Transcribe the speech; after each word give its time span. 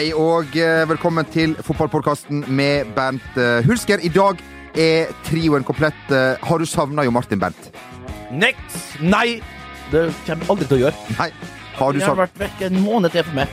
Hei 0.00 0.14
og 0.16 0.54
eh, 0.56 0.86
velkommen 0.88 1.26
til 1.28 1.50
fotballpodkasten 1.60 2.46
med 2.56 2.88
Bernt 2.96 3.34
eh, 3.36 3.58
Hulsker. 3.66 4.00
I 4.00 4.08
dag 4.08 4.38
er 4.72 5.10
trioen 5.26 5.60
komplett. 5.68 5.98
Eh, 6.08 6.40
Har 6.40 6.56
du 6.56 6.64
savna 6.64 7.04
Jo 7.04 7.12
Martin, 7.12 7.36
Bernt? 7.42 7.66
Nekt! 8.32 8.78
Nei! 9.04 9.42
Det 9.92 10.06
kommer 10.24 10.46
jeg 10.46 10.52
aldri 10.54 10.68
til 10.70 10.78
å 10.78 10.80
gjøre. 10.86 11.04
Nei. 11.18 11.26
Har 11.76 11.92
du 11.92 12.00
Jeg 12.00 12.08
har 12.08 12.16
vært 12.16 12.40
vekk 12.46 12.62
en 12.70 12.80
måned 12.80 13.12
til 13.12 13.26
for 13.28 13.36
meg. 13.42 13.52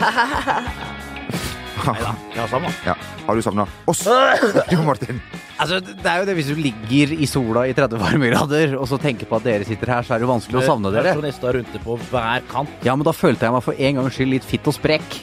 Nei 1.82 1.98
da, 2.00 2.14
jeg 2.30 2.40
har 2.40 2.48
savna. 2.54 2.72
ja. 2.88 2.96
Har 3.26 3.36
du 3.36 3.44
savna 3.44 3.68
oss, 3.92 4.02
Jo 4.72 4.86
Martin? 4.88 5.20
Altså, 5.60 5.82
det 5.84 6.08
er 6.08 6.22
jo 6.22 6.28
det 6.30 6.38
Hvis 6.38 6.48
du 6.54 6.56
ligger 6.56 7.12
i 7.20 7.28
sola 7.28 7.66
i 7.68 7.76
30 7.76 8.00
varmegrader 8.00 8.78
og 8.78 8.88
så 8.88 8.96
tenker 9.02 9.28
på 9.28 9.42
at 9.42 9.44
dere 9.50 9.68
sitter 9.68 9.92
her, 9.98 10.08
så 10.08 10.16
er 10.16 10.22
det 10.24 10.30
jo 10.30 10.32
vanskelig 10.32 10.62
å 10.62 10.64
savne 10.72 10.94
dere. 10.96 11.12
Jeg 11.20 11.36
rundt 11.60 11.76
det 11.76 11.84
på 11.84 12.00
hver 12.08 12.48
kant. 12.48 12.80
Ja, 12.80 12.96
men 12.96 13.04
da 13.04 13.12
følte 13.12 13.44
jeg 13.44 13.58
meg 13.58 13.68
for 13.68 13.76
en 13.76 14.00
gangs 14.00 14.16
skyld 14.16 14.38
litt 14.38 14.48
fitt 14.54 14.72
og 14.72 14.80
sprek. 14.80 15.20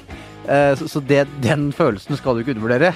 Eh, 0.50 0.74
Så, 0.80 0.88
så 0.90 1.00
det, 1.06 1.28
den 1.44 1.70
følelsen 1.76 2.18
skal 2.18 2.36
du 2.36 2.42
ikke 2.44 2.56
undervurdere. 2.56 2.94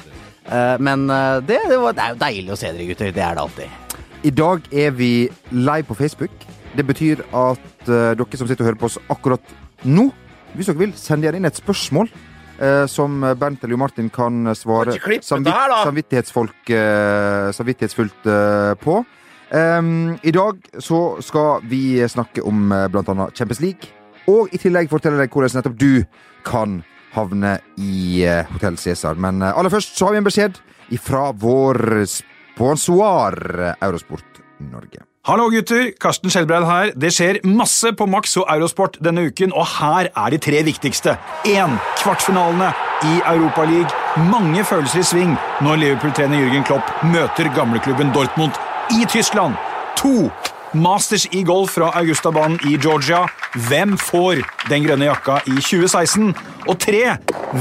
Eh, 0.50 0.76
Men 0.82 1.06
eh, 1.10 1.40
det, 1.46 1.60
det, 1.70 1.80
var, 1.80 1.94
det 1.94 2.04
er 2.04 2.16
jo 2.16 2.22
deilig 2.26 2.54
å 2.56 2.60
se 2.60 2.72
dere, 2.74 2.88
gutter. 2.90 3.14
Det 3.14 3.24
er 3.24 3.38
det 3.38 3.44
alltid. 3.46 3.80
I 4.24 4.32
dag 4.32 4.68
er 4.72 4.92
vi 4.96 5.12
live 5.52 5.84
på 5.88 5.98
Facebook. 6.00 6.46
Det 6.74 6.86
betyr 6.88 7.22
at 7.38 7.60
dere 7.86 8.38
som 8.40 8.48
sitter 8.48 8.64
og 8.64 8.70
hører 8.72 8.80
på 8.82 8.88
oss 8.88 8.98
akkurat 9.12 9.52
nå, 9.84 10.08
hvis 10.56 10.70
dere 10.72 10.80
vil, 10.80 10.94
send 10.98 11.26
gjerne 11.26 11.42
inn 11.42 11.46
et 11.50 11.60
spørsmål 11.60 12.08
eh, 12.10 12.86
som 12.90 13.20
Bernt 13.38 13.62
eller 13.62 13.76
Jo 13.76 13.82
Martin 13.82 14.08
kan 14.10 14.48
svare 14.58 14.96
her, 14.96 15.20
samvittighetsfolk, 15.22 16.72
samvittighetsfullt 17.60 18.32
på. 18.82 18.96
Um, 19.54 20.16
I 20.24 20.32
dag 20.34 20.64
så 20.82 21.02
skal 21.22 21.62
vi 21.70 22.00
snakke 22.10 22.42
om 22.42 22.72
bl.a. 22.72 22.88
blant 22.90 23.12
annet 23.12 23.38
Champions 23.38 23.62
League, 23.62 23.92
og 24.26 24.50
i 24.56 24.58
tillegg 24.58 24.90
fortelle 24.90 25.20
deg 25.20 25.30
hvordan 25.36 25.60
nettopp 25.60 25.78
du 25.78 26.06
kan 26.48 26.80
havne 27.14 27.58
i 27.78 28.24
eh, 28.26 28.46
Hotell 28.54 28.78
Cæsar. 28.78 29.18
Men 29.20 29.42
eh, 29.42 29.54
aller 29.56 29.74
først 29.74 29.98
så 29.98 30.10
har 30.10 30.16
vi 30.16 30.22
en 30.24 30.30
beskjed 30.30 30.62
ifra 30.94 31.32
vår 31.32 32.06
sponsor 32.10 33.40
Eurosport 33.80 34.42
Norge. 34.60 35.04
Hallo 35.24 35.46
gutter, 35.48 35.94
Karsten 36.04 36.28
Skjelbreid 36.34 36.66
her. 36.68 36.90
Det 37.00 37.08
skjer 37.16 37.38
masse 37.48 37.94
på 37.96 38.04
Max 38.12 38.34
og 38.42 38.50
Eurosport 38.52 38.98
denne 39.00 39.24
uken, 39.30 39.54
og 39.56 39.70
her 39.78 40.10
er 40.12 40.34
de 40.34 40.40
tre 40.44 40.60
viktigste. 40.68 41.14
1. 41.48 41.78
Kvartfinalene 42.02 42.74
i 43.08 43.14
Europaligaen. 43.32 44.28
Mange 44.28 44.66
følelser 44.68 45.00
i 45.00 45.08
sving 45.08 45.32
når 45.64 45.80
Liverpool-trener 45.80 46.44
Jürgen 46.44 46.68
Klopp 46.68 46.92
møter 47.08 47.48
gamleklubben 47.56 48.12
Dortmund 48.12 48.60
i 48.92 49.08
Tyskland. 49.08 49.56
2. 49.96 50.28
Masters 50.76 51.30
i 51.32 51.46
golf 51.48 51.78
fra 51.78 51.94
Augustabanen 52.02 52.60
i 52.68 52.76
Georgia. 52.76 53.24
Hvem 53.54 53.98
får 54.02 54.40
den 54.66 54.86
grønne 54.88 55.06
jakka 55.06 55.36
i 55.46 55.60
2016? 55.62 56.32
Og 56.66 56.80
tre, 56.82 57.04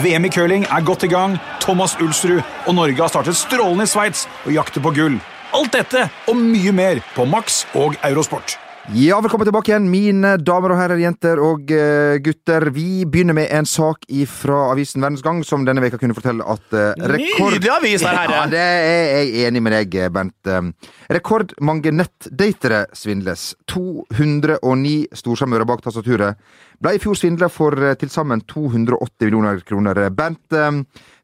VM 0.00 0.24
i 0.24 0.30
curling 0.32 0.64
er 0.64 0.86
godt 0.88 1.04
i 1.04 1.10
gang. 1.12 1.36
Thomas 1.60 1.98
Ulsrud 2.00 2.40
og 2.66 2.74
Norge 2.78 2.96
har 2.96 3.12
startet 3.12 3.36
strålende 3.36 3.84
i 3.84 3.92
Sveits 3.92 4.24
og 4.46 4.54
jakter 4.56 4.80
på 4.80 4.94
gull. 4.96 5.20
Alt 5.52 5.76
dette 5.76 6.08
og 6.32 6.40
mye 6.40 6.72
mer 6.72 7.04
på 7.12 7.28
Max 7.28 7.66
og 7.76 7.98
Eurosport. 8.00 8.61
Ja, 8.90 9.20
velkommen 9.22 9.46
tilbake 9.46 9.70
igjen, 9.70 9.84
mine 9.86 10.32
damer 10.42 10.72
og 10.74 10.78
herrer, 10.80 10.98
jenter 10.98 11.38
og 11.38 11.70
eh, 11.70 12.16
gutter. 12.18 12.64
Vi 12.74 13.04
begynner 13.06 13.36
med 13.38 13.52
en 13.54 13.68
sak 13.68 14.08
fra 14.26 14.56
avisen 14.72 15.04
Verdens 15.04 15.22
Gang, 15.22 15.38
som 15.46 15.62
denne 15.62 15.84
veka 15.84 16.00
kunne 16.00 16.16
fortelle 16.16 16.42
at 16.42 16.74
uh, 16.74 16.90
rekord... 17.12 17.54
Nydelig 17.54 17.70
avis 17.76 18.02
her, 18.02 18.18
herre! 18.18 18.40
Ja, 18.40 18.48
det 18.50 18.64
er 18.64 19.12
jeg 19.20 19.46
enig 19.46 19.62
med 19.62 19.76
deg, 19.76 19.94
Bent. 20.10 20.50
Um, 20.50 20.72
rekordmange 21.14 21.94
nettdatere 21.94 22.88
svindles. 22.98 23.52
209 23.70 24.96
storsamører 25.14 25.68
bak 25.70 25.86
tastaturet 25.86 26.42
ble 26.82 26.96
i 26.96 27.00
fjor 27.02 27.14
svindla 27.18 27.48
for 27.52 27.76
uh, 27.78 27.92
til 27.98 28.10
sammen 28.10 28.42
280 28.50 29.26
millioner 29.28 29.60
kroner. 29.66 30.00
Bernt, 30.14 30.42
um, 30.58 30.82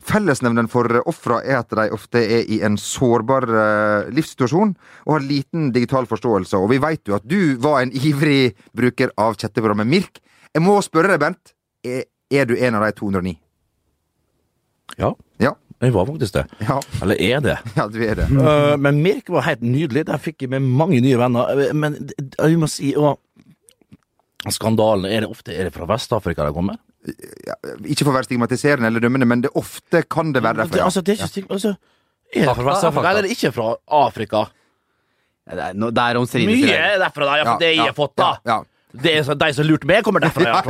fellesnevneren 0.08 0.68
for 0.70 0.86
ofra 1.10 1.40
er 1.44 1.58
at 1.60 1.74
de 1.74 1.88
ofte 1.94 2.22
er 2.22 2.46
i 2.48 2.60
en 2.66 2.78
sårbar 2.80 3.46
uh, 3.50 4.08
livssituasjon 4.14 4.72
og 5.06 5.12
har 5.16 5.26
liten 5.26 5.72
digital 5.74 6.06
forståelse. 6.10 6.56
Og 6.62 6.70
vi 6.72 6.80
veit 6.82 7.02
jo 7.10 7.16
at 7.18 7.26
du 7.28 7.56
var 7.62 7.82
en 7.82 7.92
ivrig 7.92 8.54
bruker 8.76 9.10
av 9.18 9.36
chatteprogrammet 9.40 9.90
Mirk. 9.90 10.22
Jeg 10.54 10.64
må 10.64 10.78
spørre 10.86 11.12
deg, 11.12 11.20
Bernt. 11.26 11.54
Er, 11.84 12.44
du 12.48 12.54
en 12.56 12.74
av 12.78 12.82
de 12.86 12.92
209? 12.98 13.36
Ja, 14.98 15.12
Ja. 15.40 15.52
jeg 15.80 15.92
var 15.94 16.06
faktisk 16.08 16.34
det. 16.34 16.42
Ja, 16.66 16.80
Eller 17.02 17.20
er 17.22 17.40
det? 17.44 17.56
ja 17.76 17.86
du 17.88 17.98
er 18.02 18.14
det. 18.18 18.26
Men 18.82 19.02
Mirk 19.04 19.28
var 19.30 19.44
helt 19.46 19.62
nydelig. 19.62 20.06
Der 20.08 20.18
fikk 20.18 20.42
jeg 20.42 20.50
med 20.50 20.60
mange 20.66 21.00
nye 21.04 21.18
venner. 21.20 21.72
Men 21.72 21.98
jeg 22.38 22.58
må 22.58 22.66
si 22.70 22.94
og 22.98 23.20
Skandalen, 24.46 25.08
er 25.10 25.24
det 25.24 25.30
ofte 25.32 25.50
er 25.54 25.66
det 25.66 25.74
fra 25.74 25.88
Vest-Afrika 25.90 26.46
de 26.46 26.54
kommer? 26.54 26.78
ja, 27.46 27.54
ikke 27.86 28.04
for 28.04 28.12
å 28.12 28.16
være 28.18 28.26
stigmatiserende 28.28 28.88
eller 28.90 29.00
dømmende, 29.02 29.26
men 29.28 29.42
det 29.44 29.50
ofte 29.56 30.02
kan 30.10 30.32
det 30.34 30.42
være 30.44 30.62
derfor, 30.62 30.80
ja. 30.80 30.84
altså, 30.88 31.02
det 31.02 31.14
er 31.14 31.20
ikke 31.22 31.30
stig- 31.30 31.50
altså, 31.50 31.74
Er 32.34 32.44
det 32.44 32.56
fra 32.58 32.66
Vest-Afrika, 32.66 33.10
eller 33.10 33.22
er 33.22 33.28
det 33.28 33.36
ikke 33.36 33.52
fra 33.56 33.68
Afrika? 34.04 34.42
Ja, 35.48 35.54
Det 35.54 35.64
er, 35.64 35.72
no, 35.80 35.90
det 35.90 36.02
er. 36.02 36.18
Mye 36.44 36.74
er 36.74 36.98
derfra, 37.00 37.24
da. 37.24 37.36
Ja, 37.38 37.44
for 37.44 37.58
det 37.62 37.70
jeg 37.76 37.86
har 37.86 37.94
fått, 37.96 38.16
da. 38.20 38.32
Ja, 38.44 38.58
ja. 38.58 38.64
Det 39.02 39.14
er 39.16 39.34
De 39.34 39.52
som 39.54 39.64
lurte 39.64 39.86
meg, 39.88 40.04
kommer 40.04 40.20
derfra. 40.20 40.44
Ja. 40.44 40.62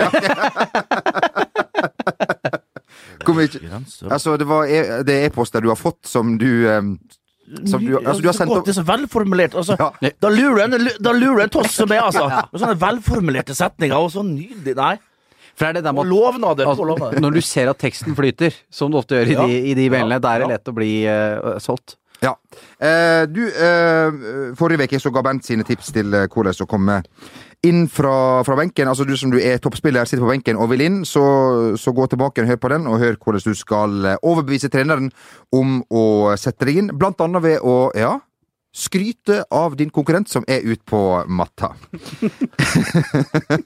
Hvor 3.25 3.35
mye 3.35 3.49
ikke. 3.51 3.61
Altså, 4.11 4.37
det, 4.39 4.47
var 4.49 4.65
e 4.71 5.03
det 5.07 5.15
er 5.15 5.27
e-poster 5.29 5.61
du 5.65 5.69
har 5.69 5.79
fått 5.79 6.07
som 6.07 6.39
du 6.39 6.69
em, 6.71 6.95
som 7.69 7.85
du, 7.85 7.95
altså, 7.99 8.21
du 8.23 8.29
har 8.29 8.37
sendt 8.37 8.53
opp 8.53 8.65
Det 8.67 8.73
er 8.75 8.79
så 8.81 8.87
velformulert. 8.89 9.55
Altså, 9.59 9.77
Ja. 9.79 10.11
Da 10.21 10.31
lurer 10.33 10.69
du 10.69 10.77
en, 10.79 10.89
da 11.01 11.13
lurer 11.17 11.45
en 11.47 11.53
toss 11.53 11.77
som 11.79 11.89
meg, 11.89 12.03
altså. 12.03 12.27
Med 12.53 12.63
sånne 12.63 12.79
velformulerte 12.81 13.57
setninger 13.57 13.97
og 13.97 14.11
så 14.15 14.25
nydelig. 14.27 14.75
Nei. 14.79 14.97
For 15.59 15.67
det 15.67 15.69
er 15.71 15.79
det 15.81 15.85
der 15.89 15.95
med 15.97 16.05
at 16.07 16.11
lovnader. 16.13 16.69
altså, 16.71 16.85
lovnader. 16.87 17.21
Når 17.21 17.39
du 17.39 17.41
ser 17.43 17.71
at 17.73 17.79
teksten 17.83 18.15
flyter, 18.15 18.55
som 18.71 18.93
det 18.93 19.01
ofte 19.01 19.17
gjør 19.19 19.33
i 19.33 19.33
Ja. 19.35 19.47
de, 19.47 19.57
i 19.71 19.75
de 19.75 19.89
mailene, 19.91 20.21
da 20.23 20.35
er 20.37 20.45
det 20.45 20.53
lett 20.53 20.71
å 20.71 20.75
bli 20.77 20.93
uh, 21.09 21.59
solgt. 21.59 21.97
Ja. 22.23 22.35
Uh, 22.83 23.25
du, 23.31 23.43
uh, 23.47 24.55
forrige 24.59 24.87
uke 24.87 25.01
så 25.03 25.11
ga 25.15 25.23
Bent 25.27 25.47
sine 25.47 25.67
tips 25.67 25.91
til 25.95 26.15
hvordan 26.15 26.63
å 26.63 26.67
komme 26.71 27.01
inn 27.67 27.89
fra, 27.91 28.45
fra 28.47 28.57
benken. 28.59 28.89
Altså 28.91 29.07
du 29.09 29.17
som 29.19 29.33
du 29.33 29.39
er 29.41 29.59
toppspiller, 29.63 30.07
sitter 30.07 30.25
på 30.25 30.31
benken 30.31 30.59
og 30.61 30.71
vil 30.73 30.85
inn, 30.87 31.03
så, 31.09 31.25
så 31.81 31.95
gå 31.95 32.07
tilbake 32.13 32.45
og 32.45 32.53
hør 32.53 32.61
på 32.63 32.71
den, 32.75 32.87
og 32.87 33.03
hør 33.03 33.19
hvordan 33.19 33.45
du 33.45 33.59
skal 33.59 34.13
eh, 34.13 34.23
overbevise 34.23 34.71
treneren 34.73 35.11
om 35.55 35.81
å 35.91 36.37
sette 36.39 36.69
deg 36.69 36.83
inn. 36.83 36.97
Blant 36.99 37.21
annet 37.25 37.45
ved 37.45 37.63
å, 37.67 37.81
ja 37.99 38.19
Skryte 38.79 39.41
av 39.51 39.73
din 39.79 39.89
konkurrent 39.91 40.29
som 40.31 40.45
er 40.47 40.61
ute 40.63 40.85
på 40.87 40.99
matta. 41.27 41.71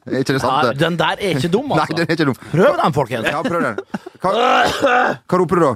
er 0.07 0.21
ikke 0.23 0.37
det 0.37 0.41
sant? 0.41 0.69
Ja, 0.71 0.71
den 0.79 0.97
der 0.97 1.19
er 1.19 1.35
ikke 1.35 1.51
dum, 1.53 1.67
Nei, 1.69 1.83
altså. 1.83 1.97
den 1.99 2.07
er 2.07 2.15
ikke 2.15 2.29
dum. 2.31 2.39
Prøv 2.53 2.79
den, 2.79 2.95
folkens. 2.97 3.29
Ja, 3.29 3.43
prøv 3.45 3.67
den. 3.67 3.83
Hva, 4.23 4.33
hva 5.27 5.41
roper 5.43 5.59
du 5.59 5.65
da? 5.67 5.73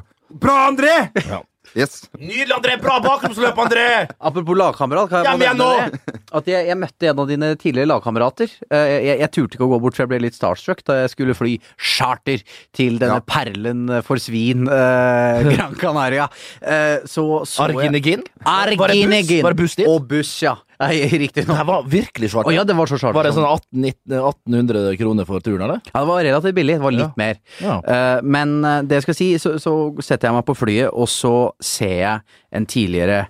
Bra, 0.46 0.54
André! 0.70 0.94
Ja. 1.26 1.42
Yes. 1.76 2.06
Nydelig, 2.16 2.54
André! 2.56 2.74
Bra 2.80 2.94
bakromsløp, 3.04 3.58
André! 3.60 3.84
Apropos 4.28 4.56
lagkamerat, 4.56 5.10
kan 5.12 5.26
jeg? 5.42 5.98
At 6.32 6.48
jeg, 6.48 6.66
jeg 6.70 6.78
møtte 6.80 7.10
en 7.10 7.20
av 7.20 7.28
dine 7.28 7.50
tidligere 7.60 7.90
lagkamerater. 7.92 8.48
Jeg, 8.72 9.02
Jeg, 9.06 9.18
jeg 9.20 9.30
turte 9.36 9.58
ikke 9.58 9.66
å 9.68 9.72
gå 9.74 9.80
bort, 9.84 9.96
for 9.98 10.06
jeg 10.06 10.12
ble 10.14 10.22
litt 10.24 10.38
starstruck 10.38 10.80
da 10.88 11.02
jeg 11.02 11.12
skulle 11.12 11.36
fly 11.36 11.58
charter 11.76 12.40
til 12.76 12.96
denne 13.02 13.20
Ja. 13.20 13.24
perlen 13.28 13.84
for 14.06 14.16
svin, 14.22 14.64
eh, 14.72 15.42
Gran 15.52 15.76
Canaria. 15.76 16.30
Eh, 16.64 17.04
så 17.04 17.44
så 17.44 17.68
jeg 17.68 17.76
Arginegin? 17.76 18.24
Var 18.46 18.72
det 18.72 18.78
buss? 18.80 18.88
Arginegin. 18.88 19.42
Var 19.44 19.52
det 19.56 19.60
buss 19.62 19.76
dit? 19.76 19.86
Og 19.92 20.08
buss, 20.08 20.32
ja. 20.42 20.56
Nei, 20.80 20.94
Riktig 21.24 21.44
Det 21.44 21.48
nok. 21.48 21.58
Det 21.58 21.66
var 21.70 21.86
virkelig 21.92 22.30
svart. 22.32 22.48
Å 22.50 22.52
ja, 22.52 22.64
det 22.68 22.74
var 22.76 22.90
så 22.90 22.98
svart. 23.00 23.14
Var 23.16 23.28
det 23.28 23.32
sånn 23.36 23.46
18, 23.48 23.66
19, 23.80 24.16
1800 24.20 24.96
kroner 25.00 25.28
for 25.28 25.40
turen, 25.44 25.62
eller? 25.68 25.80
Ja, 25.88 26.02
det 26.02 26.08
var 26.10 26.22
relativt 26.26 26.56
billig. 26.58 26.76
Det 26.76 26.84
var 26.84 26.96
litt 26.96 27.06
Ja. 27.06 27.12
mer. 27.16 27.38
Ja. 27.62 27.76
Uh, 27.80 28.18
men 28.26 28.52
eh, 28.64 28.82
det 28.84 28.98
jeg 29.00 29.06
skal 29.06 29.16
si, 29.18 29.28
så, 29.40 29.54
så 29.62 29.72
setter 30.04 30.28
jeg 30.28 30.36
meg 30.36 30.44
på 30.48 30.56
flyet, 30.58 30.90
og 30.92 31.08
så 31.08 31.34
ser 31.64 31.94
jeg 32.02 32.20
en 32.52 32.66
tidligere 32.68 33.22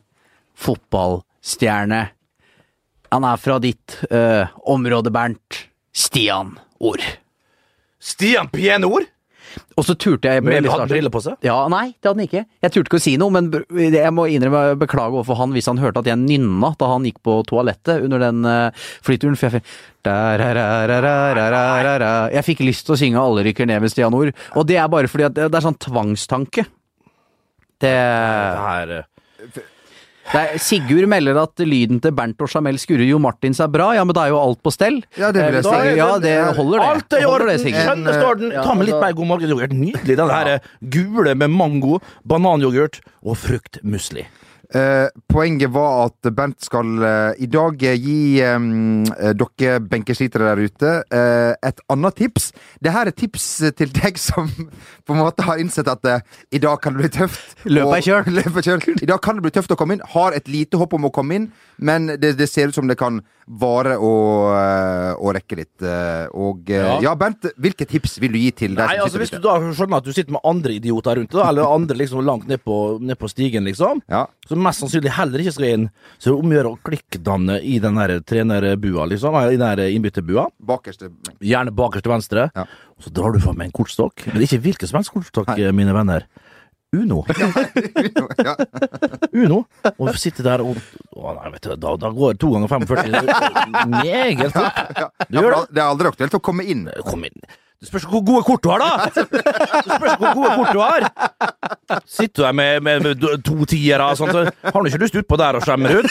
fotballstjerne. 0.56 2.02
Han 3.14 3.24
er 3.30 3.36
fra 3.38 3.58
ditt 3.62 4.00
uh, 4.10 4.50
område, 4.66 5.12
Bernt. 5.14 5.62
Stian 5.96 6.56
Ord. 6.82 7.04
Stian 8.02 8.50
Pienord? 8.52 9.06
Og 9.76 9.84
så 9.84 9.94
turte 9.98 10.30
jeg 10.30 10.44
litt 10.44 10.70
hadde 10.72 10.88
briller 10.90 11.12
på 11.12 11.20
seg? 11.24 11.36
Ja, 11.44 11.56
nei, 11.72 11.90
det 11.94 12.08
hadde 12.08 12.16
han 12.16 12.26
ikke. 12.26 12.44
Jeg 12.64 12.72
turte 12.74 12.88
ikke 12.90 13.00
å 13.00 13.04
si 13.04 13.16
noe, 13.20 13.32
men 13.34 13.50
jeg 13.92 14.12
må 14.14 14.26
innrømme 14.32 14.76
beklage 14.80 15.16
overfor 15.16 15.40
han 15.40 15.52
hvis 15.56 15.68
han 15.70 15.80
hørte 15.82 16.02
at 16.02 16.10
jeg 16.10 16.20
nynna 16.22 16.72
da 16.80 16.90
han 16.92 17.06
gikk 17.08 17.20
på 17.26 17.38
toalettet 17.48 18.04
under 18.06 18.22
den 18.22 18.44
uh, 18.48 18.86
flyturen. 19.06 19.36
For 19.36 19.56
jeg 19.56 19.62
fikk 19.62 19.74
Jeg 22.36 22.46
fikk 22.46 22.60
lyst 22.62 22.86
til 22.86 22.94
å 22.94 23.00
synge 23.00 23.18
'Alle 23.20 23.42
rykker 23.48 23.66
ned 23.66 23.82
med 23.82 23.90
Stian 23.90 24.14
Ord', 24.14 24.34
og 24.54 24.66
det 24.68 24.78
er 24.78 24.88
bare 24.88 25.10
fordi 25.10 25.26
at 25.28 25.34
det 25.34 25.50
er 25.50 25.66
sånn 25.66 25.82
tvangstanke. 25.82 26.66
Det, 27.76 27.92
Det 27.92 28.64
her 28.64 28.92
eh, 29.00 29.04
er, 30.34 30.56
Sigurd 30.58 31.06
melder 31.08 31.38
at 31.42 31.62
lyden 31.62 32.00
til 32.02 32.12
Bernt 32.16 32.40
og 32.42 32.50
Jamel 32.50 32.78
skurrer 32.82 33.06
jo 33.06 33.18
Martins 33.22 33.60
er 33.62 33.68
bra, 33.70 33.92
ja, 33.94 34.02
men 34.04 34.14
da 34.16 34.24
er 34.26 34.32
jo 34.34 34.40
alt 34.40 34.58
på 34.64 34.72
stell. 34.74 34.98
Ja, 35.18 35.30
det 35.32 35.44
vil 35.44 35.58
jeg 35.60 35.66
Eh, 35.66 35.92
si. 35.92 35.96
Ja, 35.98 36.08
det 36.18 36.34
holder 36.56 36.78
det. 36.82 36.88
Alt 36.88 37.12
er 37.12 37.22
i 37.22 37.28
orden! 37.30 37.52
Skjønner 37.66 38.18
står. 38.18 38.42
Ja, 38.52 38.62
Ta 38.66 38.74
med 38.74 38.86
litt 38.90 39.00
mer 39.00 39.12
god 39.12 39.26
morgenyoghurt. 39.34 39.72
Nydelig. 39.76 40.16
Den 40.18 40.30
her 40.32 40.46
eh, 40.56 40.58
gule 40.80 41.34
med 41.38 41.50
mango, 41.54 42.00
bananyoghurt 42.26 43.00
og 43.22 43.36
fruktmusli. 43.36 44.26
Eh, 44.74 45.06
poenget 45.30 45.70
var 45.70 46.08
at 46.08 46.28
Bernt 46.34 46.64
skal 46.64 47.02
eh, 47.06 47.42
i 47.44 47.46
dag 47.46 47.78
gi 47.78 48.40
eh, 48.42 48.64
dere 49.38 49.76
benkeskitere 49.86 50.48
der 50.48 50.62
ute 50.66 50.94
eh, 51.06 51.52
et 51.68 51.82
annet 51.92 52.18
tips. 52.18 52.50
Det 52.82 52.94
her 52.94 53.06
er 53.06 53.14
tips 53.14 53.46
til 53.78 53.92
deg 53.94 54.18
som 54.18 54.50
på 55.06 55.14
en 55.14 55.22
måte 55.22 55.46
har 55.46 55.62
innsett 55.62 55.90
at 55.92 56.10
eh, 56.10 56.24
i 56.50 56.62
dag 56.62 56.80
kan 56.82 56.96
det 56.96 57.04
bli 57.04 57.12
tøft. 57.14 57.54
Løpet 58.32 58.62
er 58.62 58.68
kjørt. 58.70 58.90
I 59.02 59.10
dag 59.12 59.22
kan 59.22 59.38
det 59.38 59.46
bli 59.46 59.54
tøft 59.54 59.76
å 59.76 59.78
komme 59.78 59.98
inn. 59.98 60.06
Har 60.16 60.34
et 60.34 60.50
lite 60.50 60.80
håp 60.80 60.98
om 60.98 61.06
å 61.06 61.14
komme 61.14 61.38
inn, 61.38 61.50
men 61.78 62.10
det, 62.18 62.34
det 62.40 62.50
ser 62.50 62.72
ut 62.72 62.78
som 62.78 62.90
det 62.90 62.98
kan 62.98 63.22
vare 63.46 63.92
å, 64.02 64.10
eh, 64.58 65.12
å 65.22 65.32
rekke 65.34 65.56
litt. 65.60 65.82
eh, 65.82 66.26
Og 66.34 66.68
eh, 66.70 66.82
Ja. 66.82 67.00
ja, 67.00 67.14
Bernt, 67.14 67.46
hvilke 67.56 67.86
tips 67.86 68.18
vil 68.18 68.32
du 68.32 68.38
gi 68.38 68.50
til 68.50 68.74
deg 68.74 68.88
Nei, 68.88 68.96
altså 68.98 69.18
Hvis 69.20 69.30
du 69.30 69.38
da 69.38 69.54
skjønner 69.60 69.98
at 69.98 70.04
du 70.04 70.12
sitter 70.12 70.32
med 70.32 70.40
andre 70.44 70.72
idioter 70.74 71.14
rundt 71.20 71.30
deg, 71.30 71.46
eller 71.46 71.62
andre 71.70 71.96
liksom 71.96 72.24
langt 72.26 72.48
ned 72.48 72.64
på, 72.64 72.98
ned 73.00 73.16
på 73.18 73.28
stigen, 73.30 73.62
liksom, 73.64 74.02
Ja. 74.10 74.26
som 74.48 74.58
mest 74.62 74.82
sannsynlig 74.82 75.10
heller 75.14 75.38
ikke 75.38 75.52
skal 75.52 75.68
inn, 75.68 75.90
så 76.18 76.26
er 76.26 76.34
det 76.34 76.44
om 76.44 76.50
å 76.50 76.56
gjøre 76.58 76.72
å 76.74 76.80
klikkdanne 76.82 77.60
i 77.62 77.78
den 77.78 77.94
der 77.94 78.18
trenerbua, 78.20 79.06
liksom, 79.08 79.34
i 79.46 79.56
den 79.56 79.76
der 79.76 79.86
innbytterbua. 79.94 80.48
Bakerste 80.60 81.10
Gjerne 81.40 81.70
bakerst 81.70 82.02
til 82.02 82.12
venstre. 82.12 82.50
Ja. 82.56 82.62
Og 82.98 83.04
så 83.04 83.12
drar 83.12 83.32
du 83.32 83.38
fram 83.38 83.56
med 83.58 83.66
en 83.66 83.72
kortstokk. 83.72 84.26
Men 84.32 84.42
ikke 84.42 84.58
hvilken 84.60 84.88
som 84.88 84.98
helst 84.98 85.12
kortstokk, 85.12 85.54
mine 85.72 85.92
venner. 85.94 86.24
Uno. 86.96 87.22
Uno. 89.44 89.60
Og 89.96 90.16
sitter 90.20 90.46
der 90.46 90.64
og 90.64 90.80
å, 91.16 91.34
nei, 91.36 91.52
vet 91.54 91.68
du, 91.68 91.76
da, 91.80 91.94
da 92.00 92.10
går 92.14 92.40
to 92.40 92.50
ganger 92.54 92.72
45 92.72 93.92
meget 93.92 94.56
fort. 94.56 94.82
Ja. 94.96 95.08
Du 95.28 95.38
gjør 95.40 95.54
det? 95.54 95.62
Det 95.76 95.82
er 95.82 95.86
aldri 95.86 96.12
aktuelt 96.12 96.36
å 96.38 96.42
komme 96.44 96.66
inn. 96.66 96.86
Kom 97.06 97.24
inn. 97.28 97.38
Det 97.76 97.90
spørs 97.90 98.06
hvor 98.08 98.22
gode 98.24 98.42
kort 98.46 98.62
du 98.64 98.70
har, 98.72 98.80
da! 98.80 99.08
Det 99.12 99.24
spørs 99.84 100.14
hvor 100.16 100.30
gode 100.38 100.52
kort 100.56 100.72
du 100.72 100.80
har. 100.80 101.04
Sitter 102.08 102.40
du 102.40 102.44
der 102.46 102.56
med, 102.56 102.80
med, 102.86 103.04
med 103.04 103.44
to 103.44 103.66
tiere 103.68 104.06
og 104.08 104.16
så 104.16 104.30
har 104.32 104.78
du 104.80 104.88
ikke 104.88 105.02
lyst 105.04 105.18
utpå 105.20 105.36
der 105.40 105.58
og 105.58 105.66
skjemmer 105.66 106.00
ut. 106.00 106.08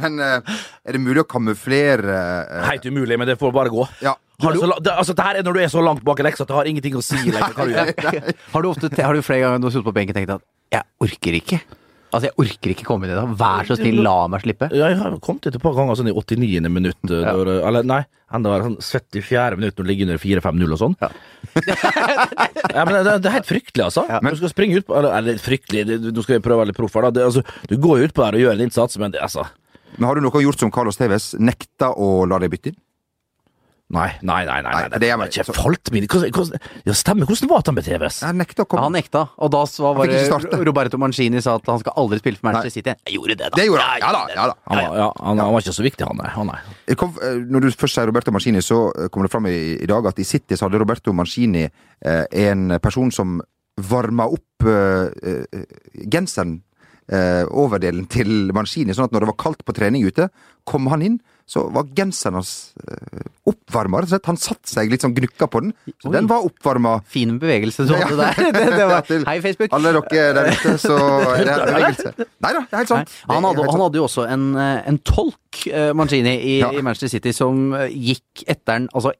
Men 0.00 0.16
eh, 0.24 0.54
er 0.88 0.96
det 0.96 1.02
mulig 1.04 1.20
å 1.20 1.28
kamuflere 1.28 2.16
eh, 2.16 2.62
Helt 2.70 2.86
umulig, 2.88 3.18
men 3.20 3.28
det 3.28 3.36
får 3.40 3.52
bare 3.52 3.72
gå. 3.72 3.84
Ja. 4.00 4.14
Har 4.42 4.52
du, 4.56 4.58
så, 4.62 4.72
det, 4.82 4.94
altså, 4.98 5.14
det 5.18 5.26
her 5.28 5.38
er 5.40 5.46
når 5.46 5.58
du 5.58 5.60
er 5.64 5.70
så 5.72 5.84
langt 5.84 6.02
bak 6.06 6.20
i 6.20 6.26
leksa 6.26 6.42
at 6.46 6.50
det 6.50 6.56
har 6.58 6.70
ingenting 6.72 6.96
å 6.98 7.04
si 7.04 7.20
lenger 7.34 7.54
hva 7.56 7.68
du 7.68 7.76
gjør. 7.76 8.32
Har 8.56 8.64
du, 8.66 8.68
ofte, 8.72 8.90
har 8.98 9.14
du 9.14 9.22
flere 9.22 9.44
ganger 9.46 9.60
når 9.62 9.64
du 9.64 9.70
har 9.70 9.76
sittet 9.78 9.88
på 9.92 9.96
benken 10.00 10.18
tenkt 10.18 10.34
at 10.38 10.44
jeg 10.72 10.88
orker 11.06 11.38
ikke? 11.38 11.60
Altså, 12.12 12.26
jeg 12.28 12.34
orker 12.44 12.72
ikke 12.74 12.84
komme 12.84 13.06
inn 13.08 13.12
i 13.14 13.16
det. 13.16 13.22
Vær 13.40 13.64
så 13.64 13.76
snill, 13.78 14.02
la 14.04 14.16
meg 14.28 14.42
slippe. 14.44 14.66
Ja, 14.76 14.90
jeg 14.92 14.98
har 15.00 15.14
kommet 15.24 15.46
dit 15.46 15.54
et 15.56 15.62
par 15.64 15.72
ganger 15.78 15.96
sånn 15.96 16.10
i 16.10 16.12
89. 16.12 16.68
minutt, 16.68 16.98
eh, 17.08 17.22
Ja. 17.24 17.32
når, 17.32 17.50
eller 17.70 17.86
nei, 17.88 18.02
enda 18.36 18.58
sånn 18.66 18.76
74. 18.84 19.56
minutt 19.56 19.78
når 19.80 19.86
du 19.86 19.88
ligger 19.88 20.10
under 20.10 20.20
4-5-0 20.20 20.74
og 20.76 20.80
sånn. 20.82 20.96
Ja. 21.00 21.08
Ja, 22.72 22.84
men 22.88 22.94
det, 23.04 23.16
det 23.24 23.28
er 23.28 23.34
helt 23.38 23.48
fryktelig, 23.48 23.82
altså. 23.84 24.04
Du 24.22 24.36
skal 24.38 24.52
springe 24.52 24.78
ut 24.80 24.86
på 24.88 24.94
Eller, 24.96 25.12
eller 25.18 25.40
fryktelig, 25.42 25.82
du, 26.00 26.06
nå 26.14 26.22
skal 26.24 26.38
jeg 26.38 26.44
prøve 26.44 26.56
å 26.56 26.62
være 26.62 26.70
litt 26.70 26.78
proff 26.78 26.94
her, 26.96 27.08
da. 27.08 27.10
Det, 27.18 27.24
altså, 27.26 27.42
du 27.68 27.74
går 27.82 27.98
jo 28.00 28.06
ut 28.08 28.14
på 28.16 28.22
der 28.24 28.38
og 28.38 28.44
gjør 28.44 28.54
en 28.56 28.64
innsats, 28.66 28.96
men 29.02 29.12
det, 29.12 29.20
altså 29.24 29.44
Men 29.98 30.06
har 30.08 30.16
du 30.16 30.24
noe 30.24 30.42
gjort 30.44 30.62
som 30.62 30.70
Carlos 30.72 30.96
Tevez? 31.00 31.32
Nekta 31.42 31.90
å 32.00 32.22
la 32.28 32.38
deg 32.40 32.52
bytte 32.54 32.72
inn? 32.72 32.78
Nei, 33.92 34.08
nei, 34.24 34.44
nei. 34.48 34.60
nei, 34.64 34.72
Nei, 34.72 34.88
nei, 34.88 34.98
det 35.02 35.08
er 35.12 35.18
meg. 35.20 35.28
ikke 35.34 35.52
hvordan, 35.52 36.30
hvordan, 36.32 36.60
Ja, 36.88 36.94
stemmer. 36.96 37.26
Hvordan 37.28 37.50
var 37.50 37.62
det 37.66 37.74
med 37.76 37.84
TVS? 37.84 38.20
Han 38.24 38.38
nekta 38.40 38.62
å 38.62 38.64
Ja, 38.64 38.68
komme. 38.70 38.82
han 38.86 38.94
nekta, 38.96 39.22
og 39.36 39.50
da 39.52 39.60
så 39.68 39.92
var 39.94 40.08
starte. 40.24 40.60
Roberto 40.64 40.96
Mancini 40.98 41.42
sa 41.44 41.56
at 41.60 41.66
han 41.68 41.78
skal 41.82 41.92
aldri 42.00 42.18
spille 42.22 42.40
for 42.40 42.48
Manchester 42.48 42.70
City. 42.72 42.94
Jeg 43.06 43.18
gjorde 43.18 43.36
det, 43.36 43.50
da. 43.52 43.56
Det 43.60 43.66
gjorde 43.68 43.84
han. 43.84 44.00
Ja 44.00 44.12
da. 44.16 44.22
ja 44.32 44.46
da 44.48 44.54
Han 44.70 44.78
var, 44.80 44.96
ja, 45.02 45.08
han, 45.20 45.38
han 45.44 45.52
var 45.52 45.60
ikke 45.60 45.76
så 45.76 45.84
viktig, 45.84 46.06
han, 46.08 46.16
nei. 46.16 46.30
Han, 46.38 46.46
nei. 46.54 46.94
Kom, 46.96 47.12
eh, 47.20 47.36
når 47.52 47.60
du 47.60 47.70
først 47.76 47.98
sier 48.00 48.08
Roberto 48.08 48.32
Mancini, 48.32 48.62
så 48.64 48.80
eh, 48.96 49.08
kommer 49.12 49.28
det 49.28 49.32
fram 49.36 49.46
i, 49.52 49.56
i 49.76 49.86
dag 49.86 50.06
at 50.08 50.18
i 50.18 50.24
City 50.24 50.56
så 50.56 50.66
hadde 50.70 50.80
Roberto 50.80 51.12
Mancini 51.12 51.66
eh, 51.68 52.24
en 52.48 52.78
person 52.80 53.12
som 53.12 53.40
varma 53.76 54.24
opp 54.28 54.64
eh, 54.68 55.12
eh, 55.22 55.64
genseren, 56.12 56.62
eh, 57.12 57.44
overdelen 57.48 58.06
til 58.08 58.52
Mancini, 58.56 58.94
sånn 58.96 59.08
at 59.10 59.12
når 59.12 59.24
det 59.26 59.30
var 59.32 59.38
kaldt 59.44 59.64
på 59.68 59.74
trening 59.76 60.04
ute, 60.08 60.30
kom 60.68 60.86
han 60.92 61.02
inn, 61.04 61.20
så 61.48 61.64
var 61.74 61.88
genseren 61.96 62.38
hans 62.38 62.72
eh, 62.82 63.24
oppvarma. 63.48 64.02
Han 64.28 64.38
satte 64.40 64.70
seg 64.70 64.92
litt 64.92 65.04
sånn 65.04 65.14
gnukka 65.16 65.48
på 65.50 65.62
den, 65.64 65.72
så 66.00 66.10
Oi. 66.10 66.14
den 66.16 66.28
var 66.30 66.46
oppvarma. 66.46 66.98
Fin 67.12 67.38
bevegelse 67.42 67.86
du 67.88 67.94
hadde 67.96 68.18
der. 68.20 68.38
Det, 68.56 68.64
det 68.76 68.86
var, 68.88 69.08
hei, 69.28 69.38
Facebook. 69.44 69.72
Alle 69.76 69.94
dere 69.96 70.32
der 70.36 70.52
ute, 70.52 70.74
så 70.80 70.96
er 71.36 71.44
det 71.48 71.58
bevegelse. 71.66 72.14
Nei 72.18 72.52
da, 72.52 72.62
det 72.62 72.76
er 72.76 72.82
helt 72.82 72.92
sant. 72.92 73.16
Nei, 73.26 73.36
han, 73.36 73.48
hadde, 73.50 73.66
han 73.72 73.84
hadde 73.86 74.00
jo 74.00 74.06
også 74.08 74.26
en, 74.30 74.46
eh, 74.60 74.78
en 74.92 75.00
tolk, 75.08 75.64
eh, 75.68 75.90
Mancini, 75.96 76.36
i, 76.38 76.54
Ja. 76.62 76.72
i 76.72 76.84
Manchester 76.84 77.12
City, 77.16 77.34
som 77.36 77.72
gikk 77.90 78.44
etter 78.46 78.76
den 78.76 78.88
altså 78.92 79.14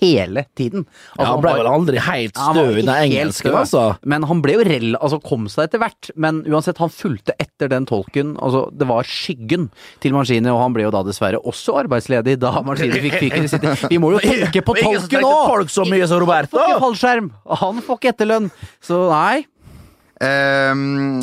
hele 0.00 0.44
tiden. 0.56 0.84
Altså, 1.16 1.24
Ja, 1.24 1.26
han 1.34 1.42
ble 1.44 1.52
vel 1.58 1.68
aldri 1.68 1.98
helt 2.00 2.38
stø 2.38 2.64
i 2.78 2.82
den 2.86 2.88
engelsken, 2.94 3.52
altså. 3.58 3.82
Men 4.08 4.24
han 4.30 4.40
ble 4.44 4.54
jo 4.58 4.64
rell, 4.68 4.94
altså 4.96 5.18
kom 5.22 5.48
seg 5.52 5.66
etter 5.68 5.82
hvert. 5.82 6.10
Men 6.16 6.40
uansett, 6.48 6.78
han 6.80 6.92
fulgte 6.92 7.34
etter 7.38 7.68
den 7.72 7.84
tolken. 7.88 8.36
Altså, 8.40 8.66
det 8.72 8.88
var 8.88 9.04
skyggen 9.08 9.68
til 10.00 10.16
Mancini, 10.16 10.48
og 10.48 10.62
han 10.62 10.76
ble 10.76 10.86
jo 10.86 10.94
da 10.94 11.02
dessverre 11.06 11.42
også 11.44 11.76
arbeidsledig 11.84 12.38
da 12.40 12.54
Mancini 12.64 13.02
fikk 13.04 13.18
fyken 13.26 13.44
i 13.44 13.52
sitt 13.52 13.66
Vi 13.90 13.98
må 14.00 14.14
jo 14.16 14.22
tenke 14.24 14.62
på 14.64 14.74
tolken 14.82 15.22
nå! 15.26 15.34
Folk 15.52 15.70
så 15.74 15.84
mye 15.88 16.08
som 16.08 16.22
Roberto! 16.24 16.56
Han 16.58 16.64
får 16.64 16.74
ikke 16.74 16.84
fallskjerm, 16.86 17.30
han 17.66 17.84
får 17.84 18.00
ikke 18.00 18.12
etterlønn. 18.14 18.50
Så 18.84 19.04
nei. 19.12 19.44
Um, 20.18 21.20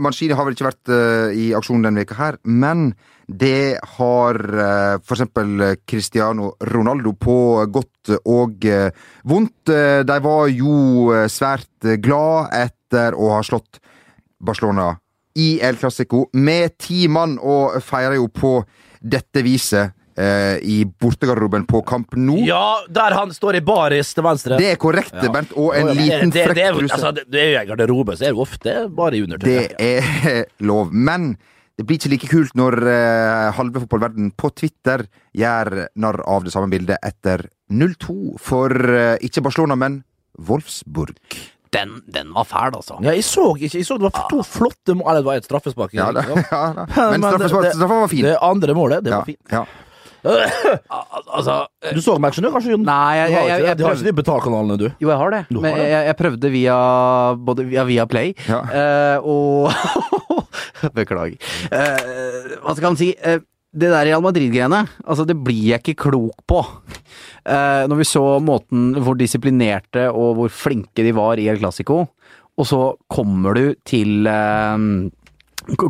Mancini 0.00 0.32
har 0.32 0.46
vel 0.46 0.54
ikke 0.56 0.70
vært 0.70 0.92
eh, 0.92 1.34
i 1.36 1.46
aksjon 1.56 1.82
denne 1.84 2.00
veka 2.00 2.16
her, 2.16 2.38
men 2.48 2.94
det 3.26 3.76
har 3.98 4.38
uh, 4.38 4.96
for 5.02 5.16
eksempel 5.16 5.80
Cristiano 5.84 6.52
Ronaldo 6.70 7.12
på 7.18 7.36
godt 7.74 8.14
og 8.22 8.64
eh, 8.64 8.94
vondt. 9.26 9.72
Eh, 9.72 10.04
de 10.06 10.18
var 10.22 10.46
jo 10.52 11.10
eh, 11.14 11.26
svært 11.32 11.88
eh, 11.88 11.98
glad 11.98 12.54
etter 12.54 13.16
å 13.18 13.32
ha 13.34 13.42
slått 13.44 13.80
Barcelona 14.38 14.92
i 15.36 15.56
El 15.64 15.76
Clásico 15.80 16.28
med 16.38 16.78
ti 16.78 17.08
mann, 17.12 17.36
og 17.42 17.80
feirer 17.84 18.16
jo 18.16 18.30
på 18.32 18.60
dette 19.02 19.42
viset 19.44 19.95
eh, 20.18 20.56
i 20.62 20.76
bortegarderoben 20.84 21.66
på 21.68 21.82
Kamp 21.86 22.16
nå. 22.16 22.38
Ja, 22.48 22.78
der 22.88 23.16
han 23.16 23.34
står 23.34 23.60
i 23.60 23.64
baris 23.64 24.14
til 24.16 24.24
venstre. 24.26 24.58
Det 24.60 24.72
er 24.74 24.80
korrekt, 24.80 25.14
Bernt, 25.32 25.52
og 25.56 25.74
en 25.76 25.92
liten 25.96 26.32
det, 26.34 26.46
frekk 26.48 26.58
det, 26.58 26.64
er, 26.68 26.78
truse. 26.78 26.96
altså, 26.96 27.12
det, 27.18 27.42
er 27.42 27.52
jo 27.52 27.60
en 27.60 27.68
garderobe, 27.72 28.16
så 28.16 28.28
er 28.28 28.34
det 28.34 28.46
ofte 28.46 28.76
bare 28.96 29.18
i 29.18 29.22
undertøy. 29.26 29.46
Det 29.46 29.66
er 29.78 30.46
lov. 30.70 30.92
Men 30.92 31.34
det 31.76 31.84
blir 31.84 31.98
ikke 32.00 32.12
like 32.14 32.30
kult 32.32 32.54
når 32.56 32.78
eh, 32.88 33.50
halve 33.58 33.82
fotballverden 33.84 34.30
på 34.40 34.48
Twitter 34.56 35.04
gjør 35.36 35.82
narr 36.00 36.22
av 36.24 36.46
det 36.46 36.54
samme 36.54 36.72
bildet 36.72 36.96
etter 37.04 37.48
0-2 37.68 38.38
for 38.40 38.72
eh, 38.72 39.18
ikke 39.26 39.44
Barcelona, 39.44 39.76
men 39.76 40.00
Wolfsburg. 40.48 41.18
Den, 41.74 41.98
den 42.08 42.30
var 42.32 42.46
fæl, 42.48 42.76
altså. 42.78 42.96
Ja, 43.04 43.12
jeg 43.12 43.24
så 43.26 43.50
ikke, 43.58 43.76
jeg 43.76 43.84
så 43.88 43.96
det 44.00 44.06
var 44.06 44.28
to 44.30 44.40
flotte 44.46 44.94
mål, 44.96 45.10
eller 45.10 45.20
det 45.24 45.28
var 45.28 45.40
et 45.42 45.48
straffespark. 45.48 45.96
Ja, 45.96 46.06
Ja. 46.14 46.36
ja. 46.48 46.86
Men 47.10 47.20
Men 47.20 47.26
straffespark 47.26 47.90
var 47.90 48.08
fin. 48.12 48.24
Det 48.24 48.38
andre 48.40 48.76
målet, 48.78 49.04
det 49.04 49.12
Ja, 49.12 49.18
var 49.20 49.28
fint. 49.28 49.42
Altså 50.26 51.56
Du 51.94 52.00
så 52.04 52.16
matchen, 52.22 52.44
du, 52.46 52.50
kanskje? 52.54 52.72
Jon? 52.74 52.84
Nei, 52.86 53.16
jeg- 53.16 53.30
jeg, 53.30 53.38
har 53.38 53.48
jeg- 53.48 53.66
jeg? 53.66 53.76
De 53.78 53.84
har 53.86 53.94
ikke 53.98 54.08
de 54.10 54.12
betalkanalene, 54.22 54.78
du. 54.80 54.86
Jo, 55.00 55.08
jeg 55.12 55.18
har 55.22 55.30
det. 55.36 55.42
Men 55.50 55.76
jeg, 55.76 56.16
prøvde 56.18 56.50
via 56.52 56.76
både 57.36 57.66
via, 57.68 57.84
via 57.88 58.06
Play 58.10 58.34
eh, 58.48 59.18
og 59.22 59.70
Beklager. 60.96 61.36
Eh, 61.70 62.56
hva 62.62 62.74
skal 62.76 62.90
man 62.90 62.96
si? 63.00 63.12
Eh, 63.16 63.38
det 63.76 63.90
der 63.92 64.06
Real 64.08 64.22
Madrid-greiene, 64.24 64.86
altså 65.04 65.26
det 65.28 65.36
blir 65.44 65.74
jeg 65.74 65.82
ikke 65.82 66.06
klok 66.06 66.38
på. 66.48 66.62
Eh, 67.44 67.84
når 67.90 67.98
vi 68.00 68.06
så 68.08 68.22
måten 68.40 68.94
hvor 69.04 69.18
disiplinerte 69.20 70.06
og 70.12 70.36
hvor 70.38 70.48
flinke 70.54 71.04
de 71.04 71.12
var 71.16 71.36
i 71.42 71.48
El 71.52 71.58
Clásico, 71.60 72.06
og 72.56 72.64
så 72.64 72.80
kommer 73.12 73.52
du 73.58 73.74
til 73.84 74.24
eh, 74.26 74.78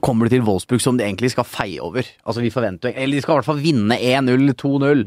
Kommer 0.01 0.25
det 0.25 0.39
til 0.39 0.45
Wolfsburg 0.47 0.81
som 0.81 0.97
de 0.97 1.05
egentlig 1.05 1.29
skal 1.35 1.45
feie 1.45 1.77
over. 1.85 2.07
Altså 2.25 2.41
vi 2.41 2.49
forventer 2.51 2.95
Eller 2.97 3.19
de 3.19 3.21
skal 3.23 3.35
i 3.35 3.37
hvert 3.41 3.49
fall 3.51 3.61
vinne 3.61 3.99
1-0, 4.01 4.55
2-0 4.57 5.03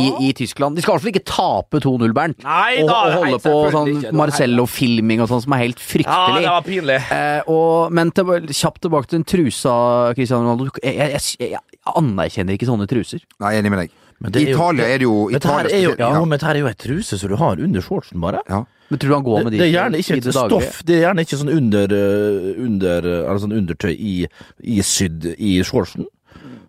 i, 0.00 0.04
i 0.28 0.32
Tyskland. 0.32 0.76
De 0.78 0.80
skal 0.80 0.94
i 0.94 0.96
hvert 0.96 1.04
fall 1.04 1.12
ikke 1.12 1.24
tape 1.28 1.80
2-0, 1.84 2.14
Bernt. 2.16 2.40
Nei 2.46 2.78
og, 2.82 2.88
da, 2.88 3.00
og 3.10 3.18
holde 3.20 3.40
på 3.44 3.54
sånn 3.74 4.16
Marcello-filming 4.16 5.20
og 5.24 5.28
sånn 5.30 5.42
som 5.44 5.52
er 5.56 5.64
helt 5.66 5.82
Ja, 5.82 5.86
fryktelig. 5.90 6.40
det 6.46 6.52
var 6.54 6.66
pinlig. 6.66 6.98
Eh, 7.12 7.50
og, 7.52 7.92
men 7.92 8.10
til, 8.16 8.32
kjapt 8.56 8.80
tilbake 8.86 9.10
til 9.10 9.20
den 9.20 9.28
trusa, 9.28 9.76
Cristiano 10.16 10.46
Ronaldo. 10.48 10.70
Jeg, 10.82 10.96
jeg, 10.96 11.22
jeg, 11.40 11.50
jeg 11.58 11.94
anerkjenner 11.96 12.56
ikke 12.56 12.68
sånne 12.70 12.88
truser. 12.90 13.20
Nei, 13.42 13.52
jeg 13.52 13.60
er 13.60 13.64
enig 13.66 13.74
med 13.76 13.84
deg. 13.84 13.94
Men 14.24 14.32
det 14.32 14.40
I 14.40 14.46
er 14.46 14.48
jo- 14.48 14.56
Italia 14.56 14.86
er 14.88 14.96
det 15.02 15.04
jo 15.10 15.16
her 15.28 15.36
Italia 15.36 15.76
er 15.76 15.82
jo, 15.84 15.90
ja, 16.00 16.08
ja, 16.16 16.20
men 16.24 16.38
dette 16.38 16.48
er 16.54 16.62
jo 16.62 16.68
ei 16.70 16.78
truse 16.80 17.18
som 17.20 17.28
du 17.28 17.36
har 17.36 17.60
under 17.60 17.84
shortsen, 17.84 18.16
bare. 18.22 18.40
ja. 18.48 18.62
Men 18.88 18.98
tror 18.98 19.08
du 19.08 19.14
han 19.16 19.24
går 19.26 19.44
med 19.44 19.52
de 19.52 19.60
det 19.60 19.66
er 19.66 19.72
gjerne 19.72 20.00
ikke 20.02 20.18
et 20.20 20.28
stoff, 20.34 20.82
det 20.86 20.98
er 20.98 21.00
gjerne 21.08 21.24
ikke 21.26 21.38
sånn 21.40 21.54
under, 21.54 21.94
eh, 21.96 22.50
under 22.66 23.08
eh, 23.10 23.22
eller 23.24 23.42
sånn 23.42 23.56
undertøy 23.56 23.94
i, 23.94 24.14
i 24.62 24.76
sydd 24.86 25.26
i 25.36 25.56
shortsen. 25.66 26.06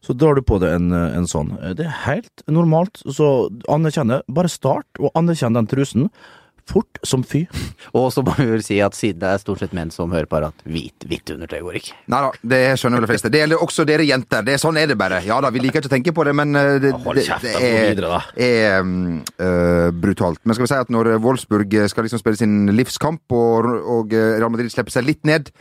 Så 0.06 0.16
drar 0.16 0.38
du 0.38 0.42
på 0.46 0.58
deg 0.64 0.78
en, 0.78 0.90
eh, 0.96 1.18
en 1.18 1.28
sånn. 1.30 1.54
Det 1.78 1.86
er 1.86 2.02
helt 2.06 2.44
normalt, 2.50 3.02
så 3.06 3.50
anerkjenne. 3.70 4.22
Bare 4.32 4.50
start, 4.52 4.88
og 5.02 5.12
anerkjenn 5.20 5.58
den 5.58 5.70
trusen. 5.70 6.10
Fort 6.68 7.00
som 7.08 7.24
fy. 7.24 7.46
Og 7.98 8.10
så 8.14 8.24
må 8.26 8.34
vi 8.38 8.48
vel 8.50 8.64
si 8.66 8.80
at 8.84 8.98
siden 8.98 9.22
det 9.22 9.30
er 9.32 9.42
stort 9.42 9.64
sett 9.64 9.76
menn 9.78 9.92
som 9.94 10.12
hører 10.14 10.28
på 10.30 10.40
her, 10.40 10.50
at 10.50 10.66
hvit, 10.68 11.08
hvitt 11.08 11.32
undertøy 11.34 11.62
går 11.64 11.80
ikke. 11.82 11.96
Nei 12.14 12.24
da, 12.26 12.32
det 12.54 12.62
skjønner 12.82 13.00
vel 13.00 13.08
de 13.08 13.12
fleste. 13.14 13.32
Det 13.34 13.44
gjelder 13.44 13.64
også 13.68 13.88
dere 13.88 14.08
jenter. 14.08 14.44
Det 14.48 14.58
er 14.58 14.64
Sånn 14.68 14.80
er 14.82 14.90
det 14.90 14.98
bare. 15.00 15.22
Ja 15.24 15.38
da, 15.44 15.52
vi 15.54 15.62
liker 15.64 15.80
ikke 15.80 15.92
å 15.92 15.96
tenke 15.96 16.14
på 16.16 16.26
det, 16.28 16.34
men 16.36 16.58
eh, 16.58 16.74
det, 16.84 16.92
hold 17.06 17.22
kjeft, 17.22 17.46
det 17.46 17.56
er, 17.56 17.80
videre, 17.94 18.18
da. 18.18 18.22
er 18.36 18.84
øh, 18.84 19.88
brutalt. 19.96 20.42
Men 20.44 20.58
skal 20.58 20.68
vi 20.68 20.72
si 20.74 20.82
at 20.82 20.94
når 20.94 21.14
Wolfsburg 21.24 21.78
skal 21.92 22.08
liksom 22.08 22.22
spille 22.22 22.40
sin 22.40 22.60
livskamp, 22.76 23.24
og, 23.32 23.72
og 23.98 24.16
Real 24.18 24.52
Madrid 24.52 24.74
slipper 24.74 24.98
seg 24.98 25.08
litt 25.08 25.24
ned 25.28 25.54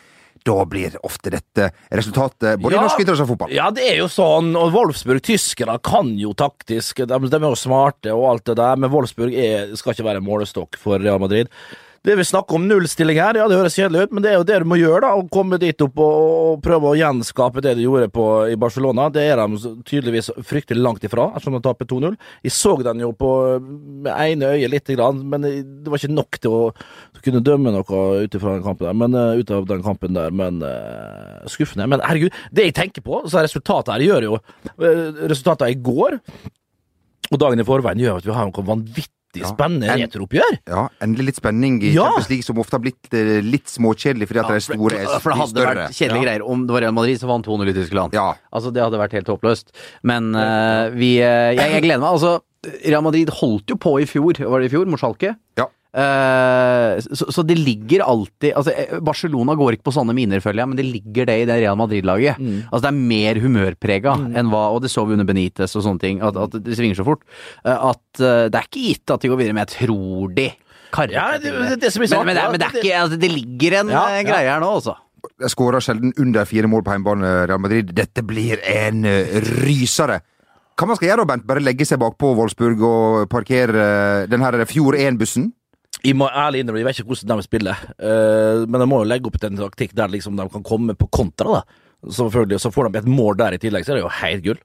da 0.46 0.56
blir 0.68 0.94
ofte 1.06 1.32
dette 1.34 1.70
resultatet, 1.90 2.60
både 2.62 2.76
Ja. 2.76 2.80
i 2.80 2.86
norsk 2.86 3.02
og 3.24 3.30
fotball. 3.32 3.54
Ja, 3.54 3.70
det 3.74 3.86
er 3.90 3.96
jo 3.98 4.06
sånn, 4.10 4.52
og 4.58 4.72
Wolfsburg, 4.74 5.20
tyskere 5.26 5.78
kan 5.82 6.14
jo 6.18 6.32
taktisk, 6.38 7.02
de, 7.06 7.18
de 7.18 7.36
er 7.40 7.48
jo 7.48 7.58
smarte 7.58 8.14
og 8.14 8.28
alt 8.30 8.44
det 8.52 8.56
der, 8.60 8.76
men 8.76 8.92
Wolfsburg 8.92 9.34
er, 9.34 9.74
skal 9.76 9.94
ikke 9.96 10.06
være 10.06 10.24
målestokk 10.24 10.78
for 10.80 11.02
Real 11.02 11.18
Madrid. 11.22 11.50
Det 12.06 12.14
vi 12.14 12.25
snakker 12.25 12.54
om 12.54 12.68
nullstilling 12.68 13.18
her, 13.18 13.34
ja 13.40 13.48
det 13.50 13.56
høres 13.58 13.75
kjedelig 13.75 14.06
ut, 14.06 14.12
men 14.14 14.22
det 14.22 14.30
er 14.30 14.36
jo 14.38 14.44
det 14.46 14.60
du 14.62 14.66
må 14.70 14.76
gjøre, 14.78 15.00
da, 15.02 15.08
å 15.18 15.25
komme 15.32 15.58
dit 15.58 15.80
opp 15.82 15.96
og, 15.98 16.26
og 16.52 16.60
prøve 16.62 16.92
å 16.92 16.98
gjenskape 16.98 17.64
det 17.64 17.72
du 17.75 17.82
gjorde 17.82 18.12
på, 18.14 18.26
i 18.52 18.58
Barcelona. 18.62 19.08
Det 19.10 19.25
er 19.26 19.42
de 19.42 19.72
tydeligvis 19.88 20.30
fryktelig 20.46 20.84
langt 20.84 21.06
ifra, 21.08 21.32
ettersom 21.32 21.56
de 21.56 21.60
taper 21.64 21.88
2-0. 21.90 22.14
Jeg 22.46 22.54
så 22.54 22.76
den 22.86 23.02
jo 23.02 23.10
på 23.18 23.32
med 23.58 24.12
ene 24.12 24.52
øyet 24.54 24.70
lite 24.70 24.94
grann, 24.94 25.25
men 25.32 25.48
det 25.48 25.90
var 25.90 25.98
ikke 25.98 26.14
nok 26.14 26.38
til 26.44 26.54
å, 26.54 26.60
kunne 27.26 27.42
dømme 27.42 27.72
noe 27.75 28.00
ut 28.22 28.38
den 28.38 28.62
kampen 28.62 28.86
der, 28.86 28.94
men 29.02 29.18
eh, 29.18 29.40
ut 29.42 29.50
den 29.66 29.82
kampen 29.82 30.14
der, 30.14 30.30
men 30.30 30.62
uh, 30.62 31.42
skuffende. 31.50 31.88
Men 31.90 32.04
herregud, 32.06 32.38
det 32.54 32.68
jeg 32.68 32.76
tenker 32.78 33.02
på, 33.02 33.25
så 33.26 33.40
er 33.40 33.48
resultatet 33.48 33.96
her 33.96 34.06
gjør 34.06 34.28
jo 34.28 34.38
Resultatene 34.76 35.75
i 35.75 35.80
går 35.82 36.20
og 37.32 37.40
dagen 37.42 37.58
i 37.58 37.66
forveien 37.66 37.98
gjør 37.98 38.20
at 38.20 38.28
vi 38.28 38.34
har 38.36 38.46
noe 38.46 38.66
vanvittig 38.70 39.15
Ja, 39.44 39.50
spennende 39.52 39.88
en- 39.92 40.00
returoppgjør. 40.04 40.58
Ja, 40.68 40.88
endelig 41.02 41.26
litt 41.26 41.36
spenning 41.40 41.82
i 41.82 41.92
Ja. 41.94 42.04
Champions 42.04 42.28
League, 42.30 42.42
som 42.42 42.56
ofte 42.58 42.72
har 42.78 42.80
blitt 42.80 43.12
eh, 43.12 43.40
litt 43.42 43.66
småkjedelig 43.66 44.28
fordi 44.30 44.40
at 44.44 44.48
de 44.54 44.60
store 44.60 44.96
er 45.02 45.20
For 45.20 45.30
det 45.32 45.38
hadde 45.40 45.50
større. 45.56 45.74
vært 45.86 45.96
kjedelige 45.98 46.22
greier 46.24 46.42
om 46.48 46.66
det 46.66 46.72
var 46.76 46.80
Real 46.86 46.92
Madrid 46.96 47.20
som 47.20 47.28
vant 47.28 47.46
2-0 47.46 47.68
i 47.68 47.72
Tyskland. 47.76 48.12
Ja. 48.14 48.34
Altså, 48.52 48.72
det 48.72 48.82
hadde 48.82 48.98
vært 48.98 49.12
helt 49.12 49.26
håpløst. 49.26 49.72
Men 50.02 50.34
uh, 50.34 50.90
vi 50.96 51.18
eh, 51.20 51.54
jeg, 51.56 51.72
jeg 51.76 51.82
gleder 51.82 52.00
meg. 52.00 52.10
Altså, 52.16 52.40
Real 52.84 53.02
Madrid 53.02 53.28
holdt 53.30 53.68
jo 53.70 53.76
på 53.76 54.00
i 54.02 54.06
fjor, 54.10 54.32
var 54.50 54.60
det 54.60 54.66
i 54.72 54.74
fjor, 54.74 54.86
mot 54.90 54.98
Schalke? 54.98 55.36
Ja. 55.56 55.66
Eh, 55.96 56.98
så, 57.16 57.28
så 57.32 57.44
det 57.46 57.56
ligger 57.56 58.02
alltid 58.04 58.52
altså, 58.58 58.72
eh, 58.76 58.98
Barcelona 59.04 59.54
går 59.56 59.76
ikke 59.78 59.86
på 59.88 59.94
sånne 59.96 60.12
miner, 60.16 60.42
føler 60.44 60.60
jeg, 60.62 60.70
men 60.72 60.76
det 60.80 60.84
ligger 60.90 61.28
det 61.30 61.36
i 61.40 61.46
det 61.48 61.56
Real 61.62 61.78
Madrid-laget. 61.80 62.36
Altså, 62.68 62.82
det 62.84 62.90
er 62.92 62.98
mer 63.14 63.40
humørprega 63.40 64.12
enn 64.36 64.50
hva 64.52 64.66
Og 64.74 64.82
det 64.84 64.90
så 64.92 65.06
vi 65.08 65.16
under 65.16 65.28
Benitez 65.28 65.72
og 65.78 65.86
sånne 65.86 66.02
ting, 66.02 66.20
at, 66.26 66.36
at 66.36 66.58
det 66.66 66.76
svinger 66.76 66.98
så 67.00 67.06
fort. 67.06 67.24
eh, 67.64 67.72
at 67.72 68.20
det 68.20 68.60
er 68.60 68.68
ikke 68.68 68.84
gitt 68.90 69.14
at 69.16 69.24
de 69.24 69.32
går 69.32 69.40
videre, 69.40 69.56
men 69.56 69.64
jeg 69.64 69.74
tror 69.88 70.36
de 70.36 70.46
karrer 70.92 71.16
Ja, 71.16 71.26
det- 71.38 71.52
men, 71.52 71.64
men, 71.64 72.36
det, 72.36 72.46
men 72.52 72.60
det 72.60 72.68
er 72.68 72.78
ikke 72.82 73.00
altså, 73.00 73.18
ligger 73.32 73.80
en 73.80 73.88
Ja, 73.96 74.04
ja. 74.18 74.22
greie 74.28 74.52
her 74.52 74.60
nå, 74.60 74.70
altså. 74.80 74.96
Jeg 75.40 75.50
skårer 75.50 75.82
sjelden 75.82 76.12
under 76.22 76.44
fire 76.46 76.68
mål 76.70 76.84
på 76.86 76.92
hjemmebane, 76.94 77.30
Real 77.48 77.58
Madrid. 77.58 77.88
Dette 77.96 78.22
blir 78.22 78.60
en 78.62 79.00
rysere. 79.64 80.20
Hva 80.76 80.86
man 80.86 80.96
skal 80.98 81.08
gjøre, 81.08 81.24
Bent? 81.26 81.46
Bare 81.48 81.62
legge 81.64 81.86
seg 81.88 81.98
bakpå 81.98 82.34
Wolfsburg 82.36 82.82
og 82.84 83.28
parkere 83.32 84.26
den 84.30 84.44
her 84.44 84.58
Fjord 84.68 84.94
1-bussen? 85.00 85.48
Jeg 86.06 86.14
må 86.14 86.28
ærlig 86.30 86.62
innrømme, 86.62 86.82
jeg 86.84 86.86
vet 86.86 87.00
ikke 87.00 87.10
hvordan 87.10 87.40
de 87.40 87.44
spiller, 87.46 87.82
eh, 87.98 88.62
men 88.70 88.82
de 88.82 88.86
må 88.86 89.00
jo 89.02 89.08
legge 89.10 89.26
opp 89.26 89.40
til 89.42 89.50
en 89.50 89.58
taktikk 89.58 89.94
der 89.98 90.12
liksom 90.12 90.36
de 90.38 90.46
kan 90.52 90.62
komme 90.66 90.94
på 90.94 91.08
kontra. 91.10 91.58
da. 91.58 91.62
Selvfølgelig, 92.06 92.60
så 92.62 92.70
får 92.70 92.92
de 92.92 93.00
et 93.00 93.08
mål 93.10 93.38
der 93.40 93.56
i 93.56 93.58
tillegg, 93.58 93.86
så 93.86 93.94
er 93.94 93.98
det 93.98 94.04
jo 94.04 94.12
helt 94.20 94.44
gull. 94.44 94.60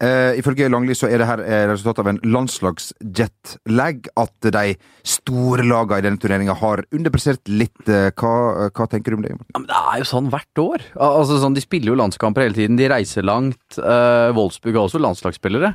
Uh, 0.00 0.32
ifølge 0.40 0.70
Langli 0.72 0.94
så 0.96 1.10
er 1.12 1.20
det 1.20 1.26
her 1.28 1.42
eh, 1.44 1.66
resultatet 1.68 2.00
av 2.00 2.08
en 2.14 2.20
landslagsjetlag. 2.24 4.06
At 4.20 4.48
de 4.56 4.62
store 5.04 5.66
lagene 5.66 6.00
i 6.00 6.06
denne 6.06 6.20
turneringa 6.22 6.56
har 6.56 6.84
underpressert 6.88 7.50
litt. 7.52 7.82
Eh, 7.84 8.08
hva, 8.16 8.70
hva 8.72 8.86
tenker 8.88 9.12
du 9.12 9.18
om 9.18 9.26
det? 9.26 9.34
Ja, 9.36 9.58
men 9.58 9.68
det 9.68 9.76
er 9.76 10.00
jo 10.00 10.08
sånn 10.08 10.30
hvert 10.32 10.62
år. 10.62 10.86
Altså 10.96 11.36
sånn, 11.42 11.58
De 11.58 11.64
spiller 11.64 11.92
jo 11.92 11.98
landskamper 12.00 12.46
hele 12.46 12.56
tiden. 12.56 12.80
De 12.80 12.88
reiser 12.88 13.26
langt. 13.28 13.60
Uh, 13.76 14.32
Wolfsburg 14.36 14.78
har 14.78 14.88
også 14.88 15.02
landslagsspillere. 15.04 15.74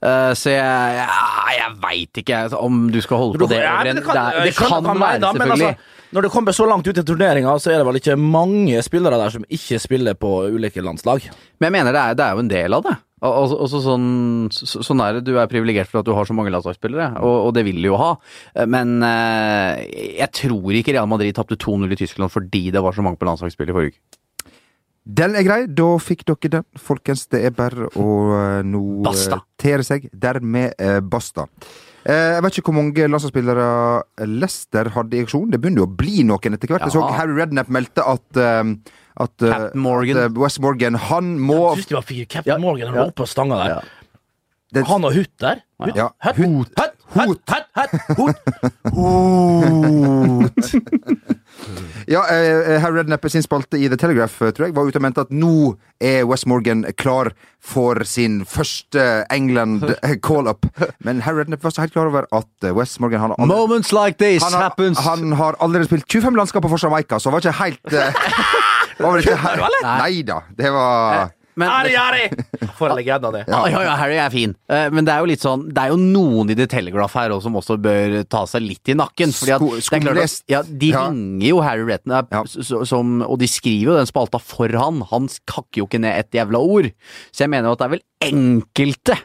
Uh, 0.00 0.32
så 0.34 0.54
jeg, 0.56 0.96
jeg, 0.96 1.56
jeg 1.60 1.72
veit 1.82 2.20
ikke 2.22 2.42
om 2.56 2.86
du 2.90 2.98
skal 3.04 3.20
holde 3.20 3.42
på 3.42 3.50
det 3.52 3.58
Ja, 3.60 3.82
det 3.84 4.00
kan, 4.00 4.16
Det, 4.16 4.46
det 4.48 4.54
kan, 4.56 4.80
kan 4.80 4.96
du 4.96 5.04
være, 5.04 5.18
men 5.20 5.44
selvfølgelig. 5.44 5.74
Altså, 5.76 5.98
når 6.10 6.26
det 6.26 6.30
kommer 6.34 6.56
så 6.56 6.66
langt 6.66 6.88
ut 6.88 6.98
i 6.98 7.04
turneringa, 7.06 7.52
så 7.62 7.70
er 7.70 7.78
det 7.78 7.86
vel 7.86 8.00
ikke 8.00 8.16
mange 8.18 8.80
spillere 8.82 9.20
der 9.20 9.34
som 9.36 9.44
ikke 9.46 9.78
spiller 9.78 10.18
på 10.18 10.32
ulike 10.50 10.82
landslag. 10.82 11.28
Men 11.60 11.68
jeg 11.68 11.76
mener 11.76 11.94
det 11.94 12.02
er, 12.02 12.18
det 12.18 12.26
er 12.26 12.34
jo 12.34 12.42
en 12.42 12.50
del 12.50 12.78
av 12.80 12.88
det. 12.88 12.96
Al- 13.20 13.34
Altså, 13.40 13.56
altså 13.66 13.80
sånn, 13.84 14.06
så, 14.54 14.80
sånn 14.86 15.02
er 15.04 15.18
det. 15.18 15.24
Du 15.28 15.34
er 15.38 15.50
privilegert 15.50 15.90
for 15.90 16.00
at 16.00 16.06
du 16.08 16.14
har 16.16 16.24
så 16.28 16.36
mange 16.36 16.52
landslagsspillere, 16.54 17.10
og, 17.20 17.48
og 17.48 17.52
det 17.56 17.66
vil 17.66 17.80
du 17.82 17.90
jo 17.90 17.98
ha. 18.00 18.14
Eh, 18.54 18.64
Men 18.70 19.02
eh, 19.04 19.82
jeg 20.22 20.30
tror 20.38 20.72
ikke 20.78 20.94
Real 20.96 21.08
Madrid 21.10 21.36
tapte 21.36 21.58
2-0 21.60 21.84
i 21.92 22.00
Tyskland 22.00 22.32
fordi 22.32 22.70
det 22.72 22.80
var 22.84 22.96
så 22.96 23.04
mange 23.04 23.20
på 23.20 23.28
landslagsspill 23.28 23.68
i 23.72 23.76
forrige 23.76 23.92
uke. 23.96 24.18
Den 25.10 25.34
er 25.34 25.42
grei, 25.46 25.60
da 25.66 25.86
fikk 25.98 26.24
dere 26.28 26.50
den, 26.58 26.66
folkens. 26.78 27.24
Det 27.32 27.40
er 27.48 27.54
bare 27.56 27.88
å 27.98 28.08
nå 28.68 28.82
Basta. 29.04 29.40
...tere 29.60 29.84
seg. 29.84 30.06
Dermed 30.12 30.76
eh, 30.80 31.00
basta. 31.04 31.44
Eh, 32.04 32.36
jeg 32.36 32.44
vet 32.44 32.58
ikke 32.60 32.70
hvor 32.70 32.78
mange 32.78 33.08
landslagsspillere 33.10 33.66
Leicester 34.28 34.88
hadde 34.94 35.18
i 35.18 35.24
auksjon. 35.24 35.50
Det 35.52 35.60
begynner 35.60 35.82
jo 35.84 35.88
å 35.88 35.96
bli 36.00 36.22
noen 36.28 36.56
etter 36.56 36.72
hvert. 36.72 36.86
Jeg 36.86 36.94
så 36.94 37.02
Harry 37.16 37.36
Rednap 37.36 37.68
meldte 37.72 38.04
at, 38.08 38.40
eh, 38.40 38.72
at, 39.20 39.34
eh, 39.42 39.50
Captain 39.52 39.80
Morgan. 39.84 40.16
at 40.16 40.22
eh, 40.30 40.38
West 40.40 40.60
Morgan 40.64 40.94
Han 41.10 41.34
må 41.38 41.60
Jeg 41.74 41.82
synes 41.82 41.86
de 41.92 41.96
var 42.00 42.06
fire. 42.08 42.24
Captain 42.26 42.52
Ja, 42.54 42.58
Morgan 42.62 42.86
han 42.88 42.96
ja. 42.96 43.00
var 43.04 43.10
på 43.20 43.26
stanga 43.28 43.54
der. 43.60 43.68
Ja. 43.74 43.80
det, 44.74 44.86
Han 44.86 45.04
og 45.04 45.12
Hutt 45.14 45.30
der. 45.40 45.56
Hutt, 45.80 45.96
Ja, 45.96 46.08
Hutt, 46.24 46.36
Hutt. 46.36 46.80
Hutt, 47.10 47.50
Hutt, 47.50 47.66
Hutt. 48.16 48.36
Ja, 52.10 52.22
eh, 52.32 52.80
Harry 52.82 52.96
Redknapp 53.00 53.26
sin 53.30 53.42
spalte 53.44 53.76
i 53.78 53.88
The 53.90 53.96
Telegraph 54.00 54.40
eh, 54.42 54.50
tror 54.56 54.66
jeg, 54.68 54.74
var 54.76 54.84
ute 54.88 54.98
og 54.98 55.02
mente 55.04 55.20
at 55.22 55.30
nå 55.34 55.50
er 56.02 56.24
West 56.28 56.46
Morgan 56.50 56.80
klar 56.98 57.30
for 57.60 58.00
sin 58.08 58.40
første 58.48 59.04
England 59.34 59.84
call-up. 60.24 60.66
Men 61.04 61.20
Harry 61.26 61.38
Redknapp 61.42 61.64
var 61.66 61.70
så 61.76 61.82
helt 61.84 61.94
klar 61.94 62.08
over 62.10 62.22
at 62.32 62.48
West 62.76 63.00
Morgan 63.04 63.20
han, 63.20 63.30
har 63.34 63.38
aldri- 63.42 63.52
Moments 63.58 63.90
like 63.94 64.16
this 64.22 64.42
han, 64.42 64.52
har, 64.56 64.62
happens! 64.70 64.98
han 65.04 65.32
har 65.38 65.52
allerede 65.60 65.86
spilt 65.90 66.06
25 66.08 66.36
landskaper 66.40 66.68
for 66.72 66.78
Jamaica, 66.82 67.14
så 67.20 67.30
var 67.34 67.38
ikke 67.44 67.56
helt 67.60 67.84
eh, 67.92 68.12
var 69.02 69.12
vel 69.16 69.22
ikke 69.24 69.36
helt, 69.42 69.82
Nei 69.84 70.22
da. 70.28 70.40
Det 70.56 70.70
var 70.72 71.30
Men, 71.60 71.68
Ari, 71.68 71.94
Ari! 71.98 72.22
For 72.78 72.88
en 72.88 72.96
legende 72.96 73.28
det. 73.34 73.40
Ja, 73.50 73.58
ja, 73.68 73.80
ja, 73.84 73.94
Harry 73.98 74.14
er 74.22 74.30
fin. 74.32 74.54
Eh, 74.70 74.86
Men 74.94 75.04
det 75.04 75.12
er 75.12 75.18
jo 75.20 75.26
litt 75.28 75.42
sånn 75.42 75.66
Det 75.74 75.82
er 75.82 75.90
jo 75.92 75.96
noen 76.00 76.48
i 76.48 76.54
The 76.56 76.64
Telegraph 76.70 77.12
her 77.18 77.34
også 77.34 77.48
som 77.50 77.58
også 77.58 77.76
bør 77.82 78.14
ta 78.30 78.44
seg 78.48 78.62
litt 78.64 78.88
i 78.88 78.94
nakken. 78.96 79.34
Fordi 79.36 79.52
at 79.56 79.64
det 79.66 79.98
er 79.98 80.04
klart 80.06 80.22
at, 80.22 80.36
ja, 80.48 80.62
De 80.62 80.92
Ja. 80.94 81.02
henger 81.10 81.48
jo 81.50 81.60
Harry 81.66 81.84
Redknapp, 81.90 82.30
Ja. 82.32 82.44
som, 82.86 83.20
og 83.26 83.38
de 83.42 83.48
skriver 83.50 83.90
jo 83.92 83.96
den 83.98 84.06
spalta 84.08 84.40
for 84.40 84.68
han. 84.72 85.02
Han 85.10 85.28
kakker 85.50 85.82
jo 85.82 85.86
ikke 85.90 86.00
ned 86.00 86.16
et 86.22 86.30
jævla 86.38 86.62
ord. 86.62 86.92
Så 87.34 87.44
jeg 87.44 87.50
mener 87.50 87.68
jo 87.68 87.72
at 87.76 87.82
det 87.82 87.88
er 87.90 87.94
vel 87.98 88.06
enkelte 88.30 89.18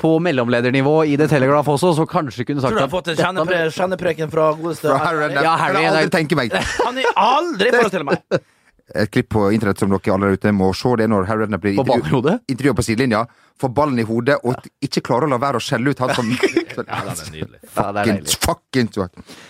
på 0.00 0.14
mellomledernivå 0.24 0.94
i 1.06 1.16
The 1.20 1.28
Telegraph 1.30 1.68
også, 1.68 1.92
så 1.98 2.06
kanskje 2.08 2.44
kunne 2.48 2.60
sagt 2.64 2.72
Tror 2.72 2.80
du 2.80 2.86
har 2.86 2.92
fått 2.92 3.12
en 3.12 3.16
kjennepre 3.20 3.60
kjennepreken 3.74 4.30
fra 4.32 4.48
godeste 4.56 4.88
fra 4.88 4.98
Harry 5.04 5.28
Ja, 5.36 5.54
Harry, 5.56 5.82
jeg 5.84 5.92
aldri 5.92 6.10
tenke 6.16 6.36
meg. 6.38 6.52
Han 6.84 6.96
har 6.98 7.14
aldri 7.42 7.70
forestilt 7.76 8.08
meg! 8.08 8.24
Et 8.92 9.08
klipp 9.08 9.30
på 9.32 9.46
internett 9.54 9.80
som 9.80 9.88
dere 9.88 10.12
alle 10.12 10.28
der 10.28 10.36
ute 10.36 10.52
må 10.52 10.68
se. 10.76 10.92
Det 10.98 11.06
er 11.06 11.12
når 11.14 11.24
Harry 11.30 11.46
Redner 11.46 11.62
blir 11.62 11.78
På 11.78 11.86
ballen 11.88 12.04
i 12.04 12.12
hodet? 12.12 12.34
intervjua 12.52 12.74
på 12.76 12.84
sidelinja, 12.84 13.24
får 13.60 13.70
ballen 13.72 13.98
i 14.02 14.04
hodet 14.04 14.36
og 14.44 14.66
ikke 14.84 15.00
klarer 15.06 15.24
å 15.24 15.32
la 15.32 15.38
være 15.40 15.60
å 15.60 15.64
skjelle 15.64 15.94
ut 15.94 16.02
han 16.02 16.12
som 16.16 16.28
Ja, 16.74 16.82
den 17.06 17.20
er 17.22 17.30
nydelig. 17.30 17.58
Ja, 17.76 17.92
det 17.94 18.02
Fuckings, 18.02 18.96
fuckings. 18.96 18.96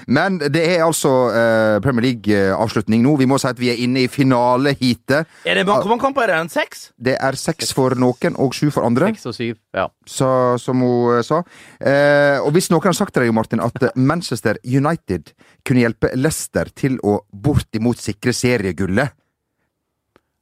Men 0.06 0.36
det 0.38 0.60
er 0.74 0.82
altså 0.84 1.12
uh, 1.32 1.80
Premier 1.84 2.04
League-avslutning 2.10 3.00
nå. 3.04 3.14
Vi 3.16 3.28
må 3.30 3.38
si 3.40 3.48
at 3.48 3.60
vi 3.60 3.70
er 3.72 3.80
inne 3.80 4.04
i 4.04 4.10
finaleheatet. 4.12 5.30
Er 5.48 5.56
det 5.56 5.64
mange, 5.64 5.86
hvor 5.86 5.94
mange 5.94 6.04
kamper 6.04 6.26
er 6.26 6.34
det? 6.34 6.40
En 6.44 6.52
seks? 6.52 6.90
Det 7.00 7.16
er 7.16 7.40
seks 7.40 7.72
for 7.76 7.96
noen 7.96 8.36
og 8.36 8.52
sju 8.56 8.68
for 8.68 8.84
andre, 8.84 9.08
Seks 9.14 9.30
og 9.32 9.36
syv. 9.38 9.56
Ja. 9.74 9.88
så, 10.06 10.28
som 10.60 10.84
hun 10.84 11.16
eh, 11.16 11.24
sa. 11.24 11.40
Uh, 11.80 12.44
og 12.44 12.52
hvis 12.54 12.68
noen 12.72 12.90
har 12.90 12.96
sagt 13.00 13.16
til 13.16 13.24
deg, 13.24 13.34
Martin, 13.34 13.64
at 13.64 13.80
eh, 13.82 13.96
Manchester 13.96 14.60
United 14.62 15.32
kunne 15.64 15.84
hjelpe 15.86 16.12
Leicester 16.14 16.68
til 16.76 17.00
å 17.02 17.22
bortimot 17.32 18.00
sikre 18.04 18.36
seriegullet 18.36 19.16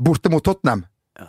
Borte 0.01 0.31
mot 0.33 0.45
Tottenham. 0.45 0.87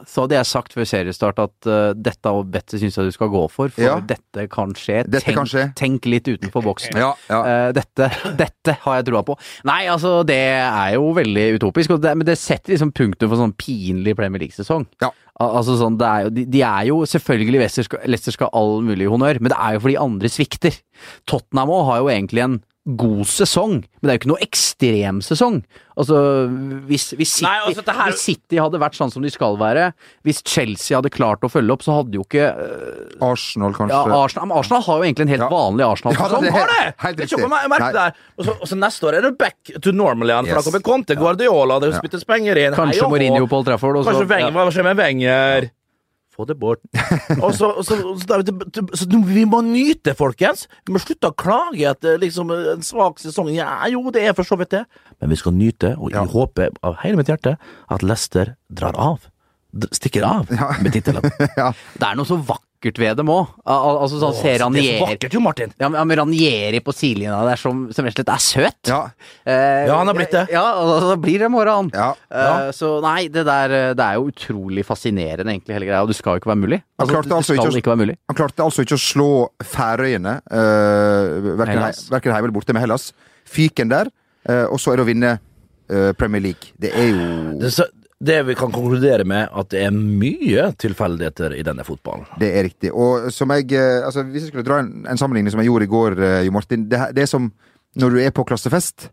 Så 0.07 0.23
hadde 0.23 0.37
jeg 0.37 0.47
sagt 0.47 0.71
før 0.73 0.85
seriestart 0.87 1.39
at 1.43 1.67
uh, 1.67 1.89
dette 1.91 2.31
bettet 2.49 2.79
syns 2.79 2.95
jeg 2.95 3.09
du 3.09 3.13
skal 3.13 3.27
gå 3.29 3.41
for, 3.51 3.67
for 3.75 3.83
Ja. 3.83 3.97
dette 3.99 4.45
kan 4.49 4.71
skje. 4.79 5.01
Dette 5.03 5.25
tenk, 5.27 5.35
kan 5.41 5.49
skje. 5.51 5.65
tenk 5.75 6.07
litt 6.07 6.29
utenfor 6.31 6.63
boksen. 6.63 6.95
Ja, 6.97 7.09
ja. 7.27 7.41
Uh, 7.43 7.73
dette, 7.75 8.07
dette 8.41 8.77
har 8.85 8.95
jeg 9.01 9.09
troa 9.11 9.25
på. 9.27 9.35
Nei, 9.67 9.81
altså, 9.91 10.21
det 10.25 10.39
er 10.63 10.95
jo 10.95 11.11
veldig 11.19 11.45
utopisk, 11.59 11.97
og 11.97 12.01
det, 12.05 12.15
men 12.15 12.25
det 12.31 12.37
setter 12.39 12.73
liksom 12.73 12.93
punktum 12.95 13.27
for 13.33 13.43
sånn 13.43 13.53
pinlig 13.59 14.15
Premier 14.17 14.45
League-sesong. 14.45 14.87
Ja. 15.03 15.11
Al 15.43 15.59
altså 15.59 15.75
sånn, 15.81 15.99
det 15.99 16.07
er 16.07 16.25
jo, 16.29 16.33
de, 16.39 16.47
de 16.55 16.63
er 16.63 16.87
jo 16.87 17.01
selvfølgelig 17.09 17.59
Leicester 17.59 17.89
skal, 17.89 18.07
Leicester 18.07 18.37
skal 18.39 18.49
ha 18.53 18.63
all 18.63 18.79
mulig 18.87 19.11
honnør, 19.11 19.43
men 19.43 19.51
det 19.51 19.59
er 19.59 19.75
jo 19.75 19.83
fordi 19.83 19.99
andre 19.99 20.31
svikter. 20.31 20.79
Tottenham 21.27 21.75
òg 21.75 21.87
har 21.91 22.03
jo 22.05 22.11
egentlig 22.15 22.45
en 22.47 22.61
god 22.85 23.23
sesong, 23.31 23.73
men 24.01 24.03
det 24.03 24.09
er 24.11 24.17
jo 24.17 24.19
ikke 24.19 24.29
noe 24.33 24.43
ekstremsesong. 24.43 25.61
Altså, 25.95 26.17
hvis, 26.89 27.05
hvis, 27.15 27.31
City, 27.37 27.45
Nei, 27.45 27.59
altså, 27.69 27.83
her- 27.95 28.11
hvis 28.11 28.23
City 28.25 28.57
hadde 28.59 28.79
vært 28.81 28.97
sånn 28.97 29.11
som 29.13 29.23
de 29.23 29.29
skal 29.31 29.55
være, 29.61 29.93
hvis 30.27 30.41
Chelsea 30.43 30.97
hadde 30.97 31.11
klart 31.13 31.45
å 31.47 31.51
følge 31.53 31.71
opp, 31.71 31.85
så 31.85 31.95
hadde 32.01 32.17
jo 32.19 32.25
ikke 32.25 32.49
uh... 32.49 33.29
Arsenal, 33.29 33.71
kanskje. 33.77 33.95
ja, 33.95 34.17
Arsenal, 34.25 34.49
men 34.49 34.57
Arsenal 34.59 34.83
har 34.83 34.97
jo 34.99 35.03
egentlig 35.07 35.27
en 35.27 35.33
helt 35.35 35.45
Ja. 35.45 35.51
vanlig 35.53 35.85
Arsenal-sesong. 35.87 36.43
det- 36.43 36.51
Har 36.57 36.67
det! 36.73 36.95
Helt 37.05 37.17
Det 37.23 37.49
merker 37.49 37.79
Nei. 37.79 37.91
der. 37.93 38.17
Og 38.37 38.67
så, 38.67 38.75
neste 38.83 39.07
år 39.07 39.13
er 39.19 39.21
det 39.29 39.37
back 39.37 39.71
to 39.79 39.91
normal 39.95 40.27
igjen, 40.27 40.49
for 40.49 40.55
Yes. 40.55 40.65
da 40.65 40.71
kommer 40.71 40.83
Conte, 40.83 41.15
Guardiola, 41.15 41.79
det 41.79 41.93
spyttes 41.95 42.25
penger 42.27 42.57
inn. 42.57 42.73
Kanskje 42.75 42.99
Hei. 43.05 43.09
Mourinho 43.09 43.47
på 43.47 43.61
Old 43.61 43.65
Trafford. 43.71 44.03
Kanskje 44.03 44.27
Wenger, 44.27 44.51
ja. 44.51 44.57
hva 44.59 44.71
skjer 44.73 44.83
med 44.83 44.97
Wenger? 44.97 45.71
Få 46.33 46.47
det 46.49 46.55
bort. 46.57 46.81
og 47.43 47.51
så, 47.53 47.69
så, 47.85 47.97
så, 48.17 48.39
så, 48.97 49.07
vi 49.27 49.43
må 49.45 49.61
nyte, 49.65 50.15
folkens. 50.17 50.65
Vi 50.87 50.95
må 50.95 51.01
slutte 51.01 51.29
å 51.29 51.35
klage 51.37 51.85
etter 51.91 52.17
liksom, 52.21 52.49
en 52.73 52.85
svak 52.85 53.21
sesong. 53.21 53.51
Ja, 53.53 53.75
jo, 53.91 54.01
det 54.13 54.25
er 54.25 54.33
for 54.37 54.47
så 54.47 54.57
vidt 54.57 54.73
det, 54.73 54.83
men 55.21 55.33
vi 55.33 55.37
skal 55.37 55.53
nyte, 55.57 55.93
og 55.99 56.15
jeg 56.15 56.33
håper 56.33 56.73
av 56.81 56.97
hele 57.03 57.21
mitt 57.21 57.29
hjerte 57.29 57.55
at 57.93 58.05
Lester 58.05 58.55
drar 58.73 58.97
av. 58.97 59.29
Stikker 59.93 60.25
av 60.25 60.49
med 60.83 60.93
tittelen. 60.93 61.23
Det 61.99 62.05
er 62.05 62.17
noe 62.17 62.29
så 62.29 62.37
vakkert 62.37 62.72
ved 62.83 63.15
dem 63.17 63.27
òg. 63.27 63.47
Altså 63.65 64.19
sånn 64.19 64.33
ser 64.35 64.59
Det 64.59 64.83
er 64.83 64.99
så 64.99 65.05
vakkert 65.07 65.31
jo, 65.33 65.39
Martin. 65.39 65.73
ja, 65.79 65.89
men- 65.89 66.17
Ranieri 66.17 66.79
på 66.83 66.91
sidelinja 66.93 67.39
der 67.47 67.55
som, 67.55 67.91
som 67.93 68.05
rett 68.05 68.19
og 68.19 68.25
slett 68.25 68.29
er 68.29 68.43
søt. 68.43 68.87
Ja. 68.87 69.09
Eh, 69.45 69.87
Ja, 69.87 69.97
han 69.97 70.07
har 70.07 70.13
blitt 70.13 70.31
det. 70.31 70.49
Ja, 70.51 70.63
altså, 70.75 71.09
da 71.09 71.15
blir 71.15 71.39
det 71.39 71.49
morgen. 71.49 71.89
Ja. 71.93 72.13
Eh, 72.29 72.71
så 72.71 73.01
nei, 73.01 73.27
det 73.29 73.45
der 73.45 73.71
eh, 73.71 73.93
Det 73.93 74.03
er 74.03 74.13
jo 74.15 74.27
utrolig 74.29 74.83
fascinerende, 74.85 75.47
egentlig, 75.49 75.73
hele 75.73 75.85
greia. 75.85 76.01
Og 76.01 76.07
det 76.09 76.15
skal 76.15 76.35
jo 76.35 76.39
ikke 76.43 76.51
være 76.51 76.61
mulig. 76.61 76.81
Han 76.99 77.07
Altså, 77.07 77.13
klarte 77.15 77.35
altså 77.35 77.53
ikke 77.55 77.77
ikke 77.81 77.91
være 77.95 78.05
mulig. 78.05 78.17
Han 78.29 78.35
klarte 78.35 78.63
altså 78.63 78.81
ikke 78.85 78.95
å 78.99 79.01
slå 79.01 79.49
Færøyene, 79.63 80.41
uh, 80.51 81.57
verken, 81.57 81.79
hei- 81.81 82.09
verken 82.11 82.31
hjemme 82.33 82.43
eller 82.47 82.51
borte 82.59 82.73
med 82.73 82.81
Hellas. 82.83 83.13
Fyken 83.45 83.89
der, 83.89 84.07
eh, 84.47 84.65
og 84.65 84.79
så 84.79 84.93
er 84.93 84.97
det 84.97 85.05
å 85.05 85.09
vinne 85.09 85.39
eh, 85.89 86.11
Premier 86.13 86.41
League. 86.41 86.71
Det 86.79 86.93
er 86.93 87.09
jo 87.11 87.59
Det, 87.59 87.71
så- 87.73 87.89
det 88.23 88.37
vi 88.47 88.55
kan 88.55 88.71
konkludere 88.71 89.25
med, 89.27 89.49
at 89.51 89.69
det 89.73 89.81
er 89.83 89.91
mye 89.95 90.69
tilfeldigheter 90.79 91.55
i 91.57 91.63
denne 91.67 91.83
fotballen. 91.87 92.25
Det 92.39 92.49
er 92.55 92.65
riktig. 92.69 92.91
Og 92.95 93.29
som 93.35 93.51
jeg 93.55 93.71
eh, 93.75 94.05
Altså, 94.07 94.23
hvis 94.23 94.45
jeg 94.47 94.53
skulle 94.53 94.65
dra 94.67 94.79
en, 94.83 95.05
en 95.09 95.19
sammenligning 95.19 95.51
som 95.53 95.61
jeg 95.63 95.69
gjorde 95.71 95.87
i 95.87 95.91
går, 95.91 96.15
eh, 96.23 96.39
Jo 96.47 96.55
Martin. 96.55 96.87
Det, 96.91 97.01
det 97.15 97.25
er 97.27 97.31
som 97.31 97.51
når 97.93 98.09
du 98.09 98.17
er 98.23 98.31
på 98.33 98.41
klassefest, 98.49 99.11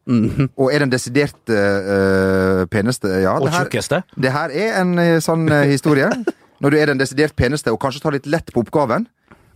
og 0.57 0.71
er 0.73 0.81
den 0.81 0.89
desidert 0.89 1.51
eh, 1.53 2.63
peneste 2.73 3.11
Ja, 3.27 3.35
Og 3.37 3.51
tjukkeste. 3.53 3.99
det 4.17 4.33
her 4.33 4.55
er 4.57 4.79
en 4.81 4.95
sånn 5.21 5.45
historie. 5.69 6.09
Når 6.61 6.73
du 6.73 6.77
er 6.77 6.91
den 6.91 6.99
desidert 7.01 7.33
peneste, 7.37 7.73
og 7.73 7.79
kanskje 7.81 8.03
tar 8.03 8.13
litt 8.13 8.27
lett 8.29 8.51
på 8.53 8.61
oppgaven. 8.61 9.07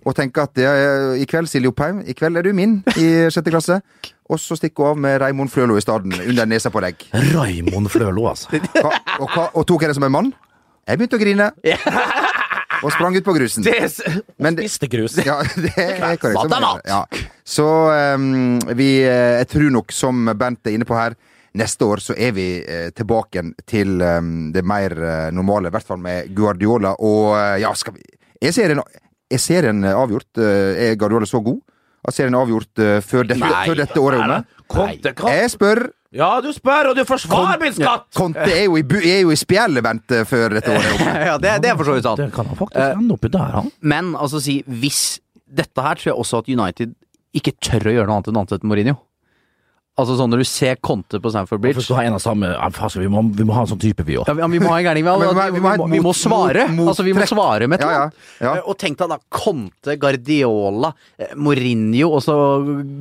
Og 0.05 0.15
tenker 0.17 0.45
at 0.45 0.59
ja, 0.61 0.73
i 1.17 1.25
kveld, 1.29 1.49
Silje 1.49 1.71
Oppheim, 1.73 2.03
i 2.07 2.13
kveld 2.17 2.37
er 2.37 2.45
du 2.45 2.53
min 2.57 2.79
i 2.97 3.07
sjette 3.33 3.53
klasse. 3.53 3.81
Og 4.31 4.41
så 4.41 4.57
stikker 4.57 4.85
hun 4.85 4.91
av 4.95 5.01
med 5.05 5.19
Raimond 5.21 5.51
Flølo 5.53 5.77
i 5.77 5.83
staden, 5.85 6.13
under 6.29 6.49
nesa 6.49 6.71
på 6.73 6.81
deg. 6.85 7.03
Raimond 7.35 7.91
Flølo, 7.93 8.29
altså. 8.31 8.49
Hva, 8.79 8.93
og, 9.21 9.29
hva, 9.35 9.49
og 9.53 9.67
tok 9.69 9.85
jeg 9.85 9.93
det 9.93 9.99
som 9.99 10.07
en 10.09 10.15
mann? 10.15 10.31
Jeg 10.89 11.01
begynte 11.01 11.17
å 11.17 11.23
grine. 11.23 11.51
Og 12.85 12.93
sprang 12.93 13.15
ut 13.17 13.25
på 13.25 13.33
grusen. 13.37 13.65
Men 14.39 14.57
det- 14.57 14.67
Spiste 14.69 14.89
grus. 14.93 15.17
Ja, 15.25 15.39
det 15.57 15.73
er 15.79 16.17
korrekt. 16.21 16.53
Er 16.53 16.81
Ja. 16.89 17.05
Så 17.45 17.65
um, 18.17 18.59
vi 18.77 19.01
eh, 19.05 19.39
Jeg 19.41 19.49
tror 19.49 19.71
nok, 19.71 19.93
som 19.93 20.25
Bent 20.37 20.67
er 20.67 20.75
inne 20.77 20.85
på 20.85 20.97
her, 20.97 21.15
neste 21.55 21.87
år 21.87 22.03
så 22.03 22.17
er 22.19 22.33
vi 22.33 22.49
uh, 22.67 22.91
tilbake 22.97 23.43
til 23.67 24.03
um, 24.03 24.51
det 24.53 24.65
mer 24.65 24.93
uh, 24.99 25.31
normale. 25.33 25.69
I 25.69 25.71
hvert 25.77 25.87
fall 25.87 25.99
med 26.03 26.35
Guardiola. 26.35 26.97
Og 26.99 27.33
uh, 27.37 27.57
ja, 27.63 27.73
skal 27.75 27.95
vi 27.97 28.03
Er 28.43 28.53
serien, 28.53 28.81
er 29.33 29.41
serien 29.43 29.85
eh, 29.85 29.95
avgjort? 29.97 30.31
Eh, 30.39 30.89
Er 30.91 30.97
Guardiola 31.01 31.27
så 31.29 31.41
god? 31.45 31.61
Er 32.05 32.13
serien 32.13 32.35
avgjort 32.37 32.83
eh, 32.85 32.99
før, 33.05 33.25
dette, 33.31 33.41
Nei. 33.41 33.65
før 33.69 33.79
dette 33.81 34.01
året 34.03 34.21
er 34.21 34.25
omme? 34.27 35.35
Jeg 35.35 35.53
spør. 35.53 35.87
Ja, 36.15 36.29
du 36.45 36.51
spør, 36.55 36.91
og 36.93 36.99
du 36.99 37.03
forsvarer 37.09 37.59
min 37.59 37.73
skatt! 37.75 38.05
Conte 38.15 38.45
er 38.47 38.67
jo 38.69 38.77
i, 38.79 38.85
er 39.03 39.25
jo 39.25 39.33
i 39.35 39.39
spjeldet, 39.41 39.83
Bent, 39.83 40.13
eh, 40.15 40.23
før 40.29 40.55
dette 40.59 40.71
året 40.71 40.87
er 40.87 40.99
omme. 40.99 41.15
ja, 41.31 41.39
det, 41.43 41.55
det 41.65 41.73
er 41.73 41.79
for 41.81 41.89
så 41.89 41.97
vidt 41.97 42.07
sant. 42.07 42.21
Det 42.23 42.29
kan 42.37 42.47
han 42.53 42.61
faktisk 42.61 43.01
ende 43.01 43.17
oppi 43.17 43.31
der, 43.35 43.57
han. 43.59 43.73
Men 43.83 44.13
altså 44.15 44.43
si, 44.45 44.61
hvis 44.67 45.03
Dette 45.55 45.83
her 45.85 45.95
tror 46.01 46.09
jeg 46.09 46.19
også 46.19 46.39
at 46.43 46.49
United 46.51 46.95
ikke 47.39 47.53
tør 47.63 47.85
å 47.87 47.93
gjøre 47.95 48.09
noe 48.09 48.17
annet 48.19 48.31
enn 48.31 48.39
å 48.39 48.43
ansette 48.43 48.67
Mourinho. 48.67 48.95
Altså 49.95 50.17
sånn 50.19 50.33
når 50.33 50.41
du 50.43 50.47
ser 50.51 50.75
Conte 50.83 51.21
på 51.23 51.31
Hvorfor 51.31 51.61
Bridge 51.63 51.83
skal 51.85 52.01
ha 52.01 52.03
en 52.09 52.17
av 52.17 52.23
samme 52.23 52.49
faen, 52.75 52.97
vi, 52.99 53.07
må, 53.07 53.21
vi 53.39 53.45
må 53.47 53.55
ha 53.55 53.61
en 53.63 53.69
sånn 53.71 53.79
type, 53.79 54.03
vi 54.03 54.17
òg. 54.19 54.27
ja, 54.27 54.49
vi, 54.51 54.59
må 54.59 54.73
ha 54.73 54.81
en 54.81 54.87
gærning. 54.89 55.07
Vi, 55.07 55.61
vi, 55.61 55.87
vi 55.93 56.01
må 56.03 56.11
svare. 56.19 56.65
mot- 56.75 56.89
altså, 56.91 57.05
vi 57.07 57.13
må 57.15 57.23
svare 57.31 57.69
med 57.71 57.79
et 57.79 57.85
eller 57.87 58.01
annet. 58.01 58.17
ja. 58.43 58.57
Eh, 58.57 58.63
Og 58.67 58.75
tenk 58.83 58.99
deg 58.99 59.13
da 59.15 59.19
Conte, 59.31 59.95
Guardiola, 60.03 60.91
eh, 61.17 61.37
Mourinho 61.39 62.11
og 62.17 62.25
så 62.27 62.35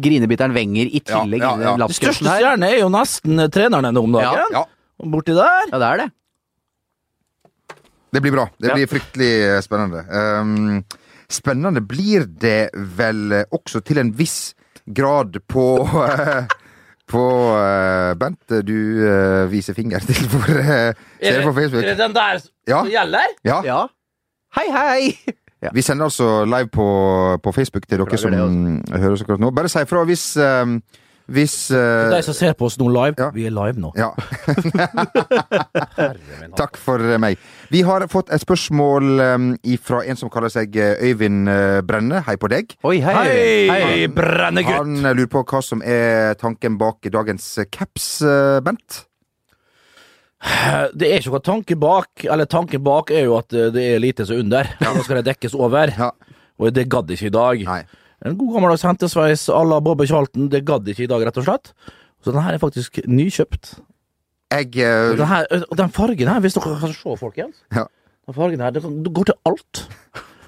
grinebiteren 0.05 0.53
Wenger 0.53 0.85
i 0.93 1.01
tillegg 1.01 1.41
Ja, 1.41 1.55
ja, 1.57 1.61
ja. 1.71 1.75
den 1.81 1.87
De 1.87 1.97
største 1.97 2.27
stjerne 2.27 2.37
stjernene 2.37 2.69
er 2.69 2.79
jo 2.83 2.89
nesten 2.93 3.35
treneren 3.49 3.51
trenerne 3.57 3.93
nå 3.97 4.03
om 4.03 4.11
dagen. 4.19 4.65
Borti 5.13 5.33
der. 5.33 5.69
Ja, 5.73 5.79
det 5.81 5.87
er 5.89 5.97
det. 6.03 6.09
Det 8.13 8.21
blir 8.21 8.31
bra. 8.37 8.49
Det 8.61 8.69
Ja. 8.69 8.75
blir 8.77 8.87
fryktelig 8.87 9.31
eh, 9.57 9.61
spennende. 9.65 10.05
Um, 10.13 10.83
spennende 11.27 11.81
blir 11.81 12.27
det 12.29 12.69
vel 12.75 13.31
eh, 13.31 13.45
også 13.51 13.81
til 13.83 13.97
en 13.97 14.11
viss 14.13 14.53
grad 14.85 15.39
på 15.49 15.65
eh, 16.09 16.45
På 17.09 17.23
uh, 17.53 18.13
Bent, 18.19 18.39
du 18.67 18.75
uh, 19.03 19.51
viser 19.51 19.75
finger 19.75 19.99
til 20.07 20.23
for 20.31 20.45
uh, 20.55 20.93
Ser 21.19 21.43
på 21.43 21.53
Facebook. 21.53 21.83
den 21.83 22.15
der 22.15 22.39
Ja. 22.67 22.83
gjelder? 22.87 23.33
Ja. 23.45 23.61
Ja. 23.65 23.81
Hei, 24.55 24.67
hei! 24.71 25.33
Vi 25.73 25.81
sender 25.81 26.05
altså 26.05 26.45
live 26.45 26.67
på, 26.67 26.87
på 27.43 27.51
Facebook 27.55 27.87
til 27.87 27.97
dere 27.97 28.07
Klager 28.07 28.21
som 28.35 28.81
hører 28.91 29.13
oss 29.15 29.21
akkurat 29.23 29.39
nå. 29.39 29.51
Bare 29.55 29.69
si 29.71 29.79
ifra 29.79 30.03
hvis 30.07 30.25
um, 30.37 30.77
Hvis 31.31 31.71
uh, 31.71 32.11
De 32.11 32.19
som 32.25 32.35
ser 32.35 32.51
på 32.59 32.67
oss 32.67 32.75
nå 32.79 32.89
live, 32.91 33.15
Ja. 33.17 33.29
vi 33.31 33.45
er 33.47 33.53
live 33.55 33.79
nå. 33.79 33.93
Ja. 33.95 34.09
Takk 36.59 36.75
for 36.81 36.99
eh, 36.99 37.19
meg. 37.21 37.39
Vi 37.71 37.83
har 37.87 38.03
fått 38.11 38.31
et 38.33 38.43
spørsmål 38.43 39.23
um, 39.23 39.47
fra 39.79 40.01
en 40.03 40.19
som 40.19 40.31
kaller 40.33 40.51
seg 40.51 40.75
eh, 40.75 40.99
Øyvind 41.07 41.47
Brenne. 41.87 42.23
Hei 42.27 42.35
på 42.39 42.51
deg. 42.51 42.75
Oi, 42.83 42.97
hei. 43.05 43.15
Hei, 43.71 44.11
brennegutt! 44.11 44.81
Han 44.81 44.99
lurer 45.13 45.31
på 45.31 45.45
hva 45.47 45.63
som 45.63 45.81
er 45.85 46.35
tanken 46.41 46.77
bak 46.81 47.07
dagens 47.13 47.47
caps, 47.71 48.19
Bent. 48.63 49.03
Det 50.91 51.07
er 51.07 51.21
ikke 51.21 51.31
noe 51.31 51.43
tanke 51.45 51.75
bak, 51.79 52.25
eller 52.27 52.49
tanken 52.51 52.83
bak 52.83 53.13
er 53.15 53.29
jo 53.29 53.37
at 53.39 53.53
det 53.53 53.83
er 53.93 54.01
lite 54.03 54.27
som 54.27 54.43
under. 54.43 54.67
Nå 54.83 55.05
skal 55.05 55.21
det 55.21 55.29
dekkes 55.31 55.55
over. 55.55 55.93
Ja. 55.95 56.11
Og 56.59 56.73
det 56.75 56.89
gadd 56.91 57.11
ikke 57.15 57.31
i 57.31 57.33
dag. 57.33 57.63
Nei. 57.69 57.83
En 58.25 58.37
god 58.39 58.53
gammeldags 58.55 58.83
hentesveis 58.87 59.49
à 59.51 59.63
la 59.67 59.79
Bobbe 59.83 60.05
Charlton, 60.07 60.47
det 60.49 60.63
gadd 60.65 60.87
ikke 60.87 61.03
i 61.03 61.09
dag, 61.11 61.25
rett 61.27 61.37
og 61.41 61.43
slett. 61.47 61.73
Så 62.23 62.31
den 62.31 62.41
her 62.45 62.55
er 62.55 62.61
faktisk 62.61 63.01
nykjøpt. 63.09 63.73
Jeg 64.53 64.69
uh... 64.79 65.15
Den, 65.17 65.27
her, 65.27 65.47
den 65.75 65.91
fargen 65.91 66.29
her, 66.31 66.39
hvis 66.43 66.53
dere 66.55 66.77
kan 66.79 66.93
se, 66.93 67.15
folkens 67.19 67.57
Ja. 67.73 67.83
Den 68.27 68.35
fargen 68.37 68.61
her, 68.63 68.71
det, 68.71 68.83
det 69.03 69.11
går 69.17 69.27
til 69.31 69.35
alt. 69.49 69.81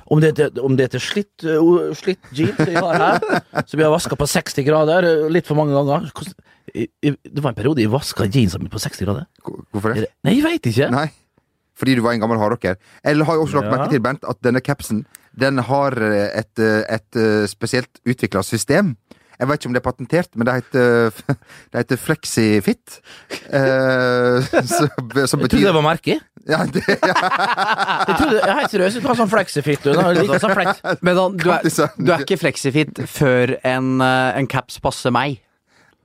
Om 0.08 0.22
det, 0.22 0.30
er 0.30 0.36
til- 0.54 0.62
om 0.64 0.76
det 0.78 0.86
er 0.86 0.92
til 0.94 1.02
slitt, 1.02 1.44
uh, 1.44 1.90
slitt 1.98 2.22
jeans 2.38 2.60
vi 2.70 2.76
har 2.78 2.94
her, 3.02 3.42
som 3.66 3.80
vi 3.80 3.84
har 3.84 3.92
vaska 3.92 4.16
på 4.16 4.28
60 4.30 4.64
grader 4.68 5.08
litt 5.34 5.48
for 5.50 5.58
mange 5.58 5.74
ganger 5.76 6.06
i, 6.76 6.86
i, 7.02 7.12
Det 7.26 7.42
var 7.44 7.52
en 7.52 7.58
periode 7.58 7.82
jeg 7.82 7.90
vaska 7.92 8.28
jeansene 8.30 8.62
mine 8.68 8.72
på 8.74 8.80
60 8.84 9.02
grader. 9.08 9.26
Hvorfor 9.74 9.98
det- 9.98 10.12
Nei, 10.24 10.38
jeg 10.38 10.46
veit 10.46 10.70
ikke. 10.72 10.92
Nei. 10.94 11.08
Fordi 11.76 11.96
du 11.98 12.04
var 12.06 12.14
en 12.16 12.22
gammel 12.24 12.38
hardrocker. 12.40 12.78
Eller 13.04 13.26
har 13.28 13.36
jeg 13.36 13.42
også 13.50 13.58
lagt 13.60 13.68
Ja. 13.68 13.74
merke 13.76 13.90
til, 13.92 14.00
Bent, 14.06 14.24
at 14.30 14.40
denne 14.46 14.62
capsen 14.64 15.02
den 15.39 15.60
har 15.67 15.98
eh, 16.02 16.30
et, 16.41 16.54
eh, 16.60 16.84
et 16.95 17.19
eh, 17.19 17.45
spesielt 17.52 18.02
utvikla 18.08 18.43
system. 18.43 18.95
Jeg 19.36 19.50
vet 19.50 19.60
ikke 19.60 19.67
om 19.67 19.76
det 19.76 19.82
er 19.82 19.84
patentert, 19.89 20.30
men 20.36 20.48
det 20.48 20.54
heter, 20.62 21.10
det 21.74 21.82
heter 21.82 22.00
Flexifit. 22.00 23.00
Eh, 23.52 24.45
som, 24.76 24.88
som 25.28 25.43
Jeg 25.43 25.52
trodde 25.52 25.65
det 25.67 25.76
var 25.76 25.84
merket. 25.84 26.24
ja, 26.48 26.62
det, 26.71 26.84
ja, 26.88 27.15
Jeg 28.08 28.15
trodde, 28.19 28.39
jeg 28.45 28.60
helt 28.62 28.76
seriøs, 28.76 29.00
du 29.02 29.10
har 29.10 29.19
sånn 29.19 29.32
flexifit. 29.32 29.84
Du 29.84 29.91
like 30.15 30.39
sånn 30.39 30.56
flex. 30.56 30.84
Men 31.02 31.17
da, 31.17 31.28
du, 31.34 31.50
er, 31.52 31.89
du 31.98 32.13
er 32.13 32.24
ikke 32.24 32.39
flexifit 32.45 33.04
før 33.12 33.58
en, 33.65 33.98
en 34.02 34.48
caps 34.52 34.80
passer 34.84 35.13
meg. 35.15 35.41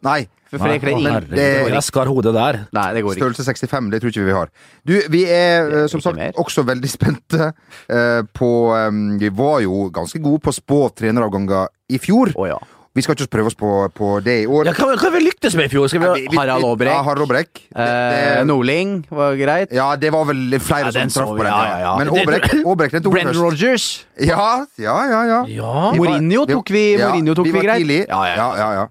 Nei. 0.02 0.28
For 0.50 0.58
kler 0.58 0.90
ingen. 0.90 1.12
Herregud, 1.12 1.36
det- 1.36 1.72
Jeg 1.72 1.82
skar 1.86 2.06
hodet 2.10 2.32
der. 2.34 2.56
Nei, 2.74 2.86
det 2.94 3.02
går 3.04 3.14
ikke. 3.14 3.20
Størrelse 3.22 3.44
65, 3.70 3.90
det 3.92 4.00
tror 4.02 4.10
ikke 4.10 4.24
vi 4.26 4.32
har. 4.34 4.48
Du, 4.84 4.94
vi 5.10 5.24
er 5.30 5.84
er 5.84 5.86
som 5.88 6.00
sagt 6.00 6.16
mer. 6.16 6.32
også 6.36 6.64
veldig 6.66 6.90
spente 6.90 7.52
uh, 7.52 8.22
på 8.34 8.50
um, 8.74 9.18
Vi 9.20 9.28
var 9.30 9.60
jo 9.62 9.90
ganske 9.94 10.18
gode 10.22 10.40
på 10.42 10.50
å 10.50 10.56
spå 10.58 10.80
treneravganger 10.98 11.68
i 11.90 11.98
fjor. 12.02 12.32
Oh, 12.34 12.48
ja. 12.48 12.58
Vi 12.92 13.02
skal 13.06 13.14
ikke 13.14 13.30
prøve 13.30 13.46
oss 13.46 13.54
på, 13.54 13.68
på 13.94 14.08
det 14.26 14.34
i 14.42 14.46
år. 14.50 14.66
Ja, 14.66 14.72
hva, 14.74 14.96
hva 14.98 15.10
vi 15.14 15.20
lyktes 15.22 15.54
med 15.54 15.68
i 15.68 15.70
fjor? 15.70 15.86
Skal 15.86 16.00
vi, 16.02 16.24
Vi- 16.24 16.28
vi- 16.32 16.36
Harald 16.40 16.64
Aabrekk. 16.66 16.90
Ja, 16.90 17.02
Harald 17.06 17.22
Aabrekk. 17.28 17.60
Eh, 17.70 18.42
Nordling 18.44 18.96
var 19.14 19.36
greit. 19.38 19.70
Ja, 19.70 19.94
det 19.94 20.10
var 20.10 20.24
vel 20.26 20.58
flere 20.58 20.90
Ja, 20.90 21.06
som 21.06 21.08
traff 21.14 21.28
på 21.30 21.36
den. 21.38 21.46
ja, 21.46 21.62
ja, 21.70 21.78
ja. 21.84 21.92
Men 22.00 22.08
Aabrekk, 22.10 22.50
den 22.50 23.02
tok 23.04 23.14
vi 23.14 23.20
Brendan 23.20 23.34
først. 23.38 23.44
Rogers. 23.46 23.86
Ja, 24.18 24.66
ja, 24.82 24.96
ja. 25.06 25.22
ja. 25.30 25.44
Ja. 25.46 25.92
Mourinho 25.94 26.46
tok 26.50 26.68
vi- 26.74 26.98
ja, 26.98 27.12
Mourinho 27.12 27.34
tok 27.38 27.46
vi 27.46 27.52
greit. 27.62 27.78
Tidlig. 27.86 28.06
Ja, 28.08 28.24
ja, 28.34 28.72
ja. 28.80 28.88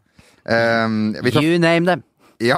Ehm, 0.49 1.15
You 1.41 1.57
name 1.59 1.85
them. 1.85 2.03
ja. 2.41 2.57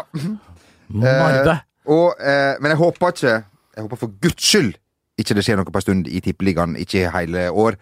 Marve. 0.93 1.59
Og, 1.87 2.15
eh, 2.19 2.55
men 2.61 2.69
jeg 2.71 2.77
håper 2.77 3.07
ikke 3.13 3.31
Jeg 3.31 3.81
håper 3.85 3.97
for 3.97 4.11
guds 4.21 4.43
skyld 4.45 4.73
ikke 5.21 5.35
det 5.37 5.43
skjer 5.45 5.57
noe 5.59 5.65
på 5.69 5.75
en 5.77 5.83
stund 5.83 6.07
i 6.09 6.19
Tippeligaen. 6.23 6.73
Ikke 6.81 7.03
hele 7.13 7.43
år. 7.51 7.75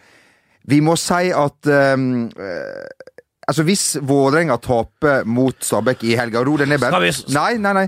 Vi 0.68 0.80
må 0.84 0.96
si 1.00 1.30
at 1.32 1.70
ehm, 1.72 2.28
eh, 2.36 2.88
Altså, 3.50 3.64
hvis 3.66 3.98
Vålerenga 4.06 4.58
taper 4.62 5.24
mot 5.26 5.56
Stabæk 5.66 6.04
i 6.06 6.16
helga 6.20 6.44
Ro 6.46 6.58
deg 6.60 6.68
ned, 6.70 6.84
s- 7.10 7.24
Nei, 7.34 7.54
nei, 7.58 7.74
nei. 7.74 7.88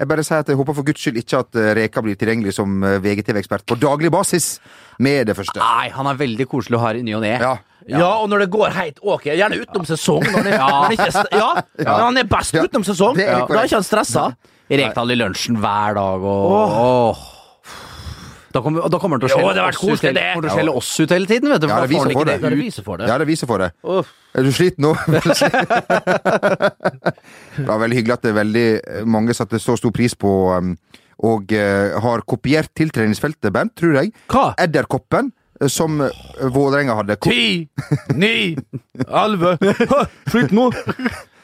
Jeg 0.00 0.08
bare 0.08 0.22
sier 0.24 0.38
at 0.40 0.48
jeg 0.48 0.56
håper 0.56 0.74
for 0.74 0.82
guds 0.86 1.00
skyld 1.02 1.18
ikke 1.20 1.38
at 1.42 1.56
eh, 1.60 1.74
Reka 1.76 2.00
blir 2.02 2.16
tilgjengelig 2.16 2.54
som 2.56 2.78
eh, 2.82 2.96
VGTV-ekspert 3.04 3.66
på 3.68 3.76
daglig 3.82 4.10
basis 4.10 4.58
med 4.98 5.26
det 5.28 5.36
første. 5.36 5.58
Nei, 5.60 5.90
han 5.92 6.06
er 6.08 6.16
veldig 6.16 6.46
koselig 6.48 6.78
å 6.78 6.80
ha 6.86 6.92
i 6.96 7.02
ny 7.04 7.12
og 7.18 7.22
ne. 7.26 7.34
Ja. 7.42 7.56
Ja. 7.88 8.06
og 8.22 8.28
når 8.30 8.44
det 8.44 8.50
går 8.54 8.70
helt 8.76 8.98
ok, 9.02 9.24
gjerne 9.32 9.58
utenom 9.62 9.86
sesong. 9.88 10.22
Når 10.22 10.42
det, 10.46 10.52
Ja. 10.54 10.68
når 10.68 10.88
det 10.88 10.98
ikke, 10.98 11.24
ja, 11.32 11.50
Men 11.78 12.00
han 12.06 12.16
er 12.18 12.24
best 12.24 12.54
utenom 12.54 12.84
sesong. 12.86 13.16
Da 13.16 13.22
er 13.46 13.64
ikke 13.66 13.80
han 13.80 13.86
stressa. 13.86 14.32
Rekdal 14.72 15.10
i 15.12 15.16
lunsjen 15.20 15.56
hver 15.60 15.94
dag 15.98 16.22
og 16.22 16.52
Åh. 16.56 17.28
Da 18.52 18.60
kommer, 18.60 18.84
da 18.92 18.98
kommer 19.00 19.16
han 19.16 19.22
til 19.22 19.30
å 19.30 19.32
skjelle 19.32 19.64
oss 19.64 19.80
ut 19.80 20.02
hele- 20.04 20.34
til 20.36 20.44
å 20.44 20.52
skjelle 20.52 20.72
oss 20.76 21.00
ut 21.00 21.10
hele 21.10 21.26
tiden, 21.26 21.48
vet 21.48 21.60
du. 21.62 21.68
Ja, 21.68 21.80
det 21.80 21.88
viser 21.88 22.12
for 22.12 22.24
det. 22.24 22.40
det 22.40 22.50
Det 22.50 22.84
for 22.84 22.96
det. 22.98 23.06
Ja, 23.08 23.18
det 23.18 23.26
viser 23.26 23.46
for 23.46 23.58
det. 23.58 23.72
Uff. 23.82 24.12
Er 24.34 24.42
du 24.42 24.52
sliten 24.52 24.84
nå? 24.84 24.92
det 27.56 27.66
var 27.66 27.78
veldig 27.80 27.96
hyggelig 27.96 28.12
at 28.16 28.22
det 28.22 28.30
er 28.32 28.38
veldig 28.44 28.66
eh, 28.80 29.04
mange 29.08 29.34
satte 29.36 29.60
så 29.60 29.76
stor 29.80 29.92
pris 29.92 30.14
på 30.14 30.32
um, 30.56 30.76
og 31.22 31.52
uh, 31.54 32.00
har 32.02 32.24
kopiert 32.26 32.72
tiltreningsfeltet, 32.74 33.52
Bent, 33.54 33.76
tror 33.78 33.94
jeg. 34.00 34.12
Hva? 34.32 34.54
Edderkoppen, 34.58 35.30
som 35.70 36.00
uh, 36.00 36.08
Vålerenga 36.50 36.94
hadde. 36.98 37.16
Ti, 37.22 37.68
ni, 38.14 38.56
elleve 39.06 39.56
Flytt 40.32 40.52
nå! 40.56 40.70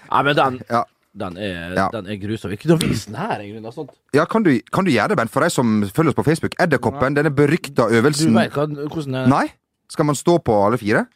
Nei, 0.08 0.22
men 0.24 0.36
den, 0.36 0.60
Ja. 0.70 0.84
den, 1.14 1.36
er, 1.36 1.74
Ja. 1.76 1.88
den 1.92 2.06
er 2.08 2.16
grusom. 2.22 2.52
Ikke 2.56 2.70
noe 2.72 2.80
vis 2.82 3.04
den 3.06 3.18
her, 3.20 3.38
egentlig. 3.44 3.72
Sånt. 3.74 3.90
Ja, 4.16 4.24
kan 4.24 4.42
du, 4.42 4.54
kan 4.72 4.84
du 4.84 4.90
gjøre 4.90 5.12
det, 5.12 5.18
Bent, 5.20 5.30
for 5.30 5.44
de 5.44 5.50
som 5.52 5.82
følger 5.94 6.14
oss 6.14 6.18
på 6.18 6.24
Facebook? 6.24 6.56
Edderkoppen, 6.58 7.14
denne 7.18 7.30
berykta 7.34 7.88
Du 7.92 8.00
vet 8.00 8.18
hva, 8.24 8.66
hvordan 8.66 9.14
er. 9.22 9.30
Nei? 9.30 9.46
Skal 9.88 10.04
man 10.08 10.16
stå 10.18 10.38
på 10.44 10.56
alle 10.66 10.78
fire? 10.80 11.06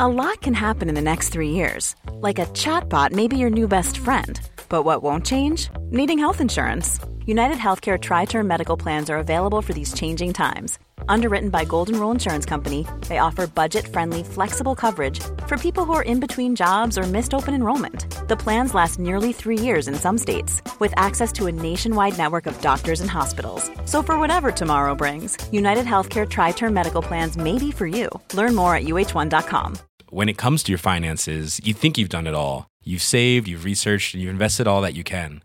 A 0.00 0.08
lot 0.08 0.40
can 0.40 0.54
happen 0.54 0.88
in 0.88 0.94
the 0.94 1.02
next 1.02 1.28
three 1.28 1.50
years. 1.50 1.94
Like 2.22 2.38
a 2.38 2.46
chatbot 2.54 3.12
may 3.12 3.28
be 3.28 3.36
your 3.36 3.50
new 3.50 3.68
best 3.68 3.98
friend. 3.98 4.40
But 4.70 4.84
what 4.84 5.02
won't 5.02 5.26
change? 5.26 5.68
Needing 5.90 6.18
health 6.18 6.40
insurance. 6.40 6.98
United 7.30 7.58
Healthcare 7.58 7.96
Tri 7.96 8.24
Term 8.24 8.48
Medical 8.48 8.76
Plans 8.76 9.08
are 9.08 9.18
available 9.18 9.62
for 9.62 9.72
these 9.72 9.94
changing 9.94 10.32
times. 10.32 10.80
Underwritten 11.08 11.48
by 11.48 11.64
Golden 11.64 11.94
Rule 12.00 12.10
Insurance 12.10 12.44
Company, 12.44 12.84
they 13.06 13.18
offer 13.18 13.46
budget 13.46 13.86
friendly, 13.86 14.24
flexible 14.24 14.74
coverage 14.74 15.20
for 15.46 15.56
people 15.56 15.84
who 15.84 15.92
are 15.92 16.02
in 16.02 16.18
between 16.18 16.56
jobs 16.56 16.98
or 16.98 17.04
missed 17.04 17.32
open 17.32 17.54
enrollment. 17.54 18.04
The 18.26 18.36
plans 18.36 18.74
last 18.74 18.98
nearly 18.98 19.32
three 19.32 19.56
years 19.60 19.86
in 19.86 19.94
some 19.94 20.18
states, 20.18 20.60
with 20.80 20.92
access 20.96 21.30
to 21.34 21.46
a 21.46 21.52
nationwide 21.52 22.18
network 22.18 22.46
of 22.46 22.60
doctors 22.62 23.00
and 23.00 23.08
hospitals. 23.08 23.70
So, 23.84 24.02
for 24.02 24.18
whatever 24.18 24.50
tomorrow 24.50 24.96
brings, 24.96 25.38
United 25.52 25.86
Healthcare 25.86 26.28
Tri 26.28 26.50
Term 26.50 26.74
Medical 26.74 27.02
Plans 27.02 27.36
may 27.36 27.58
be 27.58 27.70
for 27.70 27.86
you. 27.86 28.08
Learn 28.34 28.56
more 28.56 28.74
at 28.74 28.82
uh1.com. 28.82 29.78
when 30.08 30.28
it 30.28 30.36
comes 30.36 30.64
to 30.64 30.72
your 30.72 30.82
finances, 30.92 31.60
you 31.62 31.74
think 31.74 31.96
you've 31.96 32.16
done 32.16 32.26
it 32.26 32.34
all. 32.34 32.66
You've 32.82 33.02
saved, 33.02 33.46
you've 33.46 33.64
researched, 33.64 34.14
and 34.14 34.22
you've 34.22 34.32
invested 34.32 34.66
all 34.66 34.80
that 34.80 34.94
you 34.94 35.04
can. 35.04 35.44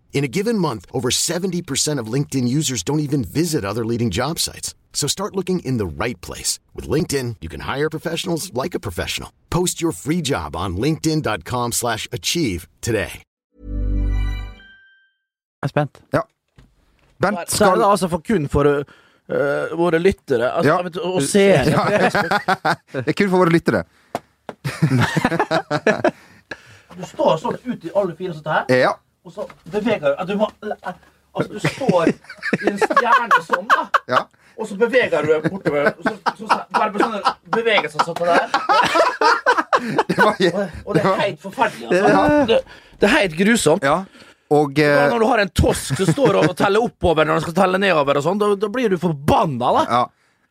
In 0.13 0.23
a 0.23 0.27
given 0.27 0.57
month, 0.57 0.85
over 0.93 1.09
70% 1.09 1.97
of 1.99 2.05
LinkedIn 2.13 2.47
users 2.47 2.83
don't 2.83 2.99
even 2.99 3.23
visit 3.23 3.65
other 3.65 3.83
leading 3.85 4.11
job 4.11 4.37
sites. 4.39 4.75
So 4.93 5.07
start 5.07 5.35
looking 5.35 5.61
in 5.65 5.77
the 5.77 5.85
right 6.03 6.19
place. 6.21 6.59
With 6.75 6.87
LinkedIn, 6.87 7.35
you 7.41 7.49
can 7.49 7.61
hire 7.61 7.89
professionals 7.89 8.53
like 8.53 8.75
a 8.75 8.79
professional. 8.79 9.31
Post 9.49 9.81
your 9.81 9.91
free 9.93 10.21
job 10.21 10.55
on 10.55 10.77
linkedin.com 10.77 11.71
slash 11.71 12.07
achieve 12.11 12.67
today. 12.81 13.23
Jeg 15.61 15.63
er 15.63 15.67
spent. 15.67 16.01
Bent 17.21 17.37
Så 17.37 17.41
er 17.41 17.45
skal 17.69 17.79
det 17.79 17.85
altså 17.85 18.07
for 18.09 18.21
kun 18.27 18.47
for 18.49 18.63
øh, 18.65 18.83
våre 19.77 19.99
lyttere 19.99 20.51
altså, 20.57 20.71
Ja. 20.71 20.81
vet 20.81 20.93
du, 20.95 20.99
og 21.01 21.21
seere. 21.21 21.65
Det 22.93 23.07
er 23.07 23.13
kun 23.13 23.29
for 23.29 23.37
våre 23.37 23.49
lyttere. 23.53 23.81
Du 26.97 27.05
står 27.07 27.37
sånn 27.39 27.55
ut 27.63 27.85
i 27.87 27.91
alle 27.95 28.15
fire 28.17 28.33
sånn 28.35 28.49
her, 28.51 28.65
Ja. 28.75 28.89
Og 29.25 29.33
så 29.35 29.47
beveger 29.71 30.15
du 30.17 30.33
du 30.33 30.37
må, 30.41 30.49
Altså, 31.31 31.53
du 31.53 31.59
står 31.63 32.09
i 32.11 32.67
en 32.67 32.79
stjerne 32.81 33.37
sånn, 33.47 33.67
da. 33.71 33.85
ja. 34.11 34.25
Og 34.59 34.67
så 34.67 34.75
beveger 34.75 35.23
du 35.23 35.29
deg 35.31 35.45
bortover. 35.47 35.93
Så, 36.03 36.11
så, 36.11 36.47
så, 36.49 36.57
bare 36.75 36.89
med 36.91 37.03
sånne 37.05 37.35
bevegelser 37.55 38.03
sånn 38.03 38.19
der. 38.19 38.49
Det 40.09 40.17
var, 40.19 40.67
Og 40.85 40.97
det 40.97 41.05
er 41.05 41.21
helt 41.21 41.39
forferdelig. 41.41 41.87
Altså. 41.87 42.33
Det, 42.49 42.57
det 42.99 43.07
er 43.07 43.15
helt 43.15 43.37
grusomt. 43.39 43.87
ja. 43.87 44.01
Og 44.51 44.79
eh, 44.83 45.05
Når 45.07 45.23
du 45.23 45.25
har 45.29 45.39
en 45.45 45.53
tosk 45.55 45.95
som 45.95 46.09
står 46.11 46.41
og 46.41 46.49
teller 46.59 46.83
oppover 46.83 47.23
når 47.23 47.37
han 47.39 47.43
skal 47.45 47.55
telle 47.61 47.79
nedover, 47.79 48.19
og 48.19 48.25
sånn, 48.25 48.41
da, 48.41 48.49
da 48.59 48.67
blir 48.73 48.91
du 48.91 48.97
forbanna. 48.99 49.71
da. 49.77 49.83
Ja, 49.87 50.01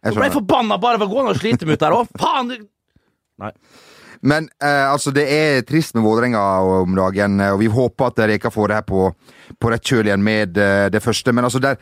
jeg 0.00 0.14
Du 0.16 0.20
ble 0.22 0.30
forbanna 0.32 0.78
bare 0.80 0.96
for 1.02 1.04
å 1.04 1.12
gå 1.12 1.24
ned 1.26 1.34
og 1.34 1.40
slite 1.42 1.68
med 1.68 1.76
ut 1.76 1.84
der 1.84 1.96
òg. 1.98 2.08
Faen! 2.16 2.48
du- 2.54 3.50
Men 4.22 4.50
eh, 4.62 4.86
altså, 4.90 5.12
det 5.16 5.24
er 5.32 5.62
trist 5.68 5.94
med 5.96 6.04
Vålerenga 6.04 6.40
om 6.82 6.98
dagen, 6.98 7.40
eh, 7.40 7.54
og 7.54 7.62
vi 7.62 7.70
håper 7.72 8.10
at 8.10 8.20
Reka 8.28 8.52
får 8.52 8.68
det 8.68 8.80
her 8.80 8.88
på, 8.88 9.06
på 9.56 9.72
rett 9.72 9.86
kjøl 9.86 10.10
igjen 10.10 10.24
med 10.24 10.60
eh, 10.60 10.88
det 10.92 11.00
første. 11.04 11.32
Men 11.32 11.48
altså, 11.48 11.62
der, 11.64 11.80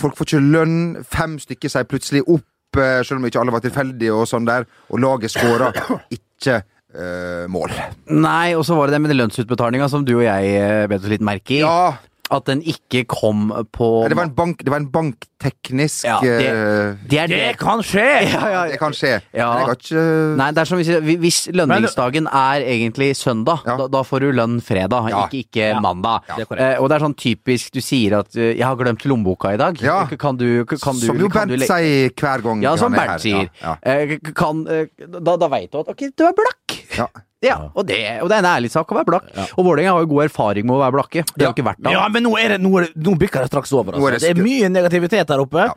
folk 0.00 0.16
får 0.16 0.30
ikke 0.30 0.46
lønn. 0.54 0.78
Fem 1.04 1.36
stykker 1.42 1.72
sier 1.72 1.88
plutselig 1.88 2.24
opp, 2.24 2.80
eh, 2.80 3.02
selv 3.04 3.20
om 3.20 3.28
ikke 3.28 3.42
alle 3.42 3.54
var 3.54 3.64
tilfeldige, 3.64 4.16
og 4.16 4.28
sånn 4.30 4.48
der. 4.48 4.68
Og 4.88 5.02
laget 5.04 5.34
skåra 5.34 5.70
ikke 6.16 6.58
eh, 6.58 7.44
mål. 7.52 7.76
Nei, 8.16 8.54
og 8.56 8.64
så 8.66 8.78
var 8.78 8.88
det 8.88 8.96
det 8.96 9.04
med 9.04 9.16
lønnsutbetalinga 9.18 9.90
som 9.92 10.06
du 10.08 10.16
og 10.18 10.26
jeg 10.26 10.54
eh, 10.56 10.86
bet 10.90 11.04
oss 11.04 11.12
litt 11.12 11.26
merke 11.26 11.58
i. 11.58 11.62
Ja, 11.66 11.98
At 12.30 12.44
den 12.44 12.60
ikke 12.62 13.06
kom 13.08 13.48
på 13.72 13.86
det 14.08 14.16
var 14.18 14.24
en, 14.28 14.34
bank, 14.36 14.58
det 14.64 14.68
var 14.70 14.80
en 14.82 14.88
bankteknisk 14.92 16.04
Ja, 16.04 16.18
det- 16.20 16.46
eh, 16.46 16.96
Det 17.08 17.18
er 17.18 17.26
det. 17.26 17.38
Det 17.48 17.58
kan 17.58 17.80
skje! 17.82 18.04
Ja, 18.32 18.48
ja, 18.52 18.62
Det 18.68 18.78
kan 18.78 18.92
skje. 18.92 19.20
Ja. 19.32 19.46
Men 19.54 19.58
jeg 19.58 19.66
har 19.66 19.76
ikke 19.76 20.36
Nei, 20.36 20.50
det 20.52 20.58
er 20.60 20.64
som 20.64 20.78
hvis, 20.78 21.16
hvis 21.22 21.38
lønningsdagen 21.56 22.26
er 22.28 22.60
egentlig 22.68 23.16
søndag, 23.16 23.62
Ja. 23.66 23.76
da, 23.76 23.86
da 23.88 24.02
får 24.02 24.20
du 24.20 24.32
lønn 24.32 24.60
fredag, 24.60 25.08
Ja. 25.10 25.26
ikke, 25.26 25.44
ikke 25.48 25.80
mandag. 25.80 26.20
det. 26.36 26.46
Eh, 26.58 26.76
og 26.82 26.88
det 26.90 26.96
er 27.00 27.06
sånn 27.06 27.16
typisk 27.16 27.70
du 27.72 27.80
sier 27.80 28.18
at 28.18 28.36
eh, 28.36 28.54
'jeg 28.56 28.64
har 28.64 28.76
glemt 28.76 29.04
lommeboka 29.04 29.54
i 29.54 29.56
dag'. 29.56 29.80
Ja. 29.82 30.04
Kan 30.06 30.36
du, 30.36 30.64
kan 30.66 30.94
du, 30.94 31.06
Som 31.06 31.16
jo 31.18 31.28
kan 31.28 31.48
Bent 31.48 31.50
du 31.50 31.56
le- 31.56 31.66
sier 31.66 32.10
hver 32.10 32.42
gang 32.42 32.62
Ja, 32.62 32.76
som 32.76 32.92
er 32.94 32.98
Bernt 33.06 33.20
sier. 33.20 33.48
Ja, 33.62 33.76
ja. 33.84 33.92
Eh, 33.92 34.18
kan, 34.34 34.66
eh, 34.68 34.86
da, 35.20 35.36
da 35.36 35.48
veit 35.48 35.70
du 35.72 35.78
at 35.80 35.88
ok, 35.88 36.10
du 36.16 36.24
er 36.26 36.32
blakk. 36.32 36.77
Ja. 36.98 37.08
Ja, 37.38 37.56
og 37.70 37.84
det, 37.86 37.96
og 38.18 38.26
det 38.32 38.34
er 38.34 38.42
en 38.42 38.48
ærlig 38.50 38.68
sak 38.72 38.90
å 38.90 38.96
være 38.98 39.06
blakk. 39.06 39.26
Og 39.54 39.62
Vålerenga 39.62 39.92
har 39.94 40.02
jo 40.02 40.08
god 40.10 40.24
erfaring 40.24 40.66
med 40.66 40.74
å 40.74 40.80
være 40.82 40.94
blakke. 40.96 41.22
Det 41.36 41.44
har 41.44 41.52
Ja. 41.52 41.52
ikke 41.54 41.66
vært 41.68 41.78
det. 41.86 41.92
Ja, 41.94 42.08
men 42.10 42.24
nå, 42.26 42.32
er 42.34 42.48
det, 42.56 42.56
nå, 42.64 42.72
er 42.80 42.88
det, 42.88 42.96
nå 42.98 43.12
bykker 43.20 43.44
det 43.46 43.50
straks 43.52 43.70
over. 43.78 43.94
Altså. 43.94 44.08
er 44.08 44.16
det 44.18 44.20
Det 44.24 44.32
er 44.34 44.42
mye 44.42 44.68
negativitet 44.74 45.30
der 45.30 45.38
oppe. 45.44 45.68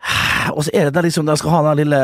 Og 0.56 0.64
så 0.64 0.70
er 0.72 0.88
det 0.88 0.94
der 0.96 1.02
liksom 1.06 1.26
De 1.28 1.36
skal 1.36 1.50
ha 1.50 1.60
den 1.74 1.82
lille 1.84 2.00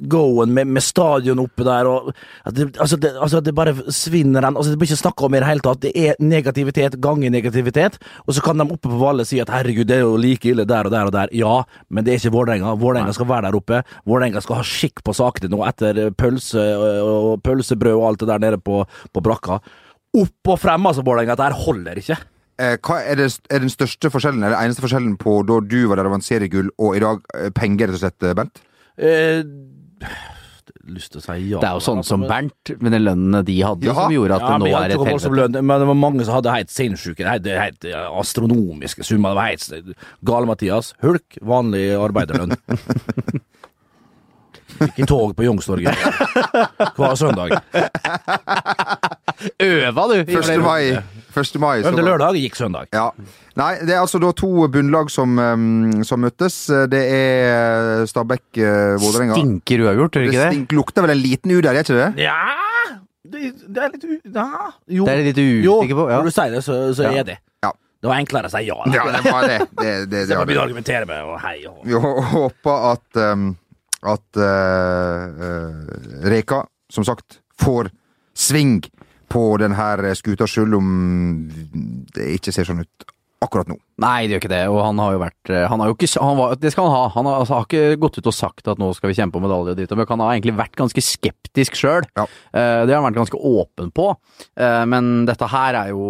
go-en 0.00 0.52
med, 0.54 0.68
med 0.76 0.84
stadion 0.84 1.40
oppe 1.42 1.66
der, 1.66 1.88
og 1.90 2.10
at 2.44 2.54
det, 2.56 2.68
altså, 2.78 2.98
det, 3.00 3.12
altså 3.16 3.40
det 3.44 3.54
bare 3.56 3.74
svinner 3.94 4.44
den 4.44 4.56
altså 4.56 4.72
Det 4.72 4.78
blir 4.80 4.90
ikke 4.90 5.02
snakka 5.02 5.26
om 5.26 5.34
i 5.34 5.40
det 5.40 5.48
hele 5.48 5.64
tatt. 5.64 5.82
Det 5.82 5.92
er 5.96 6.20
negativitet 6.22 6.98
ganger 7.02 7.32
negativitet, 7.34 7.98
og 8.26 8.36
så 8.36 8.44
kan 8.44 8.60
de 8.60 8.68
oppe 8.68 8.88
på 8.88 9.00
Valle 9.00 9.26
si 9.28 9.40
at 9.42 9.52
herregud, 9.52 9.88
det 9.88 9.98
er 9.98 10.06
jo 10.06 10.16
like 10.20 10.52
ille 10.52 10.66
der 10.68 10.88
og 10.88 10.94
der 10.94 11.10
og 11.10 11.14
der. 11.16 11.34
Ja, 11.36 11.58
men 11.88 12.06
det 12.06 12.14
er 12.14 12.22
ikke 12.22 12.34
Vålerenga. 12.36 12.76
Vålerenga 12.78 13.16
skal 13.16 13.30
være 13.30 13.48
der 13.48 13.58
oppe. 13.58 13.82
Vålerenga 14.08 14.42
skal 14.44 14.60
ha 14.60 14.66
skikk 14.66 15.04
på 15.06 15.16
sakene 15.16 15.52
nå 15.52 15.62
etter 15.68 16.08
pølse 16.16 16.64
og, 16.78 17.12
og 17.28 17.44
pølsebrød 17.46 17.96
og 17.96 18.08
alt 18.10 18.24
det 18.24 18.32
der 18.32 18.42
nede 18.46 18.62
på, 18.62 18.82
på 18.84 19.24
brakka. 19.24 19.60
Opp 20.18 20.52
og 20.54 20.58
frem, 20.60 20.90
altså, 20.90 21.04
Vålerenga. 21.06 21.38
Dette 21.38 21.64
holder 21.66 22.02
ikke. 22.02 22.18
Eh, 22.58 22.74
hva 22.82 22.98
er, 23.06 23.20
det, 23.20 23.28
er 23.54 23.62
den 23.62 23.70
største 23.70 24.10
forskjellen, 24.10 24.42
eller 24.42 24.58
eneste 24.58 24.82
forskjellen 24.82 25.14
på 25.20 25.36
da 25.46 25.60
du 25.62 25.78
var 25.90 26.00
der 26.00 26.08
og 26.08 26.16
vant 26.16 26.26
seriegull, 26.26 26.72
og 26.82 26.96
i 26.98 27.02
dag 27.04 27.20
eh, 27.38 27.52
penger, 27.54 27.86
rett 27.86 28.00
og 28.00 28.02
slett, 28.02 28.26
eh, 28.26 28.34
Bent? 28.34 28.62
Eh, 28.98 29.44
lyst 30.88 31.12
til 31.12 31.20
å 31.20 31.24
si 31.24 31.36
ja. 31.50 31.60
Det 31.62 31.68
er 31.68 31.76
jo 31.78 31.84
sånn 31.84 32.02
som 32.04 32.20
men- 32.20 32.28
Bernt, 32.30 32.80
med 32.82 32.92
den 32.92 33.04
lønnen 33.04 33.44
de 33.44 33.56
hadde, 33.60 33.84
Ja. 33.84 33.94
som 33.94 34.12
gjorde 34.12 34.36
at 34.36 34.40
Ja, 34.42 34.58
det 34.58 34.60
nå 34.60 34.66
er 34.66 34.90
et 34.90 34.98
helvete. 34.98 35.62
Men 35.64 35.80
det 35.80 35.86
var 35.88 35.94
mange 35.94 36.24
som 36.24 36.34
hadde 36.34 36.54
helt 36.54 36.68
sinnssyke, 36.70 37.24
helt, 37.26 37.46
helt 37.46 37.84
astronomiske 37.84 39.04
summer. 39.04 39.30
Det 39.30 39.36
var 39.36 39.48
helt 39.48 39.96
gale-Mathias. 40.24 40.94
Hulk, 41.02 41.38
vanlig 41.42 41.92
arbeiderlønn. 41.96 42.56
Gikk 44.78 44.98
i 45.02 45.06
tog 45.08 45.36
på 45.36 45.44
Youngstorget 45.46 45.94
hver 46.96 47.14
søndag. 47.18 47.58
Øva, 49.62 50.04
du! 50.10 50.16
i 50.22 50.36
1. 50.36 50.60
mai. 50.62 50.98
1. 51.38 51.58
mai 51.62 51.82
så 51.82 51.90
Øvde 51.92 52.02
lørdag, 52.02 52.38
gikk 52.40 52.56
søndag. 52.58 52.88
Ja. 52.94 53.10
Nei, 53.58 53.72
det 53.86 53.94
er 53.94 54.00
altså 54.02 54.18
da 54.22 54.30
to 54.36 54.68
bunnlag 54.72 55.10
som, 55.12 55.38
um, 55.38 56.02
som 56.06 56.22
møttes. 56.22 56.56
Det 56.90 57.02
er 57.14 58.06
Stabæk-Vålerenga. 58.10 59.36
Stinker 59.36 59.84
uavgjort, 59.86 60.16
gjør 60.16 60.24
det 60.24 60.30
Det 60.30 60.34
ikke 60.34 60.44
det? 60.44 60.54
stink, 60.54 60.72
lukter 60.78 61.06
vel 61.06 61.14
en 61.14 61.22
liten 61.22 61.52
U 61.54 61.60
der, 61.60 61.78
gjør 61.78 61.86
ikke 61.86 61.98
det? 61.98 62.08
Ja 62.26 62.38
Det, 63.28 63.52
det 63.68 63.82
er 63.84 63.92
litt 63.92 64.04
u... 64.08 64.14
Ja. 64.34 64.48
Jo. 64.88 65.04
Det 65.04 65.12
er 65.12 65.24
litt 65.26 65.38
usikker 65.42 65.98
på. 66.00 66.08
Ja. 66.08 66.16
når 66.16 66.30
du 66.30 66.34
sier 66.38 66.54
det, 66.54 66.64
så, 66.64 66.80
så 66.96 67.10
er 67.10 67.26
det. 67.28 67.38
Ja. 67.64 67.72
Det 67.98 68.08
var 68.08 68.22
enklere 68.22 68.48
å 68.48 68.52
si 68.54 68.62
ja. 68.64 68.76
da. 68.78 68.94
Ja, 68.94 69.06
det 69.12 69.32
var 69.32 69.46
det. 69.50 69.58
det, 69.58 69.68
det, 69.68 69.86
det, 69.86 70.04
det, 70.14 70.26
det. 70.30 70.38
må 70.38 70.46
begynne 70.48 70.62
å 70.62 70.68
argumentere 70.70 71.08
med 71.10 71.28
og 71.28 71.40
hei 71.42 71.56
og 71.68 71.82
Vi 71.84 71.98
håper 72.38 72.86
at 72.94 73.20
um, 73.34 73.50
at 74.06 74.38
uh, 74.38 75.82
Reka, 76.28 76.62
som 76.90 77.04
sagt, 77.04 77.40
får 77.58 77.90
sving 78.38 78.82
på 79.28 79.44
denne 79.60 80.14
skuta, 80.16 80.46
selv 80.46 80.78
om 80.78 80.90
det 82.14 82.30
ikke 82.38 82.54
ser 82.54 82.68
sånn 82.68 82.84
ut 82.86 83.08
akkurat 83.44 83.68
nå. 83.70 83.76
Nei, 84.02 84.26
det 84.26 84.34
gjør 84.36 84.40
ikke 84.42 84.50
det, 84.52 84.60
og 84.70 84.78
han 84.82 84.98
har 85.02 85.12
jo 85.14 85.20
vært 85.22 85.50
eh, 85.50 85.64
Han 85.70 85.80
har 85.82 85.88
jo 85.90 85.94
ikke 85.96 86.22
han 86.22 86.36
var, 86.38 86.52
Det 86.62 86.70
skal 86.74 86.86
han 86.86 86.94
ha. 86.94 87.08
Han 87.16 87.26
har, 87.26 87.40
altså, 87.42 87.54
har 87.58 87.66
ikke 87.66 87.98
gått 88.02 88.18
ut 88.20 88.28
og 88.30 88.34
sagt 88.36 88.70
at 88.70 88.78
nå 88.78 88.88
skal 88.94 89.10
vi 89.10 89.16
kjempe 89.18 89.38
om 89.40 89.44
medalje 89.46 89.74
og 89.74 89.78
dritt 89.78 89.94
og 89.94 90.00
møkk. 90.00 90.12
Han 90.14 90.22
har 90.22 90.34
egentlig 90.36 90.54
vært 90.58 90.78
ganske 90.78 91.02
skeptisk 91.02 91.78
sjøl. 91.78 92.06
Ja. 92.18 92.26
det 92.52 92.94
har 92.94 93.00
han 93.02 93.08
vært 93.08 93.18
ganske 93.20 93.40
åpen 93.50 93.90
på. 93.94 94.08
Eh, 94.58 94.84
men 94.90 95.10
dette 95.28 95.50
her 95.50 95.80
er 95.84 95.92
jo 95.94 96.06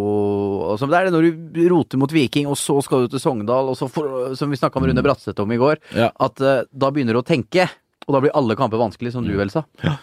altså, 0.74 0.88
Det 0.88 1.00
er 1.00 1.08
det 1.08 1.16
når 1.16 1.28
du 1.56 1.62
roter 1.72 2.00
mot 2.00 2.12
Viking, 2.12 2.48
og 2.50 2.56
så 2.60 2.78
skal 2.84 3.04
du 3.06 3.12
til 3.16 3.22
Sogndal, 3.24 3.72
og 3.72 3.76
så 3.80 3.88
for, 3.92 4.32
som 4.38 4.52
vi 4.52 4.60
snakka 4.60 4.80
med 4.80 4.92
Rune 4.92 5.04
Bratseth 5.04 5.44
om 5.44 5.52
i 5.52 5.60
går, 5.60 5.80
Ja. 5.96 6.10
at 6.28 6.40
eh, 6.44 6.64
da 6.72 6.92
begynner 6.92 7.16
du 7.16 7.22
å 7.24 7.26
tenke. 7.26 7.68
Og 8.08 8.14
da 8.16 8.22
blir 8.24 8.32
alle 8.36 8.56
kamper 8.56 8.80
vanskelig, 8.80 9.12
som 9.12 9.26
du 9.26 9.34
vel 9.36 9.50
sa. 9.52 9.66
Ja. 9.84 9.98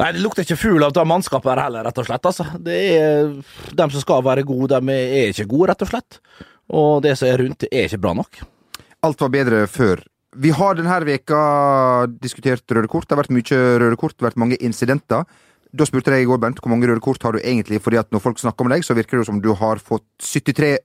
Nei, 0.00 0.06
det 0.16 0.22
lukter 0.24 0.40
ikke 0.46 0.56
fugl 0.56 0.84
av 0.86 0.94
det 0.96 1.02
mannskapet 1.04 1.50
her 1.52 1.66
heller, 1.66 1.84
rett 1.84 1.98
og 2.00 2.06
slett. 2.08 2.24
Altså. 2.24 2.46
Det 2.64 2.76
er 2.96 3.26
dem 3.76 3.90
som 3.92 4.00
skal 4.00 4.22
være 4.24 4.44
gode, 4.48 4.78
de 4.80 4.94
er 4.96 5.34
ikke 5.34 5.44
gode, 5.50 5.68
rett 5.68 5.84
og 5.84 5.90
slett. 5.90 6.16
Og 6.72 7.02
det 7.04 7.16
som 7.20 7.28
er 7.28 7.38
rundt, 7.42 7.58
det 7.64 7.68
er 7.72 7.88
ikke 7.90 8.00
bra 8.02 8.14
nok. 8.16 8.40
Alt 9.04 9.20
var 9.20 9.32
bedre 9.34 9.64
før. 9.68 10.02
Vi 10.40 10.48
har 10.56 10.76
denne 10.78 10.98
veka 11.04 11.38
diskutert 12.22 12.64
røde 12.72 12.88
kort. 12.88 13.04
Det 13.08 13.16
har 13.16 13.20
vært 13.24 13.34
mye 13.36 13.62
røde 13.82 13.98
kort, 14.00 14.14
det 14.16 14.24
har 14.24 14.30
vært 14.30 14.40
mange 14.40 14.56
incidenter. 14.64 15.26
Da 15.72 15.86
spurte 15.88 16.12
jeg 16.12 16.24
i 16.24 16.28
går, 16.28 16.38
Bernt, 16.40 16.60
hvor 16.60 16.72
mange 16.72 16.88
røde 16.88 17.00
kort 17.04 17.22
har 17.24 17.32
du 17.36 17.40
egentlig? 17.40 17.80
Fordi 17.80 17.96
at 18.00 18.08
når 18.12 18.20
folk 18.24 18.40
snakker 18.40 18.64
om 18.64 18.72
deg, 18.72 18.84
så 18.84 18.96
virker 18.96 19.20
det 19.20 19.26
som 19.28 19.40
du 19.44 19.50
har 19.56 19.80
fått 19.80 20.04
73 20.20 20.76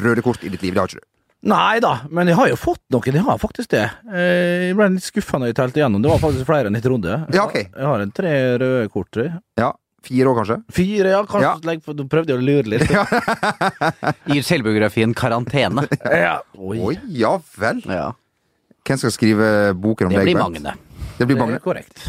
røde 0.00 0.24
kort 0.24 0.44
i 0.44 0.52
ditt 0.52 0.64
liv. 0.64 0.72
Det 0.76 0.80
har 0.82 0.88
ikke 0.92 1.00
du. 1.04 1.08
Nei 1.44 1.76
da, 1.84 1.90
men 2.08 2.28
jeg 2.30 2.38
har 2.38 2.48
jo 2.48 2.56
fått 2.56 2.80
noen, 2.94 3.16
jeg 3.18 3.24
har 3.26 3.36
faktisk 3.40 3.68
det. 3.74 3.82
Eh, 4.08 4.70
Jeg 4.70 4.76
ble 4.78 4.86
litt 4.94 5.04
skuffa 5.04 5.36
når 5.40 5.50
jeg 5.50 5.56
telte 5.58 5.80
igjennom, 5.82 6.00
det 6.00 6.08
var 6.08 6.22
faktisk 6.22 6.46
flere 6.48 6.70
enn 6.70 6.78
jeg 6.78 6.86
trodde. 6.86 7.18
Ja, 7.36 7.44
ok. 7.44 7.58
Jeg 7.66 7.88
har 7.90 8.00
en 8.04 8.14
tre 8.16 8.32
røde 8.62 8.86
kort, 8.94 9.10
tror 9.12 9.26
jeg. 9.28 9.34
Ja. 9.60 9.68
Fire 10.04 10.30
år, 10.30 10.36
kanskje? 10.40 10.58
Fire, 10.76 11.12
ja, 11.14 11.22
kanskje. 11.28 11.48
Ja. 11.48 11.54
legg 11.68 11.96
du 11.96 12.04
prøvde 12.10 12.34
jo 12.34 12.40
å 12.40 12.44
lure 12.44 12.68
litt. 12.74 12.84
Gir 14.30 14.44
selvbiografien 14.50 15.14
karantene. 15.16 15.86
Ja. 16.04 16.38
Oi. 16.58 16.78
Oi, 16.78 16.94
ja 17.16 17.36
vel. 17.58 17.82
Ja. 17.88 18.10
Hvem 18.84 19.00
skal 19.00 19.14
skrive 19.14 19.48
boken 19.80 20.10
om 20.10 20.12
Det 20.12 20.20
deg, 20.20 20.30
blir 20.30 20.40
Bent? 20.40 20.60
Magne. 20.60 20.74
Det 21.16 21.28
blir 21.28 21.38
Det 21.40 21.56
er 21.56 21.64
korrekt. 21.64 22.04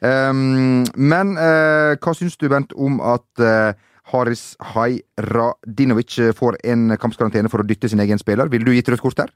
Um, 0.00 0.84
men 0.96 1.34
uh, 1.40 1.96
hva 1.96 2.14
syns 2.16 2.36
du, 2.40 2.48
Bent, 2.52 2.72
om 2.76 3.00
at 3.04 3.42
uh, 3.42 3.76
Haris 4.12 4.54
Hajradinovic 4.72 6.18
får 6.36 6.60
en 6.72 6.94
kampskarantene 7.00 7.50
for 7.52 7.64
å 7.64 7.66
dytte 7.66 7.90
sin 7.90 8.00
egen 8.04 8.20
spiller? 8.22 8.48
Ville 8.52 8.68
du 8.68 8.74
gitt 8.76 8.88
rødt 8.92 9.04
kort 9.04 9.18
der? 9.18 9.32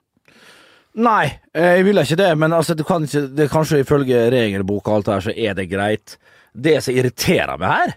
Nei, 0.99 1.27
eh, 1.55 1.77
jeg 1.79 1.85
ville 1.87 2.03
ikke 2.03 2.17
det, 2.19 2.31
men 2.39 2.53
altså, 2.53 2.75
ikke, 2.75 3.29
det 3.37 3.45
er 3.47 3.53
kanskje 3.53 3.83
ifølge 3.85 4.25
regelboka 4.35 4.91
og 4.91 4.97
alt 4.97 5.07
det 5.07 5.15
her, 5.15 5.21
så 5.29 5.35
er 5.37 5.55
det 5.55 5.69
greit. 5.71 6.17
Det 6.53 6.81
som 6.83 6.95
irriterer 6.99 7.59
meg 7.63 7.71
her, 7.77 7.93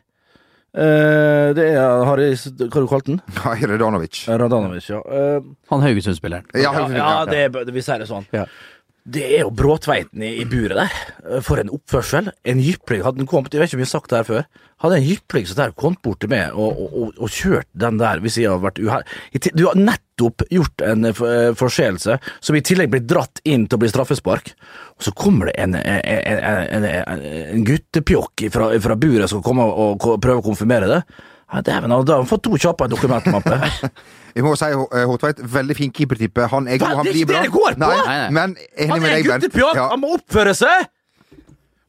eh, 0.78 1.48
det 1.58 1.66
er 1.74 2.04
Harry 2.06 2.28
Hva 2.36 2.70
har 2.70 2.86
du 2.86 2.88
kalt 2.92 3.06
den? 3.10 3.22
Hajradanovic. 3.42 4.24
Radanovic, 4.30 4.90
ja. 4.94 5.02
Eh, 5.10 5.42
Han 5.74 5.82
Haugesund-spilleren. 5.82 6.46
Ja, 6.54 6.74
ja, 6.74 6.88
ja, 6.98 7.26
det, 7.26 7.42
er- 7.50 7.72
vi 7.74 7.82
sier 7.82 7.98
det 8.04 8.08
sånn. 8.10 8.26
Ja. 8.34 8.46
Det 9.04 9.24
er 9.36 9.42
jo 9.44 9.50
Bråtveiten 9.52 10.22
i, 10.24 10.30
i 10.40 10.46
buret 10.48 10.78
der. 10.80 10.94
Eh, 11.28 11.42
For 11.44 11.60
en 11.60 11.72
oppførsel. 11.76 12.30
En 12.48 12.62
jypling 12.64 13.02
hadde 13.04 13.20
den 13.20 13.28
kommet, 13.28 13.52
jeg 13.52 13.60
vet 13.60 13.72
ikke 13.72 13.80
om 13.82 13.84
jeg 13.84 13.90
har 13.90 13.98
sagt 13.98 14.14
det 14.14 14.22
her 14.22 14.30
før, 14.30 14.46
hadde 14.84 15.00
en 15.00 15.08
jypling 15.08 15.48
som 15.48 15.58
der 15.60 15.74
kommet 15.80 16.00
bort 16.04 16.22
til 16.24 16.32
meg 16.32 16.56
og, 16.60 16.80
og, 16.80 16.96
og, 17.02 17.12
og 17.24 17.32
kjørt 17.32 17.68
den 17.84 18.00
der 18.02 18.20
hvis 18.24 18.36
jeg 18.42 18.50
har 18.52 18.60
vært 18.64 18.82
uheldig 18.84 19.52
Du 19.56 19.62
har 19.70 19.78
nettopp 19.80 20.44
gjort 20.52 20.84
en 20.88 21.08
eh, 21.08 21.22
eh, 21.28 21.52
forseelse 21.60 22.18
som 22.44 22.58
i 22.60 22.64
tillegg 22.64 22.92
blir 22.92 23.04
dratt 23.08 23.44
inn 23.48 23.68
til 23.68 23.80
å 23.80 23.84
bli 23.84 23.92
straffespark, 23.92 24.54
og 24.98 25.06
så 25.08 25.16
kommer 25.16 25.52
det 25.52 25.56
en, 25.64 25.76
en, 25.80 26.02
en, 26.04 26.42
en, 26.80 26.90
en, 27.04 27.28
en 27.58 27.68
guttepjokk 27.68 28.48
fra, 28.56 28.72
fra 28.88 29.00
buret 29.00 29.32
som 29.32 29.44
kommer 29.46 29.72
og 29.72 30.04
prøver 30.24 30.40
å 30.42 30.48
konfirmere 30.48 30.92
det. 30.92 31.02
Ja, 31.54 31.62
Dæven, 31.62 31.92
da 31.92 32.16
har 32.16 32.24
han 32.24 32.30
fått 32.30 32.48
to 32.48 32.56
kjappe 32.58 32.88
dokumentmappe. 32.92 33.60
Vi 34.36 34.42
må 34.42 34.56
si 34.58 34.66
Hotveit, 34.74 35.06
Håtveit, 35.10 35.42
veldig 35.54 35.76
fin 35.78 35.92
keepertype. 35.94 36.48
Han 36.50 36.68
er 36.68 36.78
god, 36.82 36.88
han 36.98 37.06
Det 37.06 37.12
er 37.12 37.14
blir 37.14 37.22
ikke 37.22 37.32
bra. 37.34 37.42
det 37.42 37.44
det 37.44 37.54
går 37.54 37.74
på! 37.74 37.80
Nei, 37.84 37.98
Nei, 37.98 38.18
nei. 38.18 38.30
men 38.32 38.56
Han 38.90 39.06
er 39.06 39.24
guttepjokk, 39.28 39.76
Ja. 39.78 39.88
han 39.92 40.00
må 40.02 40.14
oppføre 40.18 40.56
seg! 40.58 40.88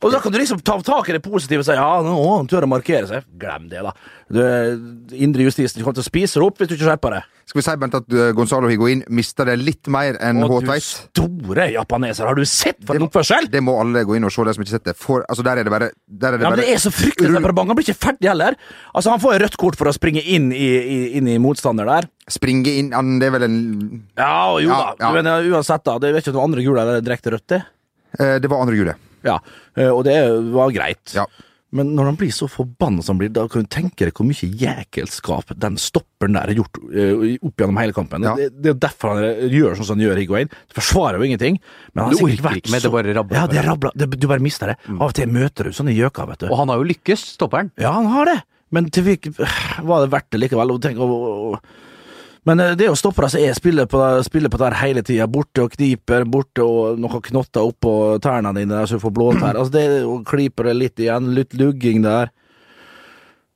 Og 0.05 0.13
da 0.13 0.21
kan 0.21 0.33
du 0.35 0.37
liksom 0.37 0.61
ta 0.61 0.77
tak 0.85 1.09
i 1.09 1.17
det 1.17 1.23
positive 1.25 1.65
og 1.65 1.69
si 1.69 1.77
ja, 1.79 1.91
nå 2.05 2.15
han 2.29 2.49
tør 2.51 2.67
å 2.67 2.73
markere 2.75 3.09
seg. 3.09 3.25
Glem 3.41 3.71
det, 3.73 3.81
da. 3.87 3.95
Du, 4.29 4.41
indre 5.17 5.47
justisen 5.47 5.81
kommer 5.81 5.97
til 5.97 6.05
å 6.05 6.11
spise 6.11 6.37
deg 6.41 6.45
opp 6.49 6.61
hvis 6.61 6.69
du 6.71 6.75
ikke 6.77 6.91
skjerper 6.91 7.17
deg. 7.17 7.31
Skal 7.45 7.59
vi 7.61 7.65
si, 7.67 7.73
Bent, 7.81 7.97
at 7.99 8.15
eh, 8.17 8.31
Gonzalo 8.37 8.71
Higuin 8.73 9.03
mister 9.13 9.45
det 9.49 9.59
litt 9.61 9.89
mer 9.93 10.17
enn 10.25 10.41
Håtveit? 10.49 10.85
store 11.13 11.67
japaneser, 11.75 12.25
har 12.25 12.39
du 12.39 12.45
sett 12.49 12.79
for 12.89 12.97
en 12.97 13.05
oppførsel? 13.05 13.51
Det 13.53 13.61
må 13.65 13.75
alle 13.83 14.01
gå 14.09 14.17
inn 14.17 14.25
og 14.25 14.33
se, 14.33 14.47
de 14.49 14.55
som 14.57 14.65
ikke 14.65 14.73
har 14.73 14.79
sett 14.79 14.89
det. 14.89 14.95
For, 15.01 15.27
altså, 15.29 15.45
der 15.45 15.61
er 15.61 15.69
det 15.69 15.75
bare, 15.75 15.91
der 16.09 16.33
er 16.33 16.41
det 16.41 16.47
Ja, 16.47 16.53
men 16.53 16.57
bare 16.57 16.65
det 16.65 16.73
er 16.73 16.81
så 16.85 16.93
fryktelig 16.95 17.35
temperament. 17.37 17.73
Han 17.75 17.81
blir 17.81 17.89
ikke 17.89 18.01
ferdig 18.07 18.31
heller. 18.33 18.57
Altså, 18.95 19.13
Han 19.13 19.21
får 19.25 19.37
jo 19.37 19.43
rødt 19.45 19.59
kort 19.61 19.77
for 19.81 19.93
å 19.93 19.95
springe 19.97 20.25
inn 20.25 20.49
i, 20.57 20.71
i, 20.81 20.99
inn 21.21 21.29
i 21.29 21.37
motstander 21.43 21.89
der. 21.89 22.09
Springe 22.33 22.73
inn 22.81 22.93
han, 22.97 23.19
Det 23.21 23.29
er 23.29 23.37
vel 23.37 23.47
en 23.51 23.59
Ja, 24.17 24.33
jo 24.57 24.69
Ja, 24.73 24.81
da. 24.81 24.95
ja. 25.05 25.13
Men 25.19 25.29
uh, 25.29 25.53
uansett, 25.53 25.85
da. 25.85 25.99
Det 26.01 26.15
er 26.15 26.23
ikke 26.25 26.33
noe 26.37 26.49
andre 26.49 26.65
gule 26.65 26.81
eller 26.81 27.05
direkte 27.05 27.37
rødt, 27.37 27.49
det. 27.53 27.61
Eh, 28.19 28.39
Det 28.41 28.51
var 28.51 28.63
andre 28.65 28.77
juli. 28.79 28.95
Ja, 29.25 29.39
eh, 29.77 29.89
og 29.91 30.05
det 30.05 30.19
var 30.53 30.71
greit. 30.75 31.15
Ja. 31.17 31.27
Men 31.75 31.89
når 31.97 32.05
han 32.07 32.17
blir 32.21 32.31
så 32.31 32.47
forbanna 32.47 33.03
som 33.03 33.17
han 33.17 33.23
blir, 33.25 33.31
da 33.35 33.49
kan 33.51 33.65
du 33.65 33.71
tenke 33.73 34.07
deg 34.07 34.13
hvor 34.15 34.27
mye 34.29 34.47
jækelskap 34.61 35.49
den 35.59 35.75
stopperen 35.83 36.37
der 36.37 36.53
har 36.53 36.59
gjort 36.61 36.79
eh, 36.95 37.33
opp 37.43 37.57
gjennom 37.59 37.81
hele 37.81 37.97
kampen. 37.97 38.23
Ja. 38.23 38.37
Det, 38.39 38.51
det 38.63 38.71
er 38.71 38.79
derfor 38.85 39.17
han 39.17 39.51
gjør 39.51 39.75
sånn 39.81 39.89
som 39.89 39.97
han 39.99 40.05
gjør, 40.07 40.21
Higuain. 40.23 40.53
Forsvarer 40.77 41.19
jo 41.19 41.27
ingenting. 41.27 41.59
Men 41.93 42.05
han 42.05 42.13
har 42.15 42.21
sikkert 42.21 42.45
vært 42.47 42.69
så- 42.71 42.83
det 42.85 42.93
bare 42.95 43.15
rabler 43.19 43.41
Ja, 43.41 43.47
det 43.51 43.65
rabler. 43.67 43.91
Det, 43.97 44.11
du 44.23 44.29
bare 44.31 44.45
mister 44.45 44.71
det. 44.71 44.77
Av 44.93 45.09
og 45.09 45.15
til 45.19 45.27
møter 45.35 45.65
du 45.67 45.75
sånne 45.75 45.97
gjøker, 45.97 46.29
vet 46.31 46.45
du. 46.45 46.51
Og 46.53 46.59
han 46.63 46.69
har 46.71 46.79
jo 46.79 46.87
lykkes, 46.93 47.27
stopperen. 47.41 47.73
Ja, 47.81 47.91
han 47.97 48.07
har 48.13 48.31
det. 48.31 48.39
Men 48.71 48.91
til 48.95 49.05
hvilken 49.09 49.35
var 49.91 50.05
det 50.07 50.13
verdt 50.15 50.31
det 50.31 50.45
likevel? 50.45 50.77
Og 50.77 50.81
tenk, 50.85 50.99
og, 51.03 51.11
og. 51.59 51.59
Men 52.45 52.61
eh, 52.61 52.75
det 52.77 52.87
er 52.87 52.93
jo 52.93 52.99
stoppere 52.99 53.31
som 53.33 53.43
er 53.43 53.57
spiller 53.57 53.89
på, 53.91 54.01
spiller 54.27 54.53
på 54.53 54.61
der 54.61 54.77
hele 54.81 55.05
tida. 55.07 55.27
Borte 55.31 55.65
og 55.65 55.75
kniper, 55.77 56.27
borte 56.29 56.65
og 56.65 57.01
noen 57.01 57.25
knotter 57.25 57.65
oppå 57.65 57.95
tærne 58.25 58.55
dine 58.57 58.77
der 58.77 58.89
så 58.91 58.99
du 58.99 59.05
får 59.05 59.17
blåtær. 59.19 59.57
Altså 59.61 59.73
det, 59.77 59.87
og 60.09 60.25
kliper 60.29 60.71
det 60.71 60.79
litt 60.79 61.05
igjen, 61.05 61.33
litt 61.37 61.57
lugging 61.59 62.05
der. 62.05 62.33